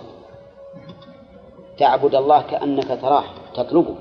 تعبد 1.78 2.14
الله 2.14 2.42
كأنك 2.42 2.88
تراه 3.02 3.24
تطلبه 3.54 3.94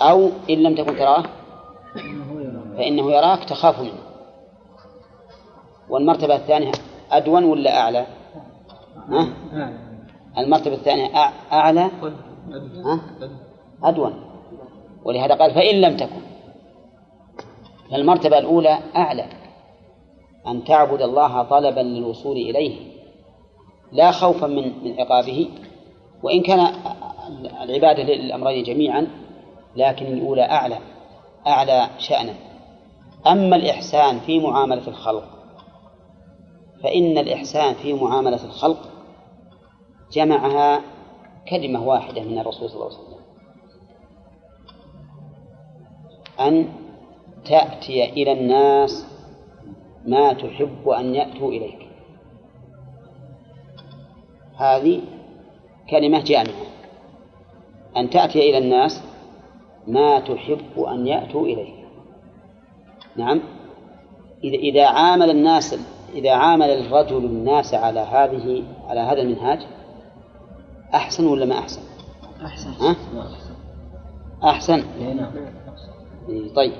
أو 0.00 0.30
إن 0.50 0.62
لم 0.62 0.74
تكن 0.74 0.96
تراه 0.96 1.22
فإنه 2.76 3.12
يراك 3.12 3.44
تخاف 3.44 3.80
منه 3.80 3.98
والمرتبة 5.88 6.36
الثانية 6.36 6.72
أدون 7.12 7.44
ولا 7.44 7.78
أعلى؟ 7.80 8.06
ها؟ 9.10 9.28
المرتبة 10.38 10.74
الثانية 10.74 11.12
أعلى 11.52 11.90
أدون 13.82 14.14
ولهذا 15.04 15.34
قال 15.34 15.54
فإن 15.54 15.80
لم 15.80 15.96
تكن 15.96 16.20
فالمرتبة 17.90 18.38
الأولى 18.38 18.78
أعلى 18.96 19.26
أن 20.46 20.64
تعبد 20.64 21.02
الله 21.02 21.42
طلبا 21.42 21.80
للوصول 21.80 22.36
إليه 22.36 22.90
لا 23.92 24.10
خوفا 24.10 24.46
من 24.46 24.84
من 24.84 25.00
عقابه 25.00 25.50
وإن 26.22 26.42
كان 26.42 26.74
العبادة 27.62 28.02
للأمرين 28.02 28.62
جميعا 28.64 29.06
لكن 29.76 30.06
الأولى 30.06 30.42
أعلى 30.42 30.78
أعلى 31.46 31.88
شأنا 31.98 32.34
أما 33.26 33.56
الإحسان 33.56 34.18
في 34.18 34.40
معاملة 34.40 34.88
الخلق 34.88 35.24
فإن 36.82 37.18
الإحسان 37.18 37.74
في 37.74 37.92
معاملة 37.92 38.44
الخلق 38.44 38.78
جمعها 40.12 40.80
كلمة 41.48 41.82
واحدة 41.86 42.22
من 42.22 42.38
الرسول 42.38 42.70
صلى 42.70 42.82
الله 42.82 42.86
عليه 42.86 43.04
وسلم 43.04 43.20
أن 46.40 46.68
تأتي 47.44 48.04
إلى 48.04 48.32
الناس 48.32 49.06
ما 50.06 50.32
تحب 50.32 50.88
أن 50.88 51.14
يأتوا 51.14 51.48
إليك 51.48 51.88
هذه 54.56 55.02
كلمة 55.90 56.24
جامعة 56.24 56.54
أن 57.96 58.10
تأتي 58.10 58.50
إلى 58.50 58.58
الناس 58.58 59.02
ما 59.86 60.20
تحب 60.20 60.82
أن 60.88 61.06
يأتوا 61.06 61.46
إليك 61.46 61.74
نعم 63.16 63.40
إذا 64.44 64.56
إذا 64.56 64.86
عامل 64.86 65.30
الناس 65.30 65.78
إذا 66.14 66.32
عامل 66.32 66.66
الرجل 66.70 67.24
الناس 67.24 67.74
على 67.74 68.00
هذه 68.00 68.64
على 68.88 69.00
هذا 69.00 69.22
المنهاج 69.22 69.58
أحسن 70.94 71.26
ولا 71.26 71.46
ما 71.46 71.58
أحسن؟ 71.58 71.80
أحسن 72.44 72.70
ها؟ 72.70 72.96
أحسن 74.44 74.84
إيه، 74.98 75.12
نعم. 75.12 75.30
طيب 76.56 76.72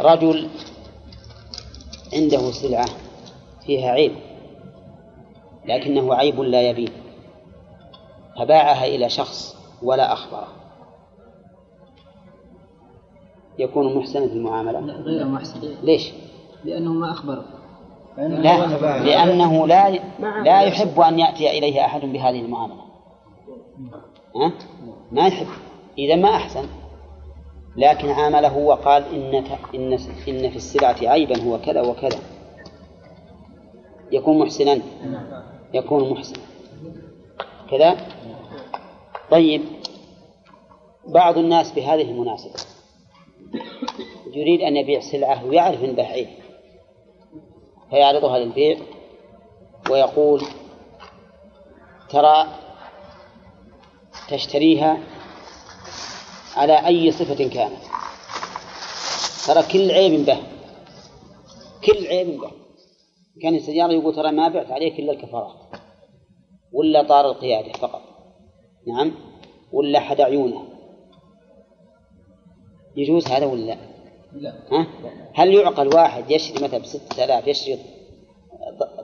رجل 0.00 0.48
عنده 2.12 2.50
سلعة 2.50 2.86
فيها 3.66 3.90
عيب 3.90 4.12
لكنه 5.64 6.14
عيب 6.14 6.40
لا 6.40 6.62
يبين 6.70 6.92
فباعها 8.38 8.86
إلى 8.86 9.08
شخص 9.08 9.56
ولا 9.82 10.12
أخبره 10.12 10.48
يكون 13.58 13.96
محسنا 13.98 14.26
في 14.28 14.32
المعاملة؟ 14.32 14.80
لا 14.80 14.92
غير 14.94 15.24
محسن 15.24 15.60
ليش؟ 15.82 16.10
لأنه 16.64 16.92
ما 16.92 17.10
أخبره 17.12 17.44
لا 18.18 18.76
لأنه 19.04 19.66
لا 19.66 19.90
لا 20.44 20.62
يحب 20.62 21.00
أن 21.00 21.18
يأتي 21.18 21.58
إليه 21.58 21.84
أحد 21.84 22.00
بهذه 22.00 22.40
المعاملة 22.40 22.82
ها؟ 24.36 24.52
ما 25.12 25.26
يحب 25.26 25.46
إذا 25.98 26.16
ما 26.16 26.30
أحسن 26.36 26.66
لكن 27.76 28.10
عامله 28.10 28.56
وقال 28.58 29.02
إن 29.14 29.44
إن 29.74 29.92
إن 30.28 30.50
في 30.50 30.56
السلعة 30.56 30.96
عيبا 31.02 31.42
هو 31.44 31.58
كذا 31.58 31.82
وكذا 31.82 32.18
يكون 34.12 34.38
محسنا 34.38 34.80
يكون 35.74 36.10
محسنا 36.12 36.38
كذا 37.70 37.96
طيب 39.30 39.62
بعض 41.08 41.38
الناس 41.38 41.72
بهذه 41.72 42.02
المناسبة 42.02 42.54
يريد 44.34 44.60
أن 44.60 44.76
يبيع 44.76 45.00
سلعة 45.00 45.44
ويعرف 45.44 45.84
أن 45.84 45.92
بيع 45.92 46.06
عيب 46.06 46.28
فيعرضها 47.92 48.38
للبيع 48.38 48.78
ويقول 49.90 50.42
ترى 52.10 52.46
تشتريها 54.30 54.98
على 56.56 56.86
أي 56.86 57.12
صفة 57.12 57.48
كانت 57.48 57.78
ترى 59.46 59.62
كل 59.72 59.90
عيب 59.90 60.26
به 60.26 60.38
كل 61.84 62.06
عيب 62.06 62.40
به 62.40 62.50
كان 63.42 63.54
السيارة 63.54 63.92
يقول 63.92 64.14
ترى 64.14 64.32
ما 64.32 64.48
بعت 64.48 64.70
عليك 64.70 64.98
إلا 65.00 65.12
الكفارة 65.12 65.54
ولا 66.72 67.02
طار 67.02 67.30
القيادة 67.30 67.72
فقط 67.72 68.02
نعم 68.86 69.12
ولا 69.72 70.00
حد 70.00 70.20
عيونه 70.20 70.64
يجوز 72.96 73.26
هذا 73.26 73.46
ولا 73.46 73.62
لا؟ 73.64 73.91
ها؟ 74.72 74.86
هل 75.34 75.54
يعقل 75.54 75.94
واحد 75.94 76.30
يشري 76.30 76.64
مثلا 76.64 76.78
بستة 76.78 77.24
آلاف 77.24 77.46
يشري 77.46 77.78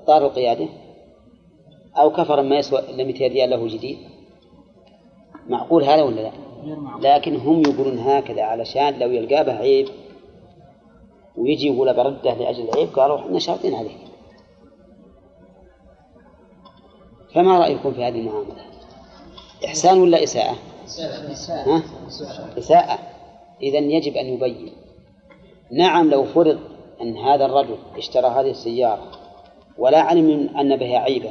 طار 0.07 0.26
القيادة 0.26 0.68
أو 1.97 2.11
كفر 2.11 2.43
ما 2.43 2.57
يسوى 2.59 2.79
إلا 2.81 3.05
200 3.05 3.18
ريال 3.26 3.51
له 3.51 3.66
جديد 3.68 3.99
معقول 5.49 5.85
هذا 5.85 6.03
ولا 6.03 6.20
لا؟ 6.20 6.33
لكن 7.01 7.37
هم 7.37 7.61
يقولون 7.62 7.99
هكذا 7.99 8.43
علشان 8.43 8.99
لو 8.99 9.11
يلقى 9.11 9.45
به 9.45 9.53
عيب 9.57 9.89
ويجي 11.37 11.66
يقول 11.66 11.95
برده 11.95 12.35
لأجل 12.35 12.68
العيب 12.68 12.89
قالوا 12.89 13.18
احنا 13.18 13.39
شاطين 13.39 13.74
عليه 13.74 13.97
فما 17.35 17.59
رأيكم 17.59 17.93
في 17.95 18.05
هذه 18.05 18.18
المعاملة؟ 18.20 18.64
إحسان 19.64 19.99
ولا 20.01 20.22
إساءة؟ 20.22 20.57
إساءة 20.87 21.83
إساءة 22.59 22.99
إذا 23.62 23.79
يجب 23.79 24.12
أن 24.12 24.26
يبين 24.26 24.72
نعم 25.71 26.11
لو 26.11 26.25
فرض 26.25 26.59
أن 27.03 27.16
هذا 27.16 27.47
الرجل 27.47 27.77
اشترى 27.97 28.27
هذه 28.27 28.51
السيارة 28.51 29.03
ولا 29.79 30.01
علم 30.01 30.49
أن 30.61 30.77
بها 30.77 30.99
عيبا 30.99 31.31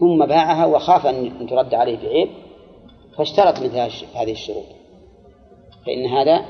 ثم 0.00 0.26
باعها 0.26 0.66
وخاف 0.66 1.06
أن 1.06 1.46
ترد 1.50 1.74
عليه 1.74 1.96
بعيب 1.98 2.28
فاشترط 3.18 3.62
مثل 3.62 3.76
هذه 4.14 4.32
الشروط 4.32 4.64
فإن 5.86 6.06
هذا 6.06 6.44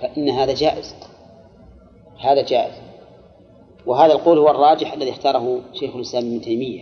فإن 0.00 0.28
هذا 0.28 0.54
جائز 0.54 0.94
هذا 2.20 2.42
جائز 2.42 2.74
وهذا 3.86 4.12
القول 4.12 4.38
هو 4.38 4.50
الراجح 4.50 4.92
الذي 4.92 5.10
اختاره 5.10 5.60
شيخ 5.72 5.94
الإسلام 5.94 6.24
ابن 6.26 6.40
تيمية 6.40 6.80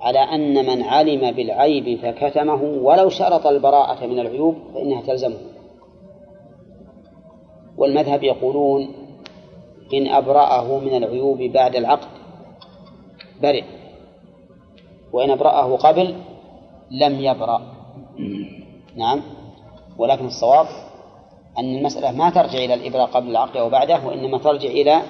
على 0.00 0.18
أن 0.18 0.66
من 0.66 0.82
علم 0.82 1.30
بالعيب 1.32 1.98
فكتمه 2.02 2.62
ولو 2.62 3.08
شرط 3.08 3.46
البراءة 3.46 4.06
من 4.06 4.18
العيوب 4.18 4.56
فإنها 4.74 5.02
تلزمه 5.02 5.36
والمذهب 7.84 8.22
يقولون 8.22 8.88
إن 9.94 10.06
أبرأه 10.06 10.78
من 10.78 10.94
العيوب 10.94 11.38
بعد 11.42 11.76
العقد 11.76 12.08
برئ 13.42 13.62
وإن 15.12 15.30
أبرأه 15.30 15.76
قبل 15.76 16.14
لم 16.90 17.20
يبرأ 17.24 17.62
نعم 18.96 19.20
ولكن 19.98 20.24
الصواب 20.26 20.66
أن 21.58 21.76
المسألة 21.76 22.12
ما 22.12 22.30
ترجع 22.30 22.58
إلى 22.64 22.74
الإبراء 22.74 23.06
قبل 23.06 23.30
العقد 23.30 23.56
أو 23.56 23.68
بعده 23.68 24.06
وإنما 24.06 24.38
ترجع 24.38 24.68
إلى 24.68 25.02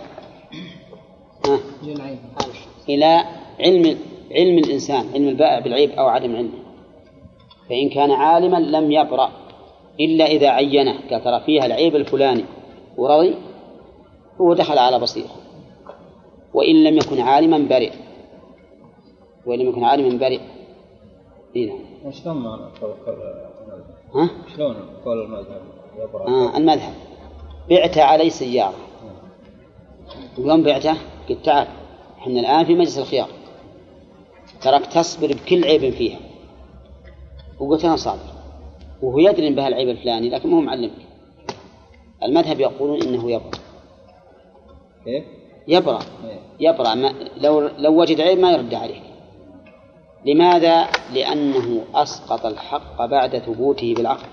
إلى 2.88 3.24
علم 3.60 3.98
علم 4.32 4.58
الإنسان 4.58 5.04
علم 5.14 5.28
البائع 5.28 5.58
بالعيب 5.58 5.90
أو 5.90 6.06
عدم 6.06 6.36
علمه 6.36 6.58
فإن 7.68 7.88
كان 7.88 8.10
عالما 8.10 8.56
لم 8.56 8.92
يبرأ 8.92 9.30
إلا 10.00 10.24
إذا 10.26 10.48
عينه 10.48 10.94
قال 11.10 11.40
فيها 11.40 11.66
العيب 11.66 11.96
الفلاني 11.96 12.44
ورضي 12.96 13.34
هو 14.40 14.54
دخل 14.54 14.78
على 14.78 14.98
بصيرة 15.00 15.30
وإن 16.54 16.84
لم 16.84 16.96
يكن 16.96 17.20
عالما 17.20 17.58
برئ 17.58 17.92
وإن 19.46 19.58
لم 19.58 19.68
يكن 19.68 19.84
عالما 19.84 20.18
برئ 20.18 20.40
إيه 21.56 21.72
نعم 22.02 22.12
شلون 22.12 22.36
معنى 22.36 22.62
قول 22.62 22.94
ها؟ 24.14 24.30
شلون 24.56 24.76
قول 25.04 25.22
المذهب 25.22 25.62
آه 26.28 26.56
المذهب 26.56 26.94
بعت 27.70 27.98
علي 27.98 28.30
سيارة 28.30 28.74
ويوم 30.38 30.62
بعته 30.62 30.94
قلت 31.28 31.44
تعال 31.44 31.66
احنا 32.18 32.40
الآن 32.40 32.64
في 32.64 32.74
مجلس 32.74 32.98
الخيار 32.98 33.28
تراك 34.62 34.86
تصبر 34.86 35.26
بكل 35.34 35.64
عيب 35.64 35.90
فيها 35.92 36.18
وقلت 37.60 37.84
أنا 37.84 37.96
صابر 37.96 38.20
وهو 39.02 39.18
يدري 39.18 39.54
بها 39.54 39.68
العيب 39.68 39.88
الفلاني 39.88 40.28
لكن 40.30 40.48
ما 40.50 40.56
هو 40.56 40.60
معلمك 40.60 41.03
المذهب 42.24 42.60
يقولون 42.60 43.02
إنه 43.02 43.30
يبرأ 43.30 43.50
كيف؟ 45.04 45.06
إيه؟ 45.06 45.24
يبرأ 45.68 45.98
إيه. 46.28 46.38
يبرأ 46.68 46.94
ما 46.94 47.14
لو 47.36 47.60
لو 47.78 48.00
وجد 48.00 48.20
عيب 48.20 48.38
ما 48.38 48.52
يرد 48.52 48.74
عليه 48.74 49.00
لماذا؟ 50.26 50.86
لأنه 51.14 51.84
أسقط 51.94 52.46
الحق 52.46 53.04
بعد 53.06 53.38
ثبوته 53.38 53.94
بالعقل 53.96 54.26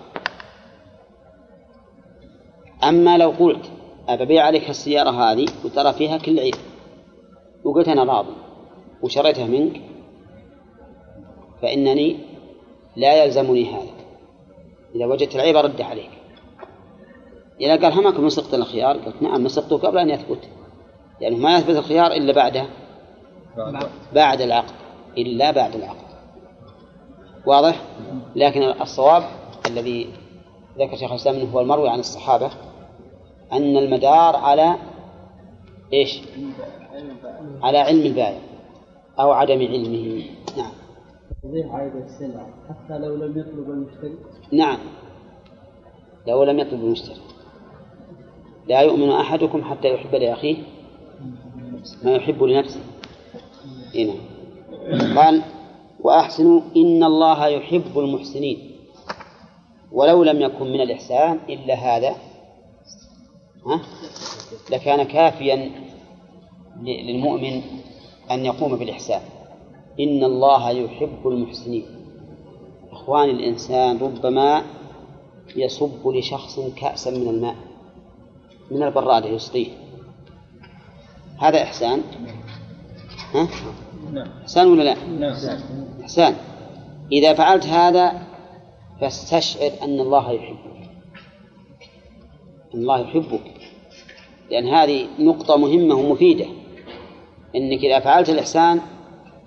أما 2.84 3.18
لو 3.18 3.30
قلت 3.30 3.72
أبيع 4.08 4.46
عليك 4.46 4.70
السيارة 4.70 5.10
هذه 5.32 5.48
وترى 5.66 5.94
فيها 5.94 6.18
كل 6.18 6.40
عيب 6.40 6.54
وقلت 7.64 7.88
أنا 7.88 8.04
راضي 8.04 8.34
وشريتها 9.02 9.46
منك 9.46 9.82
فإنني 11.62 12.18
لا 12.96 13.24
يلزمني 13.24 13.66
هذا 13.74 13.92
إذا 14.96 15.06
وجدت 15.06 15.36
العيب 15.36 15.56
أرد 15.56 15.82
عليك 15.82 16.12
إذا 17.60 17.76
قال 17.76 17.94
همك 17.94 18.20
مسقت 18.20 18.54
الخيار 18.54 18.98
قلت 18.98 19.22
نعم 19.22 19.44
مسقته 19.44 19.78
قبل 19.78 19.98
أن 19.98 20.10
يثبت 20.10 20.40
لأنه 21.22 21.36
يعني 21.36 21.36
ما 21.36 21.58
يثبت 21.58 21.76
الخيار 21.76 22.12
إلا 22.12 22.34
بعد 22.34 22.64
بعد 24.14 24.42
العقد 24.42 24.74
إلا 25.18 25.52
بعد 25.52 25.76
العقد 25.76 26.12
واضح؟ 27.46 27.82
لكن 28.36 28.62
الصواب 28.64 29.24
الذي 29.70 30.08
ذكر 30.80 30.96
شيخ 30.96 31.12
الإسلام 31.12 31.50
هو 31.52 31.62
المروي 31.62 31.90
عن 31.90 32.00
الصحابة 32.00 32.50
أن 33.54 33.78
المدار 33.78 34.36
على 34.36 34.76
إيش؟ 35.94 36.22
على 37.62 37.78
علم 37.78 38.06
البائع 38.06 38.40
أو 39.20 39.32
عدم 39.32 39.58
علمه 39.60 40.24
نعم 40.58 40.72
السلعة 42.04 42.48
حتى 42.70 42.98
لو 42.98 43.16
لم 43.16 43.40
يطلب 43.40 43.70
المشتري 43.70 44.16
نعم 44.52 44.78
لو 46.28 46.44
لم 46.44 46.60
يطلب 46.60 46.80
المشتري 46.82 47.16
لا 48.72 48.80
يؤمن 48.82 49.10
أحدكم 49.10 49.64
حتى 49.64 49.88
يحب 49.88 50.16
لأخيه 50.16 50.56
ما 52.04 52.12
يحب 52.14 52.44
لنفسه 52.44 52.80
هنا 52.80 53.90
إيه 53.96 54.12
نعم. 54.98 55.20
قال 55.20 55.42
وأحسنوا 56.00 56.62
إن 56.78 57.04
الله 57.04 57.48
يحب 57.48 58.00
المحسنين 58.00 58.72
ولو 59.92 60.24
لم 60.24 60.42
يكن 60.42 60.66
من 60.66 60.82
الإحسان 60.82 61.40
إلا 61.50 61.74
هذا 61.74 62.10
ها؟ 63.66 63.82
لكان 64.72 65.04
كافيا 65.04 65.72
للمؤمن 66.82 67.62
أن 68.32 68.46
يقوم 68.46 68.76
بالإحسان 68.76 69.22
إن 70.00 70.24
الله 70.24 70.70
يحب 70.70 71.28
المحسنين 71.28 71.86
إخوان 72.92 73.30
الإنسان 73.30 73.98
ربما 73.98 74.62
يصب 75.56 76.08
لشخص 76.08 76.60
كأسا 76.60 77.12
من 77.12 77.28
الماء 77.28 77.56
من 78.72 78.84
البراد 78.84 79.26
يسقيه 79.26 79.68
هذا 81.42 81.64
إحسان 81.64 82.02
ها؟ 83.34 83.48
نعم. 84.14 84.28
إحسان 84.42 84.68
ولا 84.68 84.84
لا؟ 84.84 84.96
نعم. 85.06 85.58
إحسان 86.04 86.36
إذا 87.12 87.34
فعلت 87.34 87.66
هذا 87.68 88.22
فاستشعر 89.02 89.72
أن 89.84 90.00
الله 90.00 90.32
يحبك 90.32 90.90
أن 92.76 92.80
الله 92.80 93.00
يحبك 93.00 93.52
لأن 94.52 94.68
هذه 94.68 95.08
نقطة 95.20 95.58
مهمة 95.58 95.96
ومفيدة 95.96 96.46
أنك 97.56 97.80
إذا 97.86 98.00
فعلت 98.00 98.30
الإحسان 98.30 98.82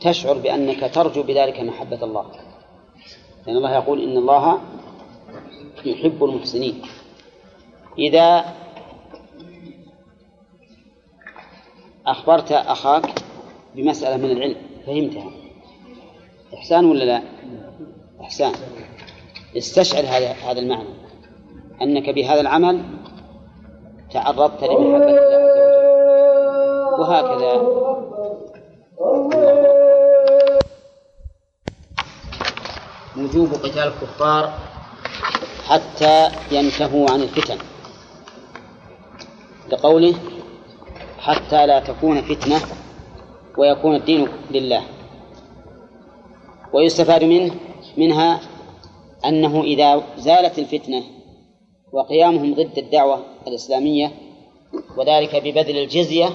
تشعر 0.01 0.39
بأنك 0.39 0.91
ترجو 0.95 1.23
بذلك 1.23 1.61
محبة 1.61 2.05
الله 2.05 2.25
لأن 3.47 3.57
الله 3.57 3.75
يقول 3.75 4.01
إن 4.03 4.17
الله 4.17 4.59
يحب 5.85 6.25
المحسنين 6.25 6.83
إذا 7.99 8.45
أخبرت 12.07 12.53
أخاك 12.53 13.23
بمسألة 13.75 14.17
من 14.17 14.31
العلم 14.33 14.57
فهمتها 14.87 15.31
إحسان 16.55 16.85
ولا 16.85 17.05
لا؟ 17.05 17.23
إحسان 18.21 18.53
استشعر 19.57 20.03
هذا 20.05 20.33
هذا 20.33 20.59
المعنى 20.61 20.89
أنك 21.83 22.11
بهذا 22.15 22.41
العمل 22.41 22.83
تعرضت 24.13 24.65
لمحبة 24.65 25.07
الله 25.07 25.45
عز 26.85 26.93
وجل 26.95 27.01
وهكذا 27.41 27.55
وجوب 33.17 33.49
قتال 33.55 33.79
الكفار 33.89 34.59
حتى 35.69 36.29
ينتهوا 36.51 37.11
عن 37.11 37.23
الفتن 37.23 37.59
لقوله 39.73 40.15
حتى 41.25 41.67
لا 41.67 41.81
تكون 41.81 42.21
فتنة 42.21 42.61
ويكون 43.59 43.95
الدين 43.97 44.29
لله 44.51 44.85
ويستفاد 46.73 47.25
منه 47.25 47.55
منها 47.97 48.41
أنه 49.25 49.61
إذا 49.63 50.03
زالت 50.17 50.59
الفتنة 50.59 51.03
وقيامهم 51.93 52.55
ضد 52.55 52.79
الدعوة 52.79 53.25
الإسلامية 53.47 54.13
وذلك 54.97 55.37
ببذل 55.37 55.77
الجزية 55.79 56.29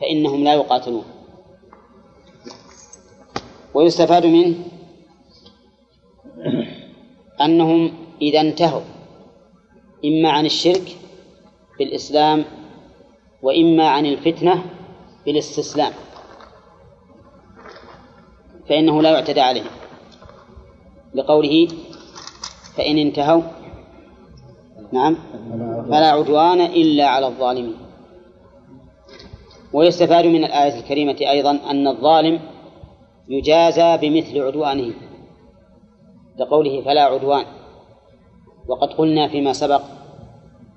فإنهم 0.00 0.44
لا 0.44 0.54
يقاتلون 0.54 1.04
ويستفاد 3.74 4.26
منه 4.26 4.54
أنهم 7.40 7.92
إذا 8.22 8.40
انتهوا 8.40 8.82
إما 10.04 10.30
عن 10.30 10.46
الشرك 10.46 10.96
بالإسلام 11.78 12.44
وإما 13.42 13.88
عن 13.88 14.06
الفتنة 14.06 14.64
بالاستسلام 15.26 15.92
فإنه 18.68 19.02
لا 19.02 19.10
يعتدى 19.10 19.40
عليه 19.40 19.64
لقوله 21.14 21.68
فإن 22.76 22.98
انتهوا 22.98 23.42
نعم 24.92 25.16
فلا 25.90 26.10
عدوان 26.12 26.60
إلا 26.60 27.06
على 27.08 27.26
الظالمين 27.26 27.74
ويستفاد 29.72 30.24
من 30.26 30.44
الآية 30.44 30.80
الكريمة 30.80 31.16
أيضا 31.20 31.50
أن 31.70 31.88
الظالم 31.88 32.40
يجازى 33.28 33.96
بمثل 34.00 34.40
عدوانه 34.40 34.94
لقوله 36.38 36.82
فلا 36.84 37.04
عدوان 37.04 37.44
وقد 38.68 38.88
قلنا 38.88 39.28
فيما 39.28 39.52
سبق 39.52 39.82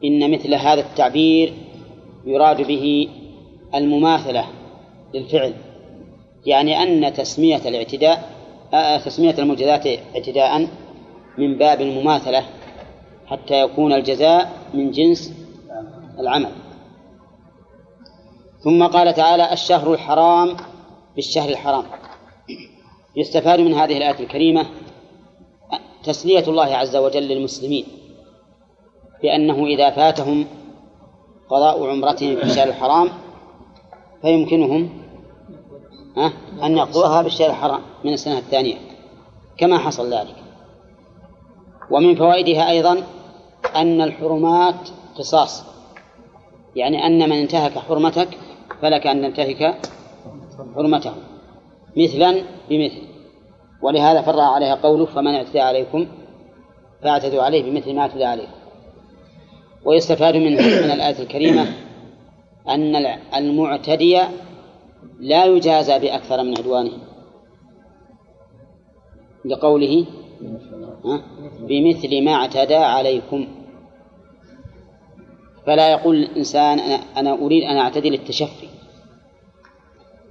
إن 0.04 0.32
مثل 0.32 0.54
هذا 0.56 0.82
التعبير 0.82 1.54
يراد 2.26 2.62
به 2.62 3.10
المماثلة 3.76 4.46
للفعل 5.14 5.54
يعني 6.46 6.84
أن 6.84 7.14
تسمية 7.14 7.58
الاعتداء 7.68 8.32
آه، 8.74 8.98
تسمية 8.98 9.36
المجازات 9.40 10.00
اعتداء 10.16 10.68
من 11.38 11.58
باب 11.58 11.82
المماثلة 11.82 12.46
حتى 13.26 13.62
يكون 13.62 13.94
الجزاء 13.94 14.52
من 14.74 14.92
جنس 14.92 15.34
العمل 16.20 16.52
ثم 18.64 18.84
قال 18.88 19.14
تعالى 19.14 19.54
الشهر 19.54 19.94
الحرام 19.94 20.58
بالشهر 21.16 21.50
الحرام 21.50 21.84
يستفاد 23.16 23.60
من 23.60 23.74
هذه 23.74 23.98
الآية 23.98 24.20
الكريمة 24.20 24.66
تسلية 26.04 26.44
الله 26.48 26.76
عز 26.76 26.96
وجل 26.96 27.24
للمسلمين 27.28 27.86
بأنه 29.24 29.66
إذا 29.66 29.90
فاتهم 29.90 30.46
قضاء 31.52 31.90
عمرتهم 31.90 32.36
في 32.36 32.44
الشهر 32.44 32.68
الحرام 32.68 33.10
فيمكنهم 34.22 34.90
أن 36.64 36.78
يقضوها 36.78 37.22
في 37.22 37.28
الشهر 37.28 37.50
الحرام 37.50 37.82
من 38.04 38.14
السنة 38.14 38.38
الثانية 38.38 38.76
كما 39.58 39.78
حصل 39.78 40.14
ذلك 40.14 40.36
ومن 41.92 42.16
فوائدها 42.16 42.70
أيضا 42.70 42.98
أن 43.76 44.02
الحرمات 44.02 44.90
قصاص 45.18 45.64
يعني 46.76 47.06
أن 47.08 47.30
من 47.30 47.36
انتهك 47.36 47.78
حرمتك 47.78 48.38
فلك 48.82 49.08
أن 49.08 49.22
تنتهك 49.22 49.80
حرمته 50.76 51.12
مثلا 51.98 52.44
بمثل 52.70 53.02
ولهذا 53.82 54.22
فرع 54.22 54.44
عليها 54.44 54.76
قوله 54.76 55.06
فمن 55.06 55.36
اعتدى 55.36 55.60
عليكم 55.60 56.08
فاعتدوا 57.04 57.44
عليه 57.44 57.72
بمثل 57.72 57.94
ما 57.96 58.02
اعتدى 58.02 58.26
عليكم 58.26 58.61
ويستفاد 59.86 60.36
من 60.36 60.52
من 60.54 60.92
الآية 60.92 61.20
الكريمة 61.24 61.68
أن 62.70 62.96
المعتدي 63.36 64.22
لا 65.20 65.46
يجازى 65.46 66.00
بأكثر 66.00 66.44
من 66.44 66.58
عدوانه 66.58 66.92
لقوله 69.46 70.06
بمثل 71.60 72.24
ما 72.24 72.32
اعتدى 72.34 72.76
عليكم 72.76 73.48
فلا 75.68 75.92
يقول 75.92 76.16
الإنسان 76.16 76.80
أنا 77.18 77.34
أريد 77.34 77.64
أن 77.64 77.78
أعتدي 77.78 78.10
للتشفي 78.10 78.68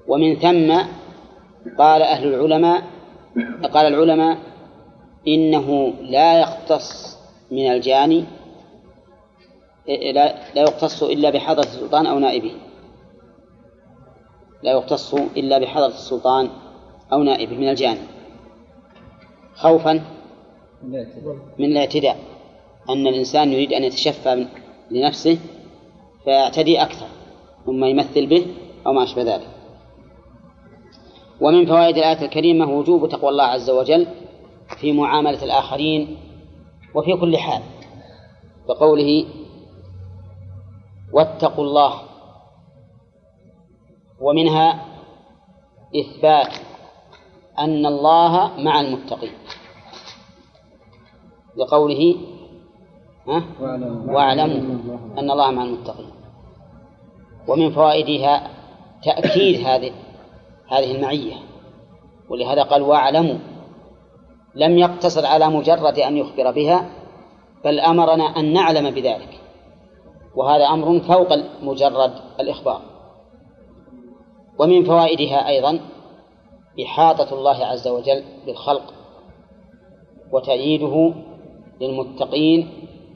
ومن 0.08 0.36
ثم 0.36 0.74
قال 1.78 2.02
أهل 2.02 2.28
العلماء 2.34 2.82
قال 3.72 3.86
العلماء 3.94 4.38
إنه 5.28 5.94
لا 6.02 6.40
يختص 6.40 7.18
من 7.50 7.72
الجاني 7.72 8.24
لا 9.90 10.62
يقتص 10.62 11.02
إلا 11.02 11.30
بحضرة 11.30 11.62
السلطان 11.64 12.06
أو 12.06 12.18
نائبه 12.18 12.50
لا 14.62 14.72
يقتص 14.72 15.14
إلا 15.14 15.58
بحضرة 15.58 15.86
السلطان 15.86 16.48
أو 17.12 17.22
نائبه 17.22 17.56
من 17.56 17.68
الجانب 17.68 18.02
خوفا 19.54 20.00
من 21.58 21.64
الاعتداء 21.64 22.16
أن 22.90 23.06
الإنسان 23.06 23.52
يريد 23.52 23.72
أن 23.72 23.84
يتشفى 23.84 24.46
لنفسه 24.90 25.38
فيعتدي 26.24 26.82
أكثر 26.82 27.06
ثم 27.66 27.84
يمثل 27.84 28.26
به 28.26 28.46
أو 28.86 28.92
ما 28.92 29.04
أشبه 29.04 29.22
ذلك 29.22 29.48
ومن 31.40 31.66
فوائد 31.66 31.96
الآية 31.96 32.22
الكريمة 32.24 32.78
وجوب 32.78 33.08
تقوى 33.08 33.30
الله 33.30 33.44
عز 33.44 33.70
وجل 33.70 34.06
في 34.80 34.92
معاملة 34.92 35.44
الآخرين 35.44 36.16
وفي 36.94 37.12
كل 37.20 37.38
حال 37.38 37.62
وقوله 38.68 39.24
واتقوا 41.12 41.64
الله 41.64 42.00
ومنها 44.20 44.84
إثبات 45.96 46.54
أن 47.58 47.86
الله 47.86 48.50
مع 48.60 48.80
المتقين 48.80 49.32
لقوله 51.56 52.16
واعلموا 54.08 54.78
أن 55.18 55.30
الله 55.30 55.50
مع 55.50 55.62
المتقين 55.62 56.10
ومن 57.48 57.70
فوائدها 57.70 58.48
تأكيد 59.04 59.66
هذه 59.66 59.92
هذه 60.68 60.90
المعية 60.96 61.34
ولهذا 62.28 62.62
قال 62.62 62.82
واعلموا 62.82 63.38
لم 64.54 64.78
يقتصر 64.78 65.26
على 65.26 65.48
مجرد 65.48 65.98
أن 65.98 66.16
يخبر 66.16 66.50
بها 66.50 66.90
بل 67.64 67.80
أمرنا 67.80 68.24
أن 68.24 68.52
نعلم 68.52 68.90
بذلك 68.94 69.39
وهذا 70.34 70.64
أمر 70.64 71.00
فوق 71.00 71.28
مجرد 71.62 72.12
الإخبار 72.40 72.80
ومن 74.58 74.84
فوائدها 74.84 75.48
أيضا 75.48 75.78
إحاطة 76.84 77.34
الله 77.38 77.66
عز 77.66 77.88
وجل 77.88 78.24
بالخلق 78.46 78.94
وتأييده 80.32 81.14
للمتقين 81.80 82.70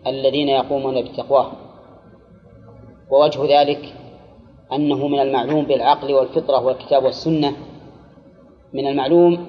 الذين 0.06 0.48
يقومون 0.48 1.02
بتقواه 1.02 1.50
ووجه 3.10 3.60
ذلك 3.60 3.94
أنه 4.72 5.08
من 5.08 5.20
المعلوم 5.20 5.64
بالعقل 5.64 6.14
والفطرة 6.14 6.60
والكتاب 6.64 7.04
والسنة 7.04 7.56
من 8.72 8.86
المعلوم 8.86 9.46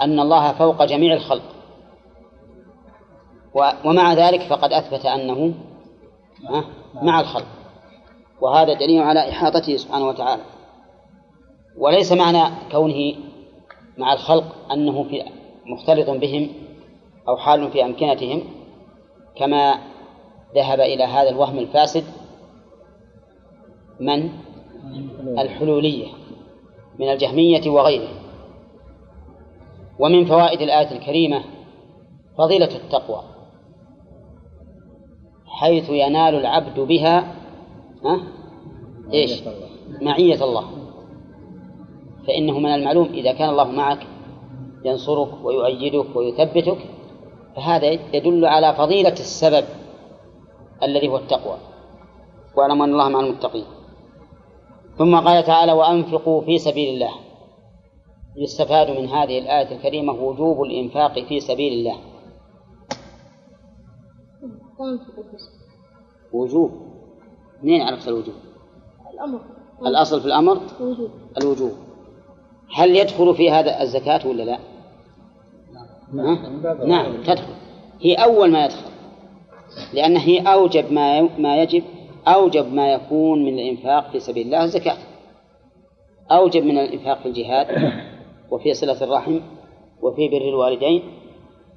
أن 0.00 0.20
الله 0.20 0.52
فوق 0.52 0.84
جميع 0.84 1.14
الخلق 1.14 1.42
ومع 3.84 4.12
ذلك 4.14 4.40
فقد 4.40 4.72
أثبت 4.72 5.06
أنه 5.06 5.54
مع 7.02 7.20
الخلق 7.20 7.46
وهذا 8.40 8.74
دليل 8.74 9.02
على 9.02 9.28
إحاطته 9.30 9.76
سبحانه 9.76 10.06
وتعالى 10.06 10.42
وليس 11.78 12.12
معنى 12.12 12.54
كونه 12.72 13.14
مع 13.98 14.12
الخلق 14.12 14.72
أنه 14.72 15.04
في 15.04 15.22
مختلط 15.66 16.10
بهم 16.10 16.48
أو 17.28 17.36
حال 17.36 17.70
في 17.70 17.84
أمكنتهم 17.84 18.42
كما 19.36 19.74
ذهب 20.54 20.80
إلى 20.80 21.04
هذا 21.04 21.28
الوهم 21.28 21.58
الفاسد 21.58 22.04
من 24.00 24.28
الحلولية 25.38 26.06
من 26.98 27.10
الجهمية 27.12 27.68
وغيره 27.70 28.08
ومن 29.98 30.24
فوائد 30.24 30.60
الآية 30.60 30.90
الكريمة 30.98 31.44
فضيلة 32.38 32.76
التقوى 32.76 33.22
حيث 35.62 35.90
ينال 35.90 36.34
العبد 36.34 36.80
بها 36.80 37.18
ها؟ 38.04 38.20
إيش 39.12 39.42
معية 40.00 40.44
الله 40.44 40.64
فإنه 42.26 42.58
من 42.58 42.66
المعلوم 42.74 43.06
إذا 43.06 43.32
كان 43.32 43.48
الله 43.48 43.64
معك 43.70 44.06
ينصرك 44.84 45.44
ويؤيدك 45.44 46.16
ويثبتك 46.16 46.78
فهذا 47.56 47.90
يدل 48.16 48.44
على 48.46 48.74
فضيلة 48.74 49.12
السبب 49.12 49.64
الذي 50.82 51.08
هو 51.08 51.16
التقوى 51.16 51.56
واعلم 52.56 52.82
أن 52.82 52.92
الله 52.92 53.08
مع 53.08 53.20
المتقين 53.20 53.64
ثم 54.98 55.16
قال 55.20 55.44
تعالى 55.44 55.72
وأنفقوا 55.72 56.40
في 56.40 56.58
سبيل 56.58 56.94
الله 56.94 57.12
يستفاد 58.36 58.90
من 59.00 59.08
هذه 59.08 59.38
الآية 59.38 59.76
الكريمة 59.76 60.12
وجوب 60.12 60.62
الإنفاق 60.62 61.20
في 61.24 61.40
سبيل 61.40 61.72
الله 61.72 61.96
وجوب 66.32 66.70
منين 67.62 67.82
عرفت 67.82 68.08
الوجوب؟ 68.08 68.34
الأمر 69.14 69.40
الأصل 69.86 70.20
في 70.20 70.26
الأمر 70.26 70.60
الوجوب 70.80 71.10
الوجوب 71.40 71.72
هل 72.74 72.96
يدخل 72.96 73.34
في 73.34 73.50
هذا 73.50 73.82
الزكاة 73.82 74.26
ولا 74.28 74.42
لا؟ 74.42 74.58
نعم 76.12 76.62
نعم 76.88 77.22
تدخل 77.22 77.52
هي 78.00 78.14
أول 78.14 78.50
ما 78.50 78.64
يدخل 78.64 78.92
لأن 79.94 80.16
هي 80.16 80.38
أوجب 80.38 80.92
ما 80.92 81.20
ما 81.38 81.62
يجب 81.62 81.82
أوجب 82.26 82.72
ما 82.74 82.88
يكون 82.92 83.44
من 83.44 83.54
الإنفاق 83.54 84.10
في 84.12 84.20
سبيل 84.20 84.46
الله 84.46 84.64
الزكاة 84.64 84.96
أوجب 86.30 86.62
من 86.64 86.78
الإنفاق 86.78 87.22
في 87.22 87.26
الجهاد 87.28 87.92
وفي 88.50 88.74
صلة 88.74 89.04
الرحم 89.04 89.40
وفي 90.02 90.28
بر 90.28 90.48
الوالدين 90.48 91.02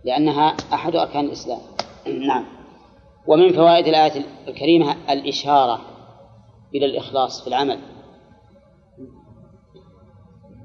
لأنها 0.06 0.56
أحد 0.74 0.96
أركان 0.96 1.26
الإسلام 1.26 1.60
نعم 2.28 2.46
ومن 3.28 3.54
فوائد 3.54 3.88
الآية 3.88 4.26
الكريمة 4.48 4.96
الإشارة 5.14 5.82
إلى 6.76 6.86
الإخلاص 6.86 7.42
في 7.42 7.48
العمل 7.48 7.80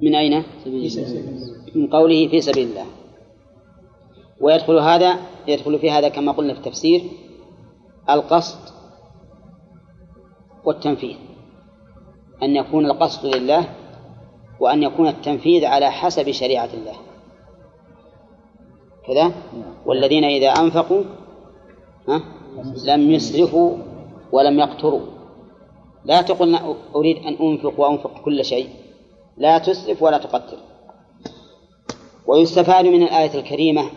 من 0.03 0.15
أين؟ 0.15 0.43
من 1.75 1.87
قوله 1.87 2.29
في 2.29 2.41
سبيل 2.41 2.69
الله 2.71 2.87
ويدخل 4.41 4.79
هذا 4.79 5.17
يدخل 5.47 5.79
في 5.79 5.91
هذا 5.91 6.09
كما 6.09 6.33
قلنا 6.33 6.55
في 6.55 6.61
التفسير 6.61 7.03
القصد 8.11 8.59
والتنفيذ 10.65 11.17
أن 12.43 12.57
يكون 12.57 12.87
القصد 12.87 13.27
لله 13.37 13.69
وأن 14.61 14.83
يكون 14.83 15.09
التنفيذ 15.09 15.65
على 15.65 15.91
حسب 15.91 16.31
شريعة 16.31 16.71
الله 16.75 16.95
كذا 19.07 19.25
نعم. 19.29 19.35
والذين 19.87 20.25
إذا 20.25 20.49
أنفقوا 20.51 21.03
ها 22.09 22.23
لم 22.85 23.11
يسرفوا 23.11 23.77
ولم 24.33 24.59
يقتروا 24.59 25.01
لا 26.05 26.23
تقل 26.23 26.59
أريد 26.95 27.17
أن 27.17 27.35
أنفق 27.35 27.81
وأنفق 27.81 28.23
كل 28.25 28.45
شيء 28.45 28.69
لا 29.37 29.59
تسرف 29.59 30.03
ولا 30.03 30.19
تقتر 30.19 30.57
ويستفاد 32.27 32.85
من 32.87 33.03
الآية 33.03 33.35
الكريمة 33.41 33.91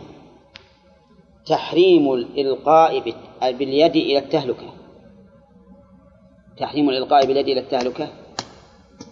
تحريم 1.46 2.14
الإلقاء 2.14 3.00
باليد 3.42 3.96
إلى 3.96 4.18
التهلكة 4.20 4.74
تحريم 6.58 6.90
الإلقاء 6.90 7.26
باليد 7.26 7.48
إلى 7.48 7.60
التهلكة 7.60 8.08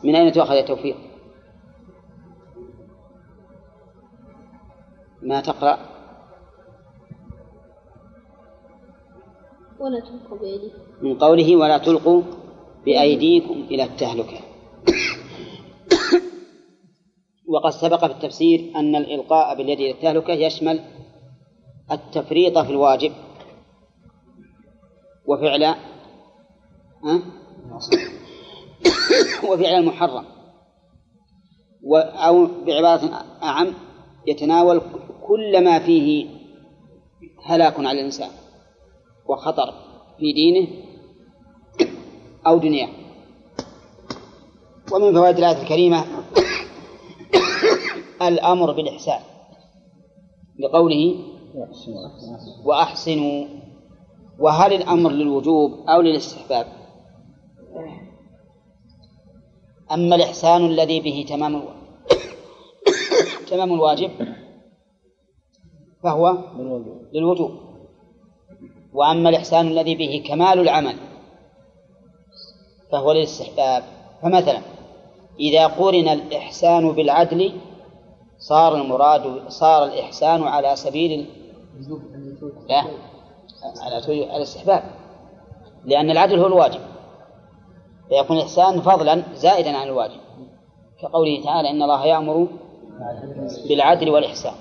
من 0.04 0.16
أين 0.16 0.32
تؤخذ 0.32 0.54
يا 0.54 0.62
توفيق؟ 0.62 0.96
ما 5.22 5.42
تقرأ 5.42 5.91
ولا 9.82 10.00
تلقوا 10.00 10.38
بأيديكم 10.38 10.80
من 11.02 11.18
قوله 11.18 11.56
ولا 11.56 11.78
تلقوا 11.78 12.22
بأيديكم 12.86 13.54
إلى 13.72 13.84
التهلكة 13.84 14.38
وقد 17.48 17.72
سبق 17.72 18.06
في 18.06 18.12
التفسير 18.14 18.72
أن 18.76 18.96
الإلقاء 18.96 19.58
باليد 19.58 19.80
إلى 19.80 19.92
التهلكة 19.92 20.34
يشمل 20.34 20.80
التفريط 21.92 22.58
في 22.60 22.70
الواجب 22.70 23.12
وفعل 25.28 25.76
وفعل 29.44 29.74
المحرم 29.76 30.26
أو 31.96 32.48
بعبارة 32.68 33.26
أعم 33.44 33.74
يتناول 34.28 34.82
كل 35.28 35.64
ما 35.64 35.80
فيه 35.80 36.28
هلاك 37.46 37.80
على 37.80 37.92
الإنسان 37.92 38.30
وخطر 39.28 39.74
في 40.20 40.34
دينه 40.34 40.68
أو 42.48 42.58
دنياه 42.58 42.90
ومن 44.94 45.14
فوائد 45.14 45.38
الآية 45.38 45.62
الكريمة 45.62 46.06
الأمر 48.28 48.72
بالإحسان 48.72 49.20
لقوله 50.60 51.16
وأحسنوا 52.66 53.46
وهل 54.40 54.74
الأمر 54.74 55.12
للوجوب 55.12 55.74
أو 55.90 56.02
للاستحباب 56.02 56.68
أما 59.92 60.16
الإحسان 60.16 60.66
الذي 60.66 61.00
به 61.00 61.26
تمام 61.30 61.62
تمام 63.52 63.74
الواجب 63.74 64.12
فهو 66.04 66.38
للوجوب 67.14 67.71
وأما 68.94 69.30
الإحسان 69.30 69.68
الذي 69.68 69.96
به 69.96 70.24
كمال 70.28 70.60
العمل 70.60 70.96
فهو 72.92 73.12
للاستحباب 73.12 73.84
فمثلا 74.22 74.62
إذا 75.40 75.68
قرن 75.68 76.08
الإحسان 76.08 76.92
بالعدل 76.92 77.52
صار 78.40 78.76
المراد 78.82 79.50
صار 79.50 79.84
الإحسان 79.86 80.44
على 80.44 80.76
سبيل 80.76 81.26
لا 82.70 82.84
على 83.82 84.02
سبيل 84.02 84.24
الاستحباب 84.24 84.84
لأن 85.86 86.10
العدل 86.12 86.40
هو 86.40 86.48
الواجب 86.48 86.80
فيكون 88.10 88.38
الإحسان 88.38 88.82
فضلا 88.82 89.24
زائدا 89.34 89.78
عن 89.78 89.88
الواجب 89.88 90.22
كقوله 91.02 91.44
تعالى 91.44 91.70
إن 91.70 91.82
الله 91.84 92.06
يأمر 92.06 92.48
بالعدل 93.70 94.10
والإحسان 94.10 94.54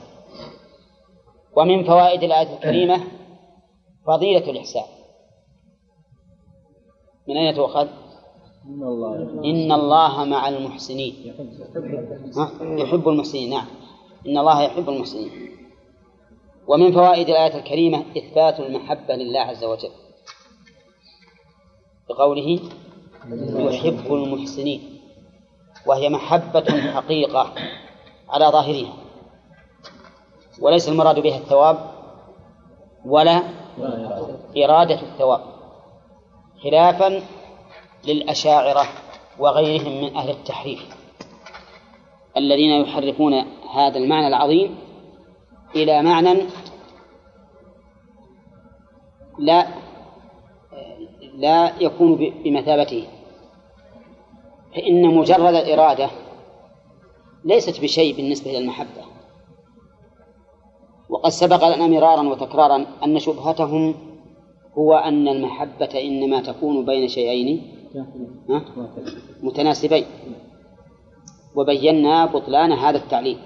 ومن 1.57 1.85
فوائد 1.85 2.23
الآية 2.23 2.55
الكريمة 2.55 2.99
فضيلة 4.07 4.51
الإحسان 4.51 4.83
من 7.29 7.37
أين 7.37 7.55
تؤخذ؟ 7.55 7.89
إن 8.67 8.83
الله, 8.83 9.15
إن 9.45 9.73
الله 9.73 10.25
مع 10.25 10.49
المحسنين 10.49 11.35
يحب 12.61 13.09
المحسنين 13.09 13.51
نعم 13.51 13.67
إن 14.27 14.39
الله 14.39 14.63
يحب 14.63 14.89
المحسنين 14.91 15.31
ومن 16.69 16.93
فوائد 16.93 17.29
الآية 17.29 17.57
الكريمة 17.59 18.05
إثبات 18.17 18.61
المحبة 18.61 19.15
لله 19.15 19.41
عز 19.41 19.65
وجل 19.65 19.91
بقوله 22.09 22.61
يحب 23.55 24.13
المحسنين 24.13 25.01
وهي 25.87 26.09
محبة 26.09 26.65
حقيقة 26.93 27.55
على 28.29 28.45
ظاهرها 28.47 28.93
وليس 30.61 30.89
المراد 30.89 31.19
بها 31.21 31.39
الثواب 31.39 31.91
ولا 33.05 33.60
إرادة 34.65 35.01
الثواب 35.03 35.41
خلافا 36.65 37.23
للأشاعرة 38.07 38.87
وغيرهم 39.39 40.03
من 40.05 40.17
أهل 40.17 40.31
التحريف 40.31 40.81
الذين 42.37 42.71
يحرفون 42.83 43.35
هذا 43.75 43.99
المعنى 43.99 44.29
العظيم 44.29 44.79
إلى 45.77 46.03
معنى 46.03 46.39
لا 49.39 49.67
لا 51.35 51.83
يكون 51.83 52.15
بمثابته 52.17 53.07
فإن 54.75 55.07
مجرد 55.17 55.55
الإرادة 55.55 56.11
ليست 57.45 57.81
بشيء 57.81 58.17
بالنسبة 58.17 58.51
للمحبة 58.51 59.03
وقد 61.11 61.29
سبق 61.31 61.75
لنا 61.77 61.87
مرارا 61.87 62.29
وتكرارا 62.29 62.87
أن 63.05 63.19
شبهتهم 63.19 63.95
هو 64.79 64.95
أن 64.95 65.29
المحبة 65.29 66.01
إنما 66.01 66.43
تكون 66.43 66.85
بين 66.87 67.09
شيئين 67.09 67.73
متناسبين 69.43 70.05
وبينا 71.57 72.27
بطلان 72.27 72.73
هذا 72.73 72.97
التعليل 73.05 73.39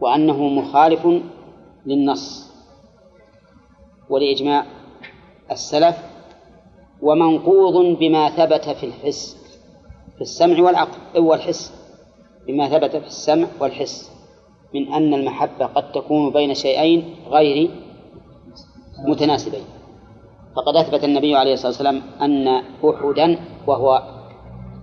وأنه 0.00 0.42
مخالف 0.48 1.08
للنص 1.86 2.52
ولإجماع 4.10 4.64
السلف 5.50 5.96
ومنقوض 7.02 7.98
بما 7.98 8.28
ثبت 8.28 8.68
في 8.76 8.86
الحس 8.86 9.36
في 10.14 10.20
السمع 10.20 10.62
والعقل 10.62 11.18
والحس 11.20 11.72
بما 12.46 12.68
ثبت 12.68 12.90
في 12.96 13.06
السمع 13.06 13.46
والحس 13.60 14.11
من 14.74 14.88
أن 14.92 15.14
المحبة 15.14 15.66
قد 15.66 15.92
تكون 15.92 16.32
بين 16.32 16.54
شيئين 16.54 17.14
غير 17.28 17.70
متناسبين 19.06 19.62
فقد 20.56 20.76
أثبت 20.76 21.04
النبي 21.04 21.36
عليه 21.36 21.52
الصلاة 21.52 21.68
والسلام 21.68 22.02
أن 22.20 22.48
أحدا 22.84 23.38
وهو 23.66 24.02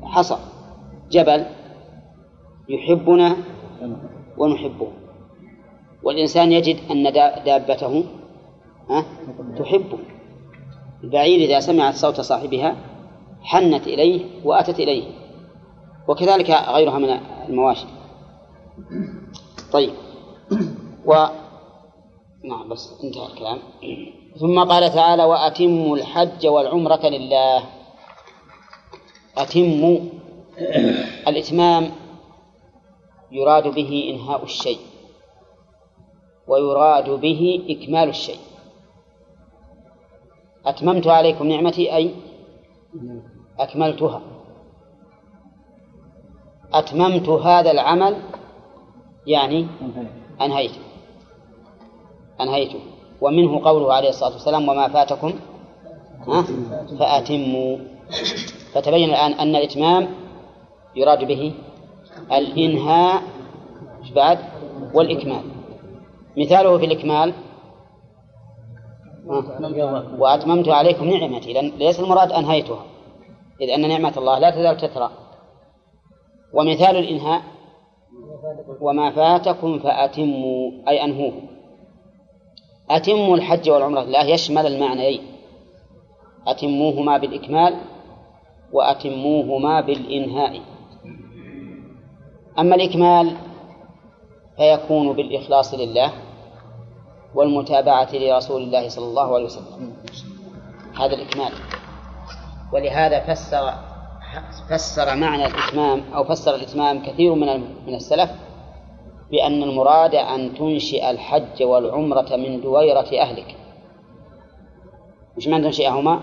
حصى 0.03 0.37
جبل 1.11 1.45
يحبنا 2.69 3.35
ونحبه 4.37 4.87
والإنسان 6.03 6.51
يجد 6.51 6.77
أن 6.91 7.03
دابته 7.45 8.03
تحبه 9.59 9.99
البعير 11.03 11.49
إذا 11.49 11.59
سمعت 11.59 11.95
صوت 11.95 12.21
صاحبها 12.21 12.75
حنت 13.41 13.87
إليه 13.87 14.21
وأتت 14.43 14.79
إليه 14.79 15.03
وكذلك 16.07 16.51
غيرها 16.51 16.99
من 16.99 17.09
المواشي 17.49 17.85
طيب 19.71 19.93
و 21.05 21.25
نعم 22.43 22.69
بس 22.69 22.89
انتهى 23.03 23.25
الكلام 23.25 23.59
ثم 24.39 24.63
قال 24.63 24.93
تعالى 24.93 25.23
وأتموا 25.23 25.97
الحج 25.97 26.47
والعمرة 26.47 27.05
لله 27.07 27.63
أتموا 29.37 29.97
الإتمام 31.27 31.91
يراد 33.31 33.67
به 33.75 34.09
إنهاء 34.13 34.43
الشيء 34.43 34.77
ويراد 36.47 37.09
به 37.09 37.65
إكمال 37.69 38.09
الشيء 38.09 38.37
أتممت 40.65 41.07
عليكم 41.07 41.47
نعمتي 41.47 41.95
أي 41.95 42.11
أكملتها 43.59 44.21
أتممت 46.73 47.29
هذا 47.29 47.71
العمل 47.71 48.15
يعني 49.27 49.67
أنهيته 50.41 50.79
أنهيته 52.41 52.79
ومنه 53.21 53.65
قوله 53.65 53.93
عليه 53.93 54.09
الصلاة 54.09 54.31
والسلام 54.33 54.69
وما 54.69 54.87
فاتكم 54.87 55.33
فأتموا 56.99 57.77
فتبين 58.73 59.09
الآن 59.09 59.33
أن 59.33 59.55
الإتمام 59.55 60.07
يراد 60.95 61.27
به 61.27 61.53
الإنهاء 62.31 63.21
بعد 64.15 64.39
والإكمال 64.93 65.41
مثاله 66.37 66.77
في 66.77 66.85
الإكمال 66.85 67.33
وأتممت 70.19 70.69
عليكم 70.69 71.05
نعمتي 71.09 71.53
لأن 71.53 71.67
ليس 71.69 71.99
المراد 71.99 72.31
أنهيتها 72.31 72.83
إذ 73.61 73.69
أن 73.69 73.87
نعمة 73.89 74.13
الله 74.17 74.39
لا 74.39 74.49
تزال 74.51 74.77
تترى 74.77 75.09
ومثال 76.53 76.95
الإنهاء 76.97 77.41
وما 78.81 79.11
فاتكم 79.11 79.79
فأتموا 79.79 80.71
أي 80.87 81.03
أنهوه 81.03 81.33
أتموا 82.89 83.35
الحج 83.35 83.69
والعمرة 83.69 84.01
لله 84.01 84.23
يشمل 84.23 84.65
المعنيين 84.67 85.21
أتموهما 86.47 87.17
بالإكمال 87.17 87.75
وأتموهما 88.71 89.81
بالإنهاء 89.81 90.61
أما 92.59 92.75
الإكمال 92.75 93.35
فيكون 94.57 95.13
بالإخلاص 95.13 95.73
لله 95.73 96.11
والمتابعة 97.35 98.09
لرسول 98.13 98.61
الله 98.61 98.89
صلى 98.89 99.05
الله 99.05 99.35
عليه 99.35 99.45
وسلم 99.45 99.93
هذا 100.99 101.13
الإكمال 101.15 101.51
ولهذا 102.73 103.33
فسر 103.33 103.73
فسر 104.69 105.15
معنى 105.15 105.45
الإتمام 105.45 106.13
أو 106.13 106.23
فسر 106.23 106.55
الإتمام 106.55 107.05
كثير 107.05 107.33
من 107.35 107.61
من 107.87 107.95
السلف 107.95 108.31
بأن 109.31 109.63
المراد 109.63 110.15
أن 110.15 110.53
تنشئ 110.53 111.09
الحج 111.11 111.63
والعمرة 111.63 112.35
من 112.35 112.61
دويرة 112.61 113.21
أهلك 113.21 113.55
مش 115.37 115.47
معنى 115.47 115.63
تنشئهما؟ 115.63 116.19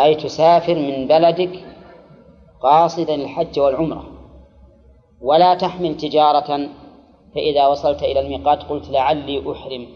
أي 0.00 0.14
تسافر 0.14 0.74
من 0.74 1.08
بلدك 1.08 1.64
قاصدا 2.62 3.14
الحج 3.14 3.60
والعمرة 3.60 4.04
ولا 5.20 5.54
تحمل 5.54 5.96
تجارة 5.96 6.68
فإذا 7.34 7.66
وصلت 7.66 8.02
إلى 8.02 8.20
الميقات 8.20 8.62
قلت 8.62 8.90
لعلي 8.90 9.52
أحرم 9.52 9.86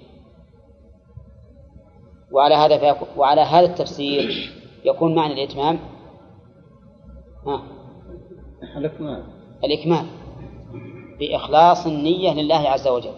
وعلى 2.32 2.54
هذا 2.54 2.96
وعلى 3.16 3.40
هذا 3.40 3.66
التفسير 3.66 4.52
يكون 4.84 5.14
معنى 5.14 5.32
الإتمام 5.34 5.78
نعم. 7.46 7.62
الإكمال 8.76 9.24
الإكمال 9.64 10.06
بإخلاص 11.18 11.86
النية 11.86 12.32
لله 12.32 12.56
عز 12.68 12.88
وجل 12.88 13.12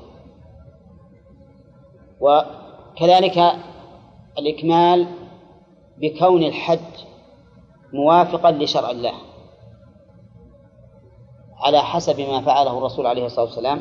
وكذلك 2.21 3.39
الإكمال 4.39 5.07
بكون 5.99 6.43
الحج 6.43 7.05
موافقا 7.93 8.51
لشرع 8.53 8.91
الله 8.91 9.13
على 11.57 11.83
حسب 11.83 12.21
ما 12.21 12.41
فعله 12.41 12.79
الرسول 12.79 13.07
عليه 13.07 13.27
الصلاة 13.27 13.45
والسلام 13.47 13.81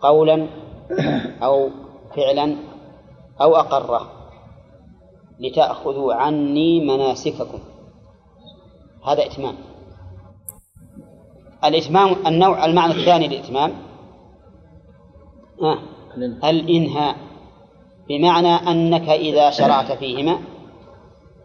قولا 0.00 0.46
أو 1.42 1.70
فعلا 2.16 2.56
أو 3.40 3.56
أقره 3.56 4.10
لتأخذوا 5.40 6.14
عني 6.14 6.80
مناسككم 6.80 7.58
هذا 9.06 9.26
إتمام 9.26 9.56
الإتمام 11.64 12.16
النوع 12.26 12.64
المعنى 12.64 12.92
الثاني 12.94 13.28
للإتمام 13.28 13.72
آه. 15.62 15.78
الإنهاء 16.50 17.16
بمعنى 18.08 18.48
أنك 18.54 19.08
إذا 19.08 19.50
شرعت 19.50 19.92
فيهما 19.92 20.38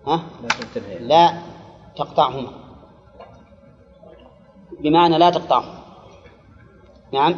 آه. 0.08 0.22
لا 1.00 1.42
تقطعهما 1.96 2.48
بمعنى 4.82 5.18
لا 5.18 5.30
تقطعهما 5.30 5.80
نعم 7.14 7.36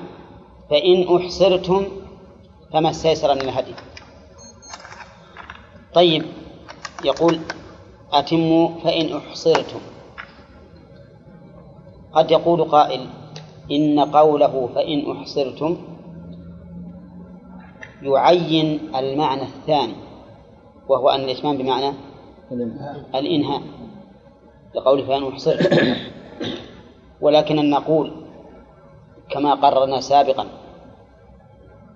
فإن 0.70 1.16
أحصرتم 1.18 1.86
فما 2.74 2.90
استيسر 2.90 3.36
من 3.36 3.42
الهدي 3.42 3.74
طيب 5.94 6.26
يقول 7.06 7.40
أتموا 8.14 8.70
فإن 8.84 9.18
أحصرتم 9.18 9.80
قد 12.14 12.32
يقول 12.32 12.64
قائل 12.64 13.06
إن 13.72 14.00
قوله 14.00 14.68
فإن 14.76 15.12
أحصرتم 15.18 15.78
يعين 18.02 18.96
المعنى 18.96 19.42
الثاني 19.42 19.94
وهو 20.90 21.10
أن 21.10 21.20
الإتمام 21.20 21.58
بمعنى 21.58 21.94
الإنهاء 23.16 23.62
لقوله 24.76 25.06
فإن 25.06 25.28
أحصرتم 25.28 25.94
ولكن 27.22 27.60
أن 27.60 27.70
نقول 27.70 28.12
كما 29.32 29.54
قررنا 29.54 30.00
سابقا 30.00 30.46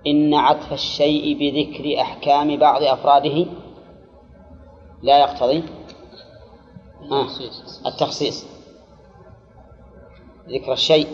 إن 0.08 0.34
عطف 0.34 0.74
الشيء 0.74 1.34
بذكر 1.40 2.02
أحكام 2.02 2.58
بعض 2.58 2.84
أفراده 2.84 3.46
لا 5.04 5.20
يقتضي 5.20 5.64
التخصيص 7.86 8.44
آه، 8.46 8.55
ذكر 10.50 10.74
الشيء 10.74 11.08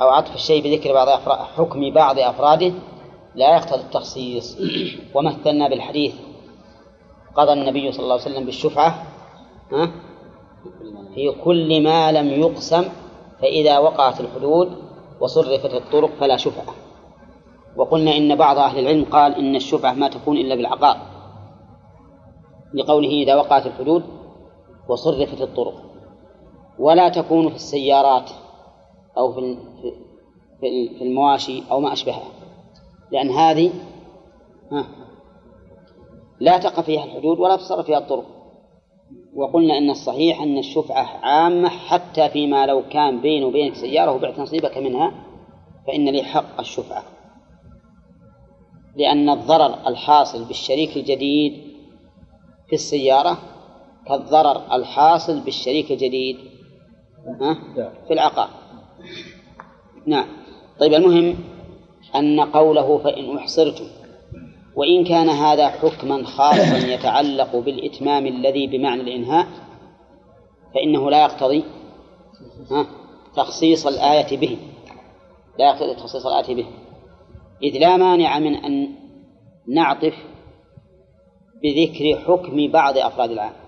أو 0.00 0.08
عطف 0.08 0.34
الشيء 0.34 0.62
بذكر 0.62 0.92
بعض 0.92 1.08
أفراد 1.08 1.38
حكم 1.38 1.90
بعض 1.90 2.18
أفراده 2.18 2.72
لا 3.34 3.56
يقتضي 3.56 3.80
التخصيص 3.80 4.58
ومثلنا 5.14 5.68
بالحديث 5.68 6.14
قضى 7.34 7.52
النبي 7.52 7.92
صلى 7.92 8.02
الله 8.02 8.14
عليه 8.14 8.22
وسلم 8.24 8.44
بالشفعة 8.44 9.06
في 11.14 11.32
كل 11.44 11.82
ما 11.82 12.12
لم 12.12 12.28
يقسم 12.40 12.84
فإذا 13.42 13.78
وقعت 13.78 14.20
الحدود 14.20 14.72
وصرفت 15.20 15.74
الطرق 15.74 16.10
فلا 16.20 16.36
شفعة 16.36 16.74
وقلنا 17.76 18.16
إن 18.16 18.36
بعض 18.36 18.58
أهل 18.58 18.78
العلم 18.78 19.04
قال 19.04 19.34
إن 19.34 19.56
الشفعة 19.56 19.92
ما 19.92 20.08
تكون 20.08 20.36
إلا 20.36 20.54
بالعقار 20.54 20.96
لقوله 22.74 23.08
إذا 23.08 23.34
وقعت 23.36 23.66
الحدود 23.66 24.02
وصرفت 24.88 25.40
الطرق 25.42 25.87
ولا 26.78 27.08
تكون 27.08 27.48
في 27.50 27.54
السيارات 27.54 28.30
أو 29.18 29.32
في 29.32 29.56
في 30.98 31.02
المواشي 31.02 31.62
أو 31.70 31.80
ما 31.80 31.92
أشبهها 31.92 32.28
لأن 33.12 33.30
هذه 33.30 33.72
لا 36.40 36.58
تقع 36.58 36.82
فيها 36.82 37.04
الحدود 37.04 37.38
ولا 37.40 37.56
تصرف 37.56 37.86
فيها 37.86 37.98
الطرق 37.98 38.24
وقلنا 39.34 39.78
أن 39.78 39.90
الصحيح 39.90 40.42
أن 40.42 40.58
الشفعة 40.58 41.04
عامة 41.22 41.68
حتى 41.68 42.28
فيما 42.28 42.66
لو 42.66 42.82
كان 42.90 43.20
بيني 43.20 43.44
وبينك 43.44 43.74
سيارة 43.74 44.12
وبعت 44.12 44.38
نصيبك 44.40 44.78
منها 44.78 45.12
فإن 45.86 46.08
لي 46.08 46.22
حق 46.22 46.60
الشفعة 46.60 47.02
لأن 48.96 49.30
الضرر 49.30 49.74
الحاصل 49.88 50.44
بالشريك 50.44 50.96
الجديد 50.96 51.52
في 52.66 52.72
السيارة 52.72 53.38
كالضرر 54.06 54.72
الحاصل 54.74 55.40
بالشريك 55.40 55.90
الجديد 55.92 56.36
نعم. 57.40 57.54
في 58.08 58.12
العقار 58.14 58.48
نعم 60.06 60.28
طيب 60.80 60.94
المهم 60.94 61.36
أن 62.14 62.40
قوله 62.40 62.98
فإن 62.98 63.36
أحصرتم 63.36 63.84
وإن 64.76 65.04
كان 65.04 65.28
هذا 65.28 65.68
حكما 65.68 66.24
خاصا 66.24 66.76
يتعلق 66.94 67.56
بالإتمام 67.56 68.26
الذي 68.26 68.66
بمعنى 68.66 69.00
الإنهاء 69.00 69.46
فإنه 70.74 71.10
لا 71.10 71.22
يقتضي 71.22 71.64
تخصيص 73.36 73.86
الآية 73.86 74.36
به 74.36 74.56
لا 75.58 75.68
يقتضي 75.70 75.94
تخصيص 75.94 76.26
الآية 76.26 76.54
به 76.54 76.66
إذ 77.62 77.78
لا 77.78 77.96
مانع 77.96 78.38
من 78.38 78.54
أن 78.54 78.88
نعطف 79.68 80.14
بذكر 81.62 82.20
حكم 82.26 82.68
بعض 82.72 82.98
أفراد 82.98 83.30
العام 83.30 83.67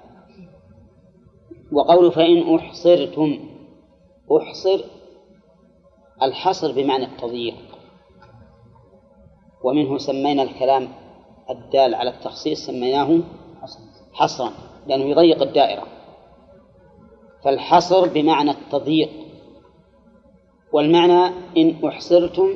وقول 1.73 2.13
فإن 2.13 2.55
أحصرتم 2.55 3.39
أحصر 4.37 4.85
الحصر 6.23 6.73
بمعنى 6.73 7.05
التضييق 7.05 7.55
ومنه 9.65 9.99
سمينا 9.99 10.43
الكلام 10.43 10.89
الدال 11.51 11.95
على 11.95 12.11
التخصيص 12.11 12.67
سميناه 12.67 13.19
حصرا 14.13 14.51
لأنه 14.87 15.05
يضيق 15.05 15.43
الدائرة 15.43 15.83
فالحصر 17.45 18.09
بمعنى 18.09 18.51
التضييق 18.51 19.11
والمعنى 20.73 21.35
إن 21.57 21.89
أحصرتم 21.89 22.49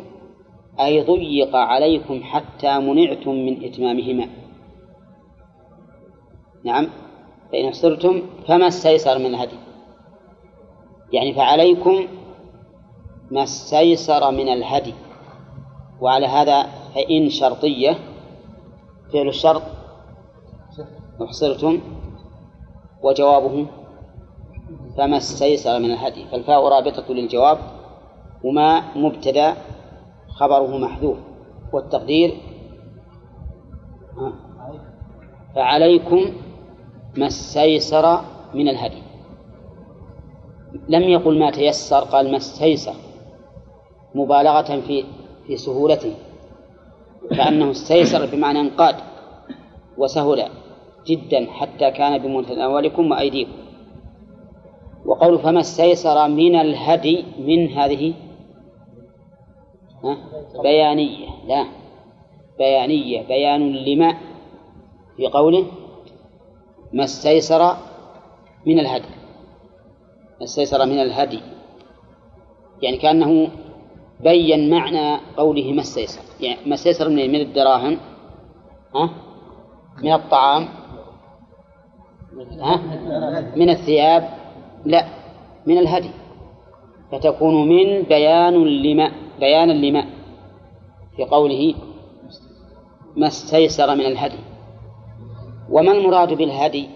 أي 0.81 1.01
ضيق 1.03 1.57
عليكم 1.57 2.23
حتى 2.23 2.79
منعتم 2.79 3.31
من 3.35 3.65
إتمامهما 3.65 4.29
نعم 6.65 6.91
فإن 7.55 7.71
خسرتم 7.71 8.23
فما 8.49 8.67
استيسر 8.69 9.19
من 9.19 9.27
الهدي 9.27 9.57
يعني 11.13 11.35
فعليكم 11.35 12.07
ما 13.31 13.43
استيسر 13.43 14.31
من 14.31 14.49
الهدي 14.49 14.95
وعلى 16.01 16.27
هذا 16.27 16.63
فإن 16.95 17.31
شرطية 17.31 17.99
فعل 19.13 19.29
الشرط 19.29 19.63
أحصرتم 21.25 21.81
وجوابه 23.03 23.67
فما 24.99 25.17
استيسر 25.17 25.79
من 25.79 25.91
الهدي 25.93 26.25
فالفاء 26.31 26.69
رابطة 26.69 27.13
للجواب 27.15 27.59
وما 28.45 28.99
مبتدأ 28.99 29.55
خبره 30.29 30.79
محذوف 30.79 31.19
والتقدير 31.73 32.35
فعليكم 35.55 36.21
ما 37.17 37.27
استيسر 37.27 38.21
من 38.55 38.69
الهدي 38.69 39.03
لم 40.89 41.03
يقل 41.03 41.39
ما 41.39 41.51
تيسر 41.51 41.99
قال 42.01 42.31
ما 42.31 42.37
استيسر 42.37 42.95
مبالغة 44.15 44.81
في 44.81 45.05
في 45.47 45.57
سهولته 45.57 46.15
فأنه 47.31 47.71
استيسر 47.71 48.27
بمعنى 48.27 48.61
انقاد 48.61 48.97
وسهل 49.99 50.45
جدا 51.07 51.47
حتى 51.51 51.91
كان 51.91 52.19
بمتناولكم 52.19 53.11
وأيديكم 53.11 53.53
وقول 55.07 55.39
فما 55.39 55.61
استيسر 55.61 56.29
من 56.29 56.57
الهدي 56.57 57.25
من 57.39 57.67
هذه 57.69 58.15
بيانية 60.63 61.27
لا 61.49 61.67
بيانية 62.59 63.27
بيان 63.29 63.73
لما 63.73 64.15
في 65.17 65.27
قوله 65.27 65.65
ما 66.95 67.05
استيسر 67.05 67.77
من 68.67 68.79
الهدي 68.79 69.09
ما 70.39 70.45
استيسر 70.45 70.87
من 70.87 71.03
الهدي 71.03 71.41
يعني 72.83 72.97
كأنه 72.97 73.51
بين 74.21 74.71
معنى 74.71 75.17
قوله 75.37 75.73
ما 75.73 75.81
استيسر 75.81 76.21
يعني 76.41 76.59
ما 76.67 76.75
استيسر 76.75 77.09
من 77.09 77.17
من 77.17 77.41
الدراهم 77.41 77.99
ها 78.95 79.11
من 80.03 80.13
الطعام 80.13 80.69
ها 82.61 82.77
من 83.57 83.71
الثياب 83.71 84.29
لا 84.85 85.05
من 85.67 85.79
الهدي 85.79 86.11
فتكون 87.13 87.69
من 87.69 88.03
بيان 88.03 88.55
لما 88.65 89.13
بيانا 89.41 89.73
لما 89.73 90.05
في 91.17 91.25
قوله 91.25 91.75
ما 93.17 93.27
استيسر 93.27 93.95
من 93.95 94.05
الهدي 94.07 94.54
وما 95.71 95.93
المراد 95.93 96.29
بالهدي 96.33 96.89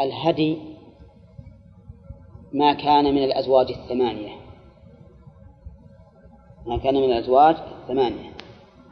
الهدي 0.00 0.58
ما 2.52 2.72
كان 2.74 3.04
من 3.04 3.24
الأزواج 3.24 3.66
الثمانية 3.70 4.36
ما 6.66 6.78
كان 6.78 6.94
من 6.94 7.04
الأزواج 7.04 7.56
الثمانية 7.82 8.30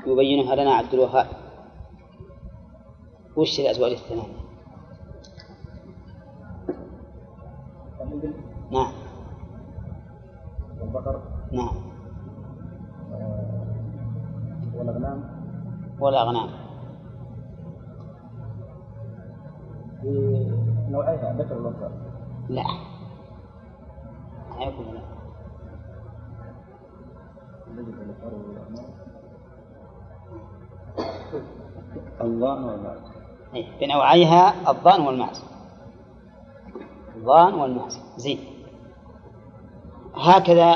يبينها 0.07 0.55
لنا 0.57 0.70
عبد 0.75 0.95
الوهاب 0.95 1.27
وش 3.37 3.61
الأزواج 3.61 3.93
الثمانية 3.93 4.39
نعم 8.70 8.93
والبقر 10.81 11.23
نعم 11.53 11.77
والأغنام 14.79 15.31
والأغنام 16.01 16.68
بنوعيها 20.03 21.37
ذكر 21.39 21.55
والأنثى 21.59 21.89
لا 22.49 22.62
يكون 24.61 24.87
الظان 32.20 32.69
الضان 32.69 32.99
أي 33.55 33.66
بنوعيها 33.81 34.70
الظان 34.70 35.01
والمعز 35.01 35.45
الظان 37.16 37.55
والمعز 37.55 38.01
زين 38.16 38.39
هكذا 40.15 40.73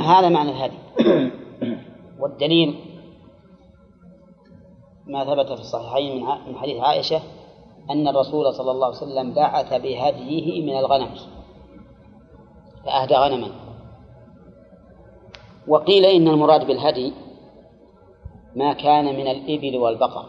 هذا 0.00 0.28
معنى 0.28 0.50
الهدي 0.50 0.78
والدليل 2.18 2.89
ما 5.10 5.24
ثبت 5.24 5.46
في 5.52 5.60
الصحيحين 5.60 6.26
من 6.48 6.56
حديث 6.56 6.76
عائشة 6.82 7.20
أن 7.90 8.08
الرسول 8.08 8.54
صلى 8.54 8.70
الله 8.70 8.86
عليه 8.86 8.96
وسلم 8.96 9.34
بعث 9.34 9.74
بهديه 9.82 10.62
من 10.62 10.78
الغنم 10.78 11.10
فأهدى 12.84 13.14
غنما 13.14 13.48
وقيل 15.68 16.04
إن 16.06 16.28
المراد 16.28 16.66
بالهدي 16.66 17.12
ما 18.56 18.72
كان 18.72 19.04
من 19.04 19.26
الإبل 19.26 19.76
والبقر 19.76 20.24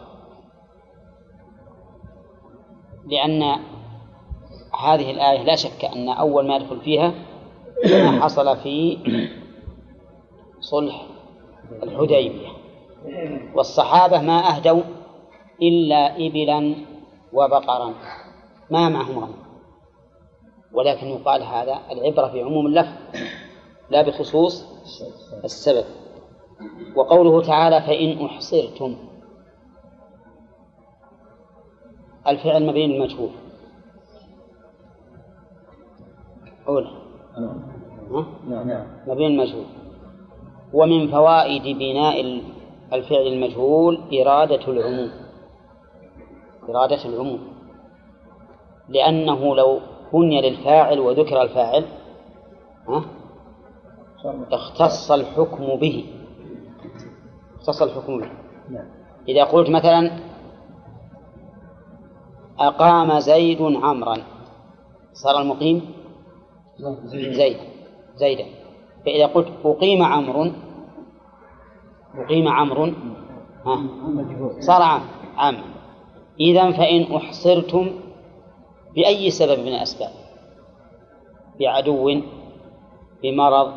لأن 3.06 3.42
هذه 4.82 5.10
الآية 5.10 5.42
لا 5.42 5.56
شك 5.56 5.84
أن 5.84 6.08
أول 6.08 6.48
ما 6.48 6.56
يدخل 6.56 6.80
فيها 6.80 7.14
ما 7.92 8.20
حصل 8.20 8.56
في 8.56 8.98
صلح 10.60 11.06
الحديبية 11.82 12.51
والصحابة 13.54 14.20
ما 14.22 14.56
أهدوا 14.56 14.82
إلا 15.62 16.16
إبلا 16.16 16.74
وبقرا 17.32 17.94
ما 18.70 18.88
معهم 18.88 19.18
غنم 19.18 19.34
ولكن 20.72 21.06
يقال 21.06 21.42
هذا 21.42 21.78
العبرة 21.90 22.28
في 22.28 22.42
عموم 22.42 22.66
اللفظ 22.66 22.92
لا 23.90 24.02
بخصوص 24.02 24.64
السبب 25.44 25.84
وقوله 26.96 27.42
تعالى 27.42 27.80
فإن 27.82 28.24
أحصرتم 28.26 28.96
الفعل 32.26 32.66
مبين 32.66 32.90
المجهول 32.90 33.30
أولى 36.68 36.90
نعم, 38.12 38.34
نعم،, 38.48 38.68
نعم. 38.68 38.86
مبين 39.06 39.26
المجهول 39.26 39.64
ومن 40.72 41.10
فوائد 41.12 41.76
بناء 41.78 42.42
الفعل 42.92 43.26
المجهول 43.26 43.98
إرادة 44.22 44.68
العموم 44.68 45.10
إرادة 46.68 47.04
العموم 47.04 47.40
لأنه 48.88 49.56
لو 49.56 49.80
بني 50.12 50.50
للفاعل 50.50 51.00
وذكر 51.00 51.42
الفاعل 51.42 51.84
ها؟ 52.88 53.04
اختص 54.52 55.10
الحكم 55.10 55.76
به 55.76 56.04
اختص 57.58 57.82
الحكم 57.82 58.18
به 58.20 58.28
نعم. 58.68 58.84
إذا 59.28 59.44
قلت 59.44 59.70
مثلا 59.70 60.10
أقام 62.58 63.18
زيد 63.18 63.62
عمرا 63.62 64.16
صار 65.12 65.40
المقيم 65.40 65.92
زيد 67.32 67.56
زيدا 68.16 68.44
فإذا 69.04 69.26
قلت 69.26 69.48
أقيم 69.64 70.02
عمرو 70.02 70.50
أقيم 72.18 72.48
عمر 72.48 72.92
ها 73.66 73.78
صار 74.60 74.82
عام 74.82 75.02
عام 75.36 75.58
إذا 76.40 76.70
فإن 76.70 77.16
أحصرتم 77.16 77.90
بأي 78.94 79.30
سبب 79.30 79.58
من 79.60 79.68
الأسباب 79.68 80.10
بعدو 81.60 82.20
بمرض 83.22 83.74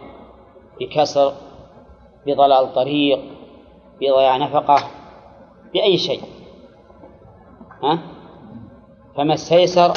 بكسر 0.80 1.34
بضلال 2.28 2.74
طريق 2.74 3.20
بضياع 4.02 4.38
نفقة 4.38 4.84
بأي 5.74 5.98
شيء 5.98 6.22
ها 7.84 7.99
فما 9.18 9.34
استيسر 9.34 9.94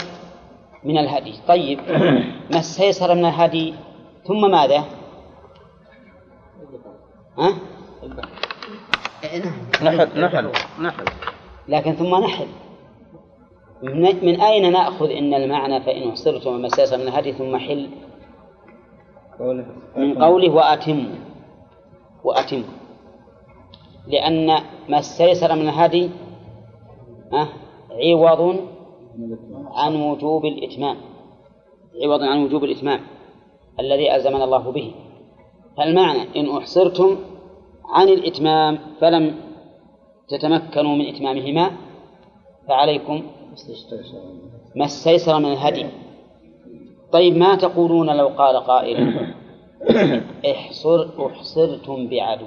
من 0.85 0.99
الهدي 0.99 1.33
طيب 1.49 1.81
ما 2.53 2.59
استيسر 2.59 3.15
من 3.15 3.25
الهدي 3.25 3.75
ثم 4.27 4.51
ماذا 4.51 4.85
ها 7.39 7.53
نحل 9.83 10.21
نحل 10.23 10.53
نحل 10.83 11.05
لكن 11.69 11.93
ثم 11.93 12.15
نحل 12.25 12.47
من 14.23 14.41
أين 14.41 14.73
نأخذ 14.73 15.11
أن 15.11 15.35
المعنى 15.35 15.81
فإن 15.83 16.09
أحصرتم 16.09 16.51
وما 16.51 16.69
من 16.79 17.09
الهدي 17.09 17.33
ثم 17.33 17.57
حل 17.57 17.91
من 19.97 20.23
قوله 20.23 20.51
وأتم 20.51 21.15
وأتم 22.25 22.65
لأن 24.07 24.47
ما 24.89 24.99
استيسر 24.99 25.55
من 25.55 25.69
الهدي 25.69 26.11
عوض 27.91 28.57
عن 29.75 29.95
وجوب 29.97 30.45
الإتمام 30.45 30.97
عوض 32.05 32.23
عن 32.23 32.45
وجوب 32.45 32.65
الإتمام 32.65 33.01
الذي 33.81 34.15
ألزمنا 34.17 34.45
الله 34.45 34.73
به 34.73 34.95
فالمعنى 35.77 36.23
إن 36.37 36.57
أحصرتم 36.57 37.17
عن 37.91 38.09
الإتمام 38.09 38.79
فلم 39.01 39.41
تتمكنوا 40.29 40.97
من 40.97 41.15
إتمامهما 41.15 41.71
فعليكم 42.69 43.23
ما 44.77 44.85
استيسر 44.85 45.39
من 45.39 45.53
الهدي 45.53 45.87
طيب 47.13 47.37
ما 47.37 47.55
تقولون 47.55 48.17
لو 48.17 48.27
قال 48.29 48.57
قائل 48.57 49.29
احصر 50.55 51.27
احصرتم 51.27 52.09
بعدو 52.09 52.47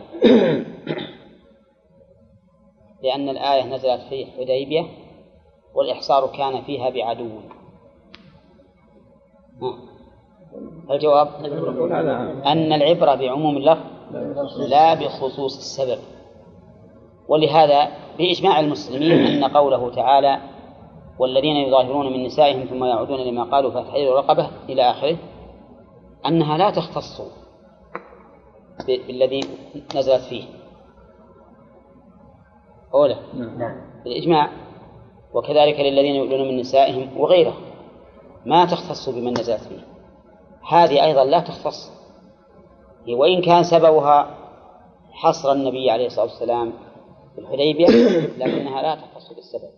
لأن 3.04 3.30
الآية 3.30 3.64
نزلت 3.76 4.02
في 4.10 4.26
حديبية 4.26 4.86
والإحصار 5.76 6.28
كان 6.38 6.62
فيها 6.62 6.90
بعدو 6.90 7.30
الجواب 10.92 11.28
أن 12.46 12.74
العبرة 12.74 13.16
بعموم 13.16 13.58
اللفظ 13.58 14.01
لا 14.58 14.94
بخصوص 14.94 15.58
السبب 15.58 16.00
ولهذا 17.28 17.92
بإجماع 18.18 18.60
المسلمين 18.60 19.12
أن 19.12 19.46
قوله 19.58 19.96
تعالى 19.96 20.42
والذين 21.20 21.56
يظاهرون 21.56 22.14
من 22.14 22.26
نسائهم 22.26 22.66
ثم 22.66 22.84
يعودون 22.84 23.20
لما 23.20 23.44
قالوا 23.44 23.72
فتحرير 23.72 24.16
رقبة 24.16 24.50
إلى 24.70 24.82
آخره 24.92 25.18
أنها 26.26 26.58
لا 26.58 26.70
تختص 26.72 27.22
بالذي 28.88 29.40
نزلت 29.96 30.22
فيه 30.22 30.44
أولى 32.94 33.18
نعم. 33.34 33.82
بالإجماع 34.06 34.50
وكذلك 35.34 35.80
للذين 35.80 36.16
يؤلون 36.16 36.48
من 36.48 36.58
نسائهم 36.58 37.18
وغيره 37.20 37.54
ما 38.46 38.66
تختص 38.66 39.10
بمن 39.10 39.30
نزلت 39.32 39.62
فيه 39.62 39.84
هذه 40.70 41.04
أيضا 41.06 41.24
لا 41.26 41.40
تختص 41.40 42.01
وإن 43.08 43.42
كان 43.42 43.64
سببها 43.64 44.38
حصر 45.12 45.52
النبي 45.52 45.92
عليه 45.92 46.06
الصلاة 46.08 46.26
والسلام 46.26 46.74
في 47.36 47.42
الحديبية 47.42 47.86
لكنها 48.38 48.82
لا 48.82 48.96
تختص 48.96 49.34
بالسبب 49.34 49.70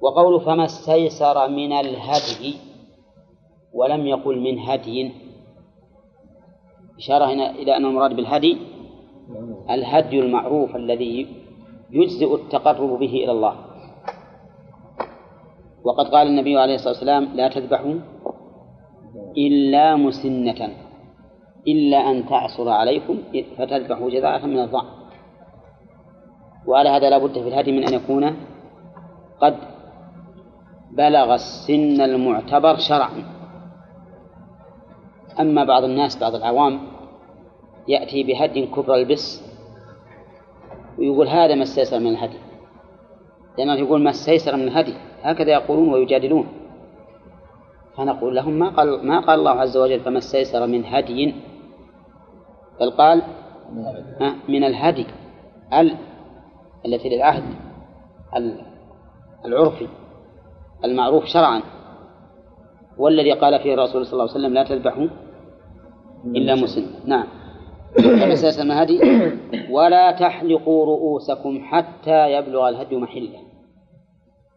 وقول 0.00 0.40
فما 0.40 0.64
استيسر 0.64 1.48
من 1.48 1.72
الهدي 1.72 2.54
ولم 3.72 4.06
يقل 4.06 4.40
من 4.40 4.58
هدي 4.58 5.10
إشارة 6.98 7.24
هنا 7.24 7.50
إلى 7.50 7.76
أن 7.76 7.84
المراد 7.84 8.16
بالهدي 8.16 8.56
الهدي 9.70 10.20
المعروف 10.20 10.76
الذي 10.76 11.26
يجزئ 11.90 12.34
التقرب 12.34 12.98
به 12.98 13.10
إلى 13.10 13.32
الله 13.32 13.56
وقد 15.84 16.08
قال 16.08 16.26
النبي 16.26 16.58
عليه 16.58 16.74
الصلاة 16.74 16.92
والسلام 16.92 17.24
لا 17.24 17.48
تذبحوا 17.48 17.94
إلا 19.36 19.96
مسنة 19.96 20.70
إلا 21.68 21.96
أن 22.10 22.26
تعصر 22.28 22.68
عليكم 22.68 23.18
فتذبحوا 23.58 24.10
جزاء 24.10 24.46
من 24.46 24.58
الظعن 24.60 24.86
وعلى 26.66 26.88
هذا 26.88 27.10
لا 27.10 27.18
بد 27.18 27.32
في 27.32 27.48
الهدي 27.48 27.72
من 27.72 27.88
أن 27.88 27.94
يكون 27.94 28.36
قد 29.40 29.56
بلغ 30.90 31.34
السن 31.34 32.00
المعتبر 32.00 32.76
شرعا 32.76 33.24
أما 35.40 35.64
بعض 35.64 35.84
الناس 35.84 36.18
بعض 36.18 36.34
العوام 36.34 36.78
يأتي 37.88 38.22
بهدي 38.22 38.66
كبر 38.66 38.94
البس 38.94 39.42
ويقول 40.98 41.28
هذا 41.28 41.54
ما 41.54 41.62
استيسر 41.62 41.98
من 41.98 42.06
الهدي 42.06 42.38
لأنه 43.58 43.74
يقول 43.74 44.02
ما 44.02 44.10
استيسر 44.10 44.56
من 44.56 44.62
الهدي 44.62 44.94
هكذا 45.22 45.52
يقولون 45.52 45.92
ويجادلون 45.92 46.46
فنقول 47.96 48.36
لهم 48.36 48.52
ما 48.52 48.68
قال 48.68 49.06
ما 49.06 49.20
قال 49.20 49.38
الله 49.38 49.50
عز 49.60 49.76
وجل 49.76 50.00
فما 50.00 50.18
استيسر 50.18 50.66
من 50.66 50.84
هدي 50.84 51.34
بل 52.80 52.90
قال 52.90 53.22
من 54.48 54.64
الهدي 54.64 55.06
ال 55.74 55.96
التي 56.86 57.08
للعهد 57.08 57.42
العرفي 59.44 59.88
المعروف 60.84 61.24
شرعا 61.24 61.62
والذي 62.98 63.32
قال 63.32 63.62
فيه 63.62 63.74
الرسول 63.74 64.06
صلى 64.06 64.12
الله 64.12 64.30
عليه 64.30 64.32
وسلم 64.32 64.54
لا 64.54 64.62
تذبحوا 64.64 65.06
إلا 66.24 66.54
مسن 66.54 66.86
نعم 67.04 67.26
فمسألة 67.96 68.62
المهدي 68.62 69.00
ولا 69.70 70.10
تحلقوا 70.12 70.86
رؤوسكم 70.86 71.60
حتى 71.64 72.32
يبلغ 72.32 72.68
الهدي 72.68 72.96
محله 72.96 73.40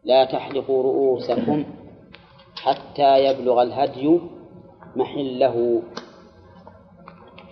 لا 0.04 0.24
تحلقوا 0.24 0.82
رؤوسكم 0.82 1.64
حتى 2.56 3.24
يبلغ 3.24 3.62
الهدي 3.62 4.20
محله 4.96 5.82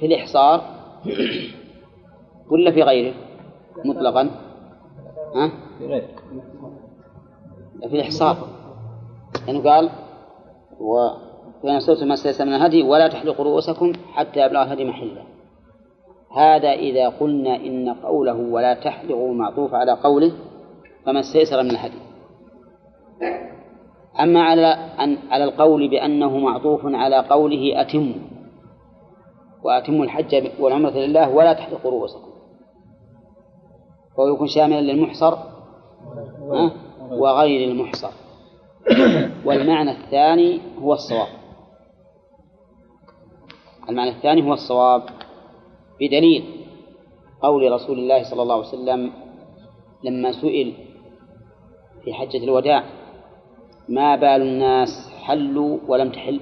في 0.02 0.06
الإحصار 0.06 0.62
ولا 2.50 2.70
في 2.72 2.82
غيره 2.82 3.14
مطلقا 3.84 4.30
ها؟ 5.34 5.52
في 5.78 5.86
غيره 5.86 6.06
في 7.80 7.96
الإحصار 7.96 8.36
لأنه 9.46 9.58
يعني 9.66 9.70
قال 9.70 9.90
و 10.80 10.92
وإن 11.64 11.80
صرتم 11.80 12.08
ما 12.08 12.14
استيسر 12.14 12.44
من 12.44 12.54
الهدي 12.54 12.82
ولا 12.82 13.08
تحلقوا 13.08 13.44
رؤوسكم 13.44 13.92
حتى 14.12 14.40
يبلغ 14.40 14.62
الهدي 14.62 14.84
محله 14.84 15.22
هذا 16.36 16.72
إذا 16.72 17.08
قلنا 17.08 17.56
إن 17.56 17.88
قوله 17.88 18.34
ولا 18.34 18.74
تحلقوا 18.74 19.34
معطوف 19.34 19.74
على 19.74 19.92
قوله 19.92 20.32
فما 21.06 21.20
استيسر 21.20 21.62
من 21.62 21.70
الهدي 21.70 21.98
أما 24.20 24.42
على 24.42 24.66
أن 25.00 25.18
على 25.30 25.44
القول 25.44 25.88
بأنه 25.88 26.38
معطوف 26.38 26.80
على 26.84 27.16
قوله 27.18 27.80
أتم 27.80 28.14
وأتموا 29.62 30.04
الحج 30.04 30.48
والعمرة 30.60 30.90
لله 30.90 31.28
ولا 31.30 31.52
تحلقوا 31.52 31.90
رؤوسكم 31.90 32.28
فهو 34.16 34.34
يكون 34.34 34.46
شاملا 34.46 34.80
للمحصر 34.80 35.36
وغير 37.10 37.68
المحصر 37.70 38.10
والمعنى 39.46 39.90
الثاني 39.90 40.60
هو 40.82 40.92
الصواب 40.92 41.28
المعنى 43.88 44.10
الثاني 44.10 44.48
هو 44.48 44.52
الصواب 44.52 45.02
بدليل 46.00 46.44
قول 47.42 47.72
رسول 47.72 47.98
الله 47.98 48.22
صلى 48.30 48.42
الله 48.42 48.54
عليه 48.56 48.66
وسلم 48.68 49.12
لما 50.04 50.32
سئل 50.32 50.72
في 52.04 52.14
حجة 52.14 52.44
الوداع 52.44 52.84
ما 53.88 54.16
بال 54.16 54.42
الناس 54.42 54.90
حلوا 55.22 55.78
ولم 55.88 56.12
تحل 56.12 56.40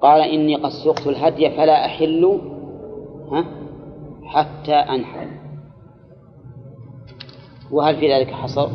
قال 0.00 0.20
إني 0.20 0.56
قد 0.56 0.70
سقت 0.70 1.06
الهدي 1.06 1.50
فلا 1.50 1.86
أحل 1.86 2.40
ها 3.32 3.44
حتى 4.24 4.74
أنحل 4.74 5.28
وهل 7.70 7.96
في 7.96 8.12
ذلك 8.12 8.30
حصر؟ 8.30 8.68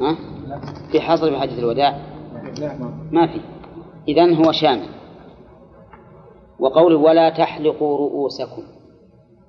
ها؟ 0.00 0.16
في 0.92 1.00
حصر 1.00 1.30
في 1.30 1.38
حديث 1.40 1.58
الوداع؟ 1.58 1.98
ما 3.12 3.26
في 3.26 3.40
إذن 4.08 4.34
هو 4.44 4.52
شامل 4.52 4.88
وقوله 6.58 6.96
ولا 6.98 7.30
تحلقوا 7.30 7.98
رؤوسكم 7.98 8.62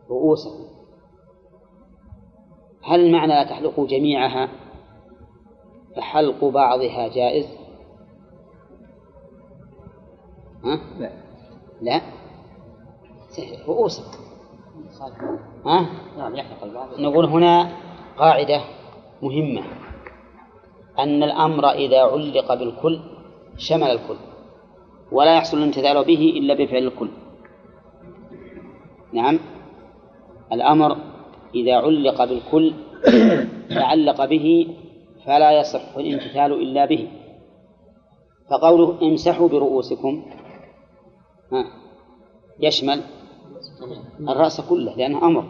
رؤوسكم 0.10 0.64
هل 2.84 3.12
معنى 3.12 3.34
لا 3.34 3.44
تحلقوا 3.44 3.88
جميعها 3.88 4.50
فحلق 5.96 6.46
بعضها 6.46 7.08
جائز؟ 7.08 7.46
ها؟ 10.64 10.80
لا 11.82 12.02
رؤوسك 13.68 14.20
ها؟ 15.66 15.90
نعم 16.18 16.36
يحلق 16.36 16.64
البعض 16.64 17.00
نقول 17.00 17.26
هنا 17.26 17.72
قاعدة 18.18 18.62
مهمة 19.22 19.62
أن 21.00 21.24
الأمر 21.24 21.72
إذا 21.72 22.02
علق 22.02 22.54
بالكل 22.54 23.00
شمل 23.58 23.84
الكل 23.92 24.16
ولا 25.12 25.38
يحصل 25.38 25.58
الامتثال 25.58 26.04
به 26.06 26.34
إلا 26.36 26.54
بفعل 26.54 26.84
الكل 26.88 27.10
نعم 29.14 29.40
الأمر 30.54 30.98
إذا 31.56 31.76
علق 31.76 32.24
بالكل 32.24 32.74
تعلق 33.70 34.26
به 34.26 34.68
فلا 35.26 35.60
يصح 35.60 35.96
الامتثال 35.98 36.54
إلا 36.54 36.86
به 36.86 37.08
فقوله 38.50 38.98
امسحوا 39.02 39.48
برؤوسكم 39.48 40.24
يشمل 42.60 43.04
الرأس 44.30 44.62
كله 44.62 44.96
لأنه 44.96 45.26
أمر 45.28 45.46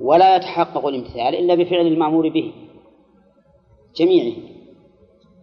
ولا 0.00 0.36
يتحقق 0.36 0.86
الامتثال 0.86 1.34
إلا 1.34 1.54
بفعل 1.54 1.86
المأمور 1.86 2.28
به 2.28 2.52
جميعه 3.96 4.36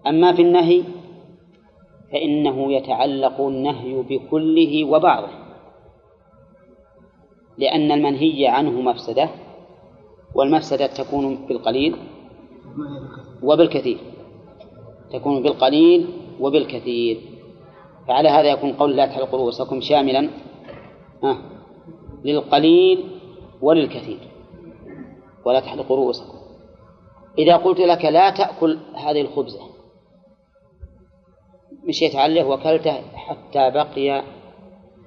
أما 0.07 0.35
في 0.35 0.41
النهي 0.41 0.83
فإنه 2.11 2.73
يتعلق 2.73 3.41
النهي 3.41 3.93
بكله 3.95 4.85
وبعضه 4.85 5.27
لأن 7.57 7.91
المنهي 7.91 8.47
عنه 8.47 8.81
مفسدة 8.81 9.29
والمفسدة 10.35 10.87
تكون 10.87 11.35
بالقليل 11.35 11.95
وبالكثير 13.43 13.97
تكون 15.13 15.41
بالقليل 15.43 16.07
وبالكثير 16.39 17.21
فعلى 18.09 18.29
هذا 18.29 18.51
يكون 18.51 18.73
قول 18.73 18.95
لا 18.97 19.05
تحلق 19.05 19.35
رؤوسكم 19.35 19.81
شاملا 19.81 20.29
آه 21.23 21.37
للقليل 22.25 23.03
وللكثير 23.61 24.19
ولا 25.45 25.59
تحلق 25.59 25.91
رؤوسكم 25.91 26.37
إذا 27.37 27.55
قلت 27.57 27.79
لك 27.79 28.05
لا 28.05 28.29
تأكل 28.29 28.79
هذه 28.95 29.21
الخبزة 29.21 29.59
مشيت 31.83 32.15
عليه 32.15 32.43
وكلته 32.43 32.93
حتى 33.15 33.71
بقي 33.71 34.23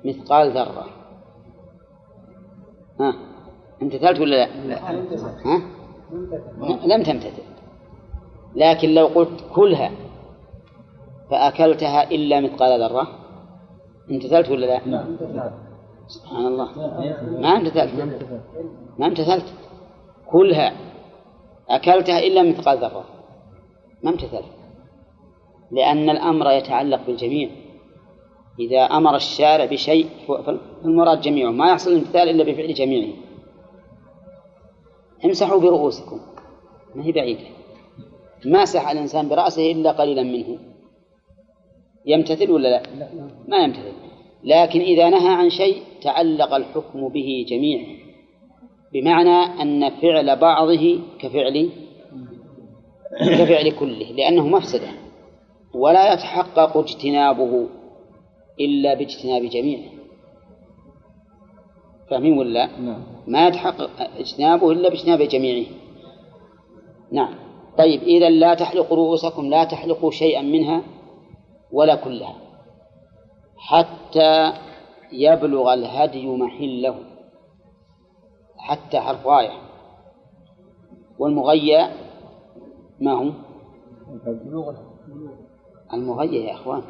مثقال 0.05 0.51
ذرة 0.51 0.87
ها 3.01 3.15
امتثلت 3.83 4.21
ولا 4.21 4.37
لا؟ 4.37 4.67
لا 4.67 4.91
ها؟ 5.45 5.61
لم 6.87 7.03
تمتثل 7.03 7.43
لكن 8.57 8.95
لو 8.95 9.07
قلت 9.07 9.41
كلها 9.55 9.91
فأكلتها 11.33 12.11
إلا 12.11 12.41
مثقال 12.41 12.83
ذرة 12.83 13.09
امتثلت 14.11 14.51
ولا 14.51 14.67
لا؟ 14.67 14.89
نعم 14.89 15.19
سبحان 16.09 16.47
الله 16.47 16.77
نعم. 17.01 17.43
ما 17.43 17.49
امتثلت 17.49 18.21
ما 18.99 19.07
امتثلت 19.07 19.45
كلها 20.31 20.73
أكلتها 21.69 22.19
إلا 22.19 22.43
مثقال 22.43 22.79
ذرة 22.79 23.05
ما 24.03 24.11
امتثلت 24.11 24.45
لأن 25.73 26.11
الأمر 26.11 26.51
يتعلق 26.51 27.07
بالجميع 27.07 27.49
إذا 28.61 28.81
أمر 28.83 29.17
الشارع 29.17 29.65
بشيء 29.65 30.09
فالمراد 30.29 31.21
جميعه 31.21 31.51
ما 31.51 31.71
يحصل 31.71 31.91
الامتثال 31.93 32.29
إلا 32.29 32.45
بفعل 32.45 32.75
جميعه 32.75 33.13
امسحوا 35.25 35.61
برؤوسكم 35.61 36.21
ما 36.95 37.05
هي 37.05 37.13
بعيدة 37.13 37.47
ما 38.45 38.65
سح 38.65 38.89
الإنسان 38.89 39.29
برأسه 39.29 39.73
إلا 39.73 39.93
قليلا 39.93 40.23
منه 40.23 40.59
يمتثل 42.07 42.51
ولا 42.51 42.69
لا؟ 42.69 42.83
ما 43.49 43.57
يمتثل 43.57 43.93
لكن 44.45 44.81
إذا 44.81 45.11
نهى 45.11 45.35
عن 45.35 45.51
شيء 45.51 45.77
تعلق 46.03 46.55
الحكم 46.55 47.09
به 47.09 47.47
جميعا 47.49 47.87
بمعنى 48.93 49.63
أن 49.63 49.91
فعل 49.91 50.37
بعضه 50.37 50.99
كفعل 51.19 51.71
كفعل 53.21 53.71
كله 53.71 54.13
لأنه 54.13 54.47
مفسدة 54.49 54.89
ولا 55.75 56.13
يتحقق 56.15 56.77
اجتنابه 56.77 57.67
إلا 58.61 58.95
باجتناب 58.95 59.43
جميعه 59.43 59.83
فاهمين 62.11 62.39
ولا؟ 62.39 62.67
نعم 62.81 63.03
ما 63.27 63.49
يتحقق 63.49 63.91
اجتنابه 64.19 64.71
إلا 64.73 64.89
باجتناب 64.89 65.23
جميعه 65.23 65.67
نعم 67.13 67.35
طيب 67.79 68.03
إذا 68.03 68.31
لا 68.31 68.55
تحلق 68.55 68.93
رؤوسكم 68.93 69.47
لا 69.51 69.65
تحلقوا 69.65 70.11
شيئا 70.11 70.43
منها 70.43 70.83
ولا 71.73 71.95
كلها 71.97 72.35
حتى 73.57 74.53
يبلغ 75.13 75.75
الهدي 75.75 76.27
محله 76.27 76.95
حتى 78.59 79.01
حرف 79.01 79.27
غاية 79.27 79.51
والمغيى 81.19 81.89
ما 83.01 83.13
هو؟ 83.13 83.31
المغيى 85.95 86.45
يا 86.45 86.55
إخوان 86.55 86.83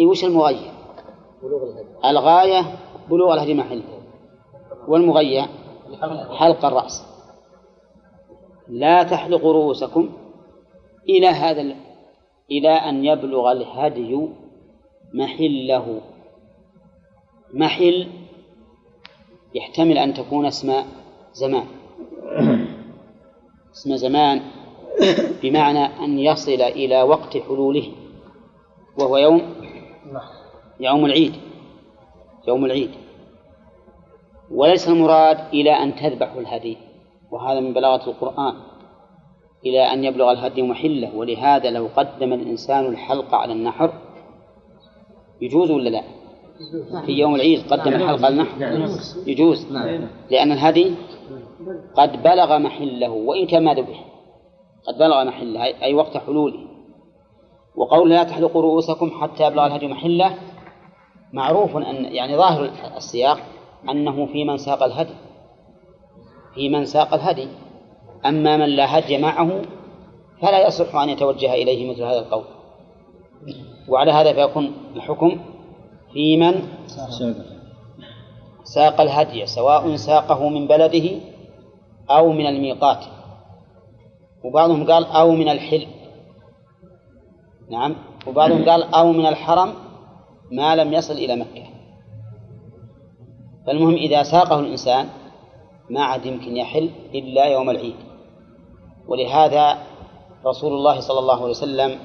اي 0.00 0.06
وش 0.06 0.24
المغيى؟ 0.24 0.70
الغاية 2.04 2.62
بلوغ 3.10 3.34
الهدي 3.34 3.54
محله 3.54 3.84
والمغيى 4.88 5.46
حلق 6.38 6.64
الرأس 6.64 7.06
لا 8.68 9.02
تحلقوا 9.02 9.52
رؤوسكم 9.52 10.08
إلى 11.08 11.26
هذا 11.26 11.62
إلى 12.52 12.70
أن 12.70 13.04
يبلغ 13.04 13.52
الهدي 13.52 14.28
محله 15.14 16.00
محل 17.54 18.08
يحتمل 19.54 19.98
أن 19.98 20.14
تكون 20.14 20.46
اسم 20.46 20.72
زمان 21.32 21.64
اسم 23.72 23.96
زمان 23.96 24.40
بمعنى 25.42 25.78
أن 25.86 26.18
يصل 26.18 26.52
إلى 26.62 27.02
وقت 27.02 27.38
حلوله 27.38 27.92
وهو 29.00 29.16
يوم 29.16 29.42
يوم 30.80 31.04
العيد 31.06 31.32
يوم 32.48 32.64
العيد 32.64 32.90
وليس 34.50 34.88
المراد 34.88 35.38
إلى 35.54 35.70
أن 35.70 35.94
تذبح 35.96 36.32
الهدي 36.32 36.76
وهذا 37.30 37.60
من 37.60 37.72
بلاغة 37.72 38.10
القرآن 38.10 38.54
إلى 39.66 39.80
أن 39.92 40.04
يبلغ 40.04 40.30
الهدي 40.32 40.62
محله 40.62 41.16
ولهذا 41.16 41.70
لو 41.70 41.88
قدم 41.96 42.32
الإنسان 42.32 42.86
الحلقة 42.86 43.36
على 43.36 43.52
النحر 43.52 43.92
يجوز 45.40 45.70
ولا 45.70 45.90
لا؟ 45.90 46.02
في 47.06 47.12
يوم 47.12 47.34
العيد 47.34 47.62
قدم 47.72 47.90
نعم. 47.90 48.02
الحلقة 48.02 48.26
على 48.26 48.34
النحر 48.34 48.58
نعم. 48.58 48.88
يجوز 49.26 49.72
نعم. 49.72 50.06
لأن 50.30 50.52
الهدي 50.52 50.94
قد 51.94 52.22
بلغ 52.22 52.58
محله 52.58 53.08
وإن 53.08 53.46
كان 53.46 53.64
ما 53.64 53.74
ذبح 53.74 54.04
قد 54.88 54.98
بلغ 54.98 55.24
محله 55.24 55.64
أي 55.64 55.94
وقت 55.94 56.16
حلوله 56.16 56.58
وقول 57.76 58.10
لا 58.10 58.24
تحلقوا 58.24 58.62
رؤوسكم 58.62 59.10
حتى 59.20 59.46
يبلغ 59.46 59.66
الهدي 59.66 59.86
محله 59.86 60.38
معروف 61.32 61.76
أن 61.76 62.04
يعني 62.04 62.36
ظاهر 62.36 62.70
السياق 62.96 63.40
أنه 63.90 64.26
في 64.26 64.44
من 64.44 64.56
ساق 64.58 64.82
الهدي 64.82 65.14
في 66.54 66.68
من 66.68 66.84
ساق 66.84 67.14
الهدي 67.14 67.48
أما 68.26 68.56
من 68.56 68.66
لا 68.66 68.98
هدي 68.98 69.18
معه 69.18 69.62
فلا 70.42 70.66
يصح 70.66 70.94
أن 70.96 71.08
يتوجه 71.08 71.52
إليه 71.54 71.90
مثل 71.90 72.02
هذا 72.02 72.18
القول 72.18 72.44
وعلى 73.88 74.12
هذا 74.12 74.32
فيكون 74.32 74.72
الحكم 74.96 75.40
في 76.12 76.36
من 76.36 76.68
ساق 78.64 79.00
الهدي 79.00 79.46
سواء 79.46 79.96
ساقه 79.96 80.48
من 80.48 80.66
بلده 80.66 81.10
أو 82.10 82.32
من 82.32 82.46
الميقات 82.46 83.04
وبعضهم 84.44 84.92
قال 84.92 85.04
أو 85.04 85.30
من 85.32 85.48
الحل 85.48 85.86
نعم 87.70 87.96
وبعضهم 88.26 88.68
قال 88.70 88.82
أو 88.82 89.12
من 89.12 89.26
الحرم 89.26 89.74
ما 90.52 90.76
لم 90.76 90.92
يصل 90.92 91.14
إلى 91.14 91.36
مكة 91.36 91.62
فالمهم 93.66 93.94
إذا 93.94 94.22
ساقه 94.22 94.60
الإنسان 94.60 95.08
ما 95.90 96.02
عاد 96.02 96.26
يمكن 96.26 96.56
يحل 96.56 96.90
إلا 97.14 97.44
يوم 97.44 97.70
العيد 97.70 97.94
ولهذا 99.08 99.78
رسول 100.46 100.72
الله 100.72 101.00
صلى 101.00 101.18
الله 101.18 101.34
عليه 101.36 101.44
وسلم 101.50 101.98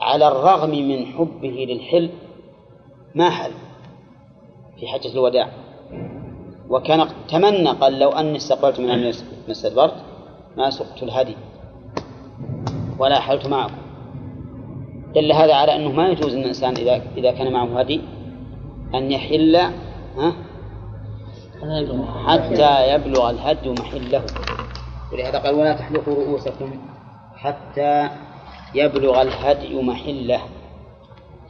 على 0.00 0.28
الرغم 0.28 0.70
من 0.70 1.06
حبه 1.06 1.66
للحل 1.68 2.10
ما 3.14 3.30
حل 3.30 3.50
في 4.80 4.86
حجة 4.86 5.12
الوداع 5.12 5.48
وكان 6.68 7.08
تمنى 7.28 7.70
قال 7.70 7.98
لو 7.98 8.10
أني 8.10 8.36
استقبلت 8.36 8.80
من 8.80 8.90
أن 8.90 9.04
ما 9.46 9.50
استدبرت 9.50 9.94
ما 10.56 10.70
سقت 10.70 11.02
الهدي 11.02 11.36
ولا 12.98 13.20
حلت 13.20 13.46
معكم 13.46 13.74
دل 15.14 15.32
هذا 15.32 15.54
على 15.54 15.76
أنه 15.76 15.92
ما 15.92 16.08
يجوز 16.08 16.34
أن 16.34 16.40
الإنسان 16.42 16.76
إذا 16.76 17.02
إذا 17.16 17.32
كان 17.32 17.52
معه 17.52 17.80
هدي 17.80 18.00
أن 18.94 19.12
يحل 19.12 19.56
ها 19.56 20.32
حتى 22.32 22.94
يبلغ 22.94 23.30
الهدي 23.30 23.68
محله 23.70 24.22
ولهذا 25.14 25.38
قال 25.38 25.54
ولا 25.54 25.72
تحلقوا 25.76 26.14
رؤوسكم 26.14 26.70
حتى 27.36 28.08
يبلغ 28.74 29.22
الهدي 29.22 29.82
محله 29.82 30.40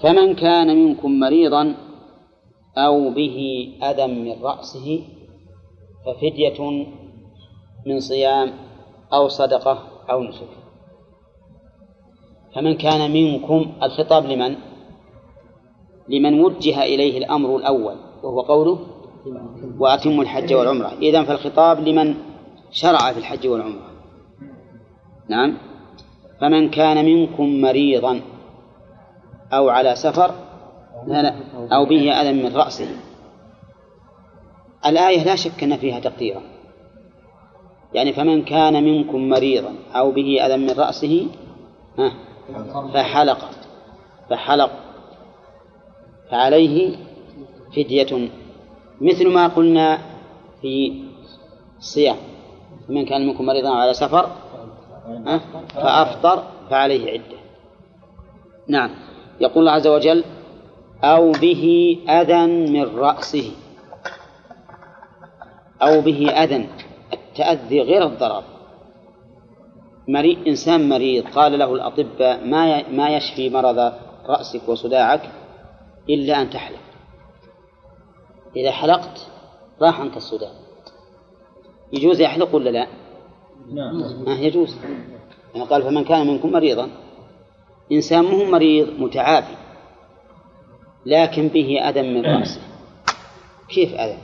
فمن 0.03 0.35
كان 0.35 0.85
منكم 0.87 1.19
مريضا 1.21 1.75
أو 2.79 3.11
به 3.11 3.39
أذى 3.83 4.07
من 4.07 4.37
رأسه 4.43 5.03
ففدية 6.07 6.63
من 7.87 8.01
صيام 8.01 8.53
أو 9.13 9.29
صدقة 9.29 9.79
أو 10.11 10.23
نسك 10.23 10.49
فمن 12.55 12.75
كان 12.77 13.11
منكم 13.11 13.73
الخطاب 13.83 14.25
لمن؟ 14.27 14.55
لمن 16.09 16.41
وجه 16.41 16.83
إليه 16.83 17.19
الأمر 17.19 17.57
الأول 17.57 17.95
وهو 18.23 18.41
قوله 18.41 18.79
وأتم 19.79 20.21
الحج 20.21 20.55
والعمرة 20.55 20.87
إذا 20.93 21.25
فالخطاب 21.25 21.79
لمن 21.81 22.15
شرع 22.75 23.13
في 23.13 23.19
الحج 23.19 23.47
والعمرة 23.49 23.91
نعم 25.29 25.59
فمن 26.41 26.71
كان 26.71 27.05
منكم 27.05 27.61
مريضا 27.61 28.21
أو 29.53 29.69
على 29.69 29.97
سفر 29.97 30.31
أو 31.73 31.85
به 31.85 32.13
أذى 32.13 32.33
من 32.43 32.57
رأسه 32.57 32.89
الآية 34.87 35.25
لا 35.25 35.35
شك 35.37 35.63
أن 35.65 35.77
فيها 35.77 36.01
تقديرا 36.01 36.43
يعني 37.95 38.13
فمن 38.13 38.45
كان 38.45 38.85
منكم 38.85 39.29
مريضا 39.29 39.75
أو 39.95 40.11
به 40.11 40.47
أذى 40.47 40.57
من 40.57 40.71
رأسه 40.71 41.27
فحلق 42.95 43.51
فحلق 44.31 44.71
فعليه 46.31 46.97
فدية 47.77 48.29
مثل 49.01 49.29
ما 49.35 49.47
قلنا 49.47 49.99
في 50.61 51.03
الصيام 51.79 52.17
من 52.89 53.05
كان 53.05 53.27
منكم 53.27 53.47
مريضا 53.47 53.71
على 53.75 53.95
سفر 53.95 54.29
فأفطر 55.75 56.43
فعليه 56.71 57.13
عدة 57.13 57.39
نعم 58.69 58.91
يقول 59.41 59.59
الله 59.59 59.73
عز 59.73 59.87
وجل 59.87 60.25
أو 61.05 61.33
به 61.33 61.97
أذى 62.09 62.47
من 62.47 62.97
رأسه 62.99 63.53
أو 65.83 66.01
به 66.01 66.31
أذى 66.31 66.69
التأذي 67.13 67.81
غير 67.81 68.05
الضرر 68.07 68.43
مريض 70.09 70.47
إنسان 70.49 70.89
مريض 70.89 71.25
قال 71.29 71.59
له 71.59 71.75
الأطباء 71.75 72.45
ما 72.47 72.89
ما 72.91 73.17
يشفي 73.17 73.51
مرض 73.51 73.93
رأسك 74.27 74.69
وصداعك 74.69 75.31
إلا 76.09 76.43
أن 76.43 76.51
تحلق 76.51 76.79
إذا 78.57 78.71
حلقت 78.71 79.27
راح 79.83 80.01
عنك 80.01 80.17
الصداع 80.17 80.51
يجوز 81.97 82.21
يحلق 82.21 82.55
ولا 82.55 82.71
لا؟ 82.71 82.87
نعم 83.73 84.03
آه 84.03 84.31
يجوز 84.39 84.77
يعني 85.55 85.69
قال 85.71 85.83
فمن 85.83 86.05
كان 86.05 86.27
منكم 86.27 86.53
مريضا 86.53 86.89
إنسان 87.93 88.25
مو 88.25 88.51
مريض 88.51 89.01
متعافي 89.01 89.55
لكن 91.07 91.49
به 91.49 91.81
أذى 91.89 92.03
من 92.03 92.27
رأسه 92.27 92.61
كيف 93.69 93.95
أذى؟ 93.95 94.17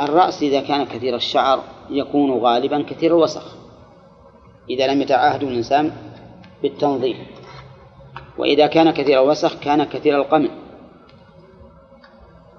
الرأس 0.00 0.42
إذا 0.42 0.60
كان 0.60 0.84
كثير 0.86 1.14
الشعر 1.16 1.62
يكون 1.90 2.30
غالبا 2.32 2.82
كثير 2.82 3.16
الوسخ 3.16 3.54
إذا 4.70 4.94
لم 4.94 5.00
يتعاهد 5.02 5.42
الإنسان 5.42 5.92
بالتنظيف 6.62 7.16
وإذا 8.38 8.66
كان 8.66 8.90
كثير 8.90 9.22
الوسخ 9.22 9.58
كان 9.60 9.84
كثير 9.84 10.16
القمع 10.16 10.48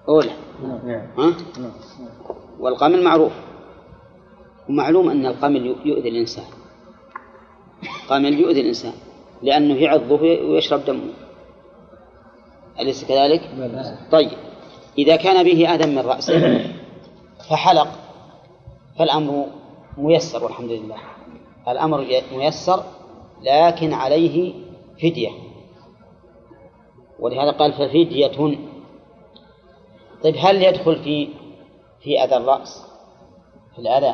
أولى 0.09 0.29
نعم. 0.63 0.79
ها؟ 1.17 1.37
نعم. 1.59 1.71
والقمل 2.59 3.03
معروف 3.03 3.31
ومعلوم 4.69 5.09
أن 5.09 5.25
القمل 5.25 5.65
يؤذي 5.65 6.09
الإنسان 6.09 6.45
قمل 8.09 8.39
يؤذي 8.39 8.61
الإنسان 8.61 8.93
لأنه 9.41 9.73
يعضه 9.75 10.21
ويشرب 10.21 10.85
دمه 10.85 11.13
أليس 12.79 13.05
كذلك؟ 13.05 13.41
طيب 14.11 14.31
إذا 14.97 15.15
كان 15.15 15.43
به 15.45 15.69
أذى 15.69 15.91
من 15.91 15.97
رأسه 15.99 16.65
فحلق 17.49 17.87
فالأمر 18.99 19.45
ميسر 19.97 20.43
والحمد 20.43 20.71
لله 20.71 20.97
الأمر 21.67 22.07
ميسر 22.35 22.83
لكن 23.41 23.93
عليه 23.93 24.53
فدية 24.97 25.29
ولهذا 27.19 27.51
قال 27.51 27.73
ففدية 27.73 28.57
طيب 30.23 30.35
هل 30.37 30.63
يدخل 30.63 31.03
في 31.03 31.27
في 32.03 32.23
أذى 32.23 32.37
الرأس 32.37 32.83
في 33.75 33.79
الأذى 33.81 34.13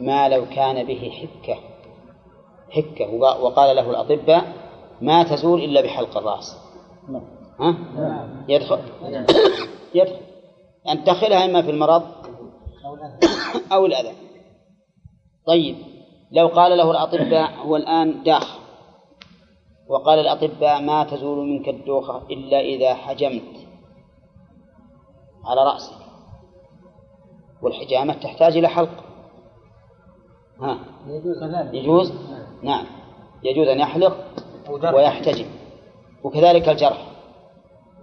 ما 0.00 0.28
لو 0.28 0.46
كان 0.46 0.86
به 0.86 1.10
حكة 1.10 1.56
حكة 2.70 3.14
وقال 3.42 3.76
له 3.76 3.90
الأطباء 3.90 4.52
ما 5.00 5.22
تزول 5.22 5.64
إلا 5.64 5.80
بحلق 5.80 6.16
الرأس 6.18 6.56
ها؟ 7.60 7.74
يدخل 8.48 8.78
يدخل 9.94 10.18
أن 10.88 11.04
تدخلها 11.04 11.44
إما 11.44 11.62
في 11.62 11.70
المرض 11.70 12.02
أو 13.72 13.86
الأذى 13.86 14.12
طيب 15.46 15.76
لو 16.32 16.46
قال 16.48 16.78
له 16.78 16.90
الأطباء 16.90 17.54
هو 17.66 17.76
الآن 17.76 18.22
داخل 18.22 18.60
وقال 19.88 20.18
الأطباء 20.18 20.82
ما 20.82 21.04
تزول 21.04 21.48
منك 21.48 21.68
الدوخة 21.68 22.22
إلا 22.30 22.60
إذا 22.60 22.94
حجمت 22.94 23.56
على 25.44 25.64
رأسك 25.64 25.94
والحجامة 27.62 28.12
تحتاج 28.14 28.56
إلى 28.56 28.68
حلق 28.68 29.04
ها 30.60 30.78
يجوز 31.06 31.42
نعم. 31.42 32.42
نعم 32.62 32.84
يجوز 33.42 33.68
أن 33.68 33.78
يحلق 33.80 34.14
ويحتجب 34.94 35.46
وكذلك 36.24 36.68
الجرح 36.68 37.06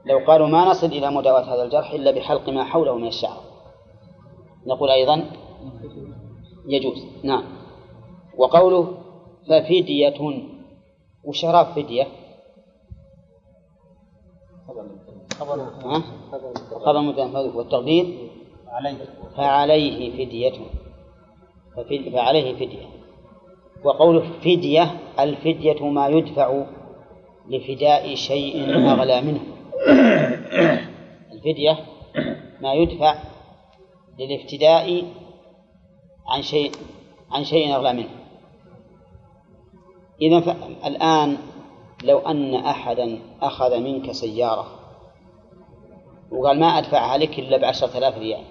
لو 0.05 0.17
قالوا 0.27 0.47
ما 0.47 0.65
نصل 0.69 0.87
إلى 0.87 1.11
مداواة 1.11 1.43
هذا 1.55 1.63
الجرح 1.63 1.91
إلا 1.93 2.11
بحلق 2.11 2.49
ما 2.49 2.63
حوله 2.63 2.95
من 2.97 3.07
الشعر 3.07 3.37
نقول 4.65 4.89
أيضا 4.89 5.25
يجوز 6.67 7.05
نعم 7.23 7.43
وقوله 8.37 8.97
ففدية 9.49 10.13
وشراب 11.23 11.65
فدية؟ 11.65 12.07
خبر 16.85 17.01
مدن 17.01 17.35
والتقدير 17.35 18.29
عليه 18.67 18.95
فعليه 19.37 20.11
فدية 20.11 20.53
فعليه 21.85 22.53
فدية 22.53 22.85
وقوله 23.83 24.21
فدية 24.41 24.99
الفدية 25.19 25.85
ما 25.87 26.07
يدفع 26.07 26.63
لفداء 27.49 28.15
شيء 28.15 28.69
أغلى 28.87 29.21
منه 29.21 29.39
الفدية 31.33 31.77
ما 32.61 32.73
يدفع 32.73 33.23
للافتداء 34.19 35.03
عن 36.27 36.41
شيء 36.41 36.71
عن 37.31 37.43
شيء 37.43 37.75
أغلى 37.75 37.93
منه 37.93 38.09
إذا 40.21 40.57
الآن 40.85 41.37
لو 42.03 42.19
أن 42.19 42.53
أحدا 42.55 43.19
أخذ 43.41 43.79
منك 43.79 44.11
سيارة 44.11 44.65
وقال 46.31 46.59
ما 46.59 46.65
أدفعها 46.67 47.17
لك 47.17 47.39
إلا 47.39 47.57
بعشرة 47.57 47.97
آلاف 47.97 48.17
ريال 48.17 48.43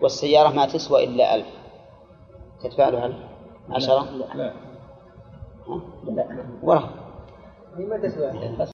والسيارة 0.00 0.48
ما 0.48 0.66
تسوى 0.66 1.04
إلا 1.04 1.34
ألف 1.34 1.46
تدفع 2.62 2.88
له 2.88 3.06
ألف 3.06 3.16
عشرة 3.70 4.10
لا 4.34 4.34
لا, 4.34 4.52
لا. 6.04 6.22
لا. 6.22 6.44
ورا 6.62 6.90
لماذا 7.78 8.08
تدفع 8.08 8.54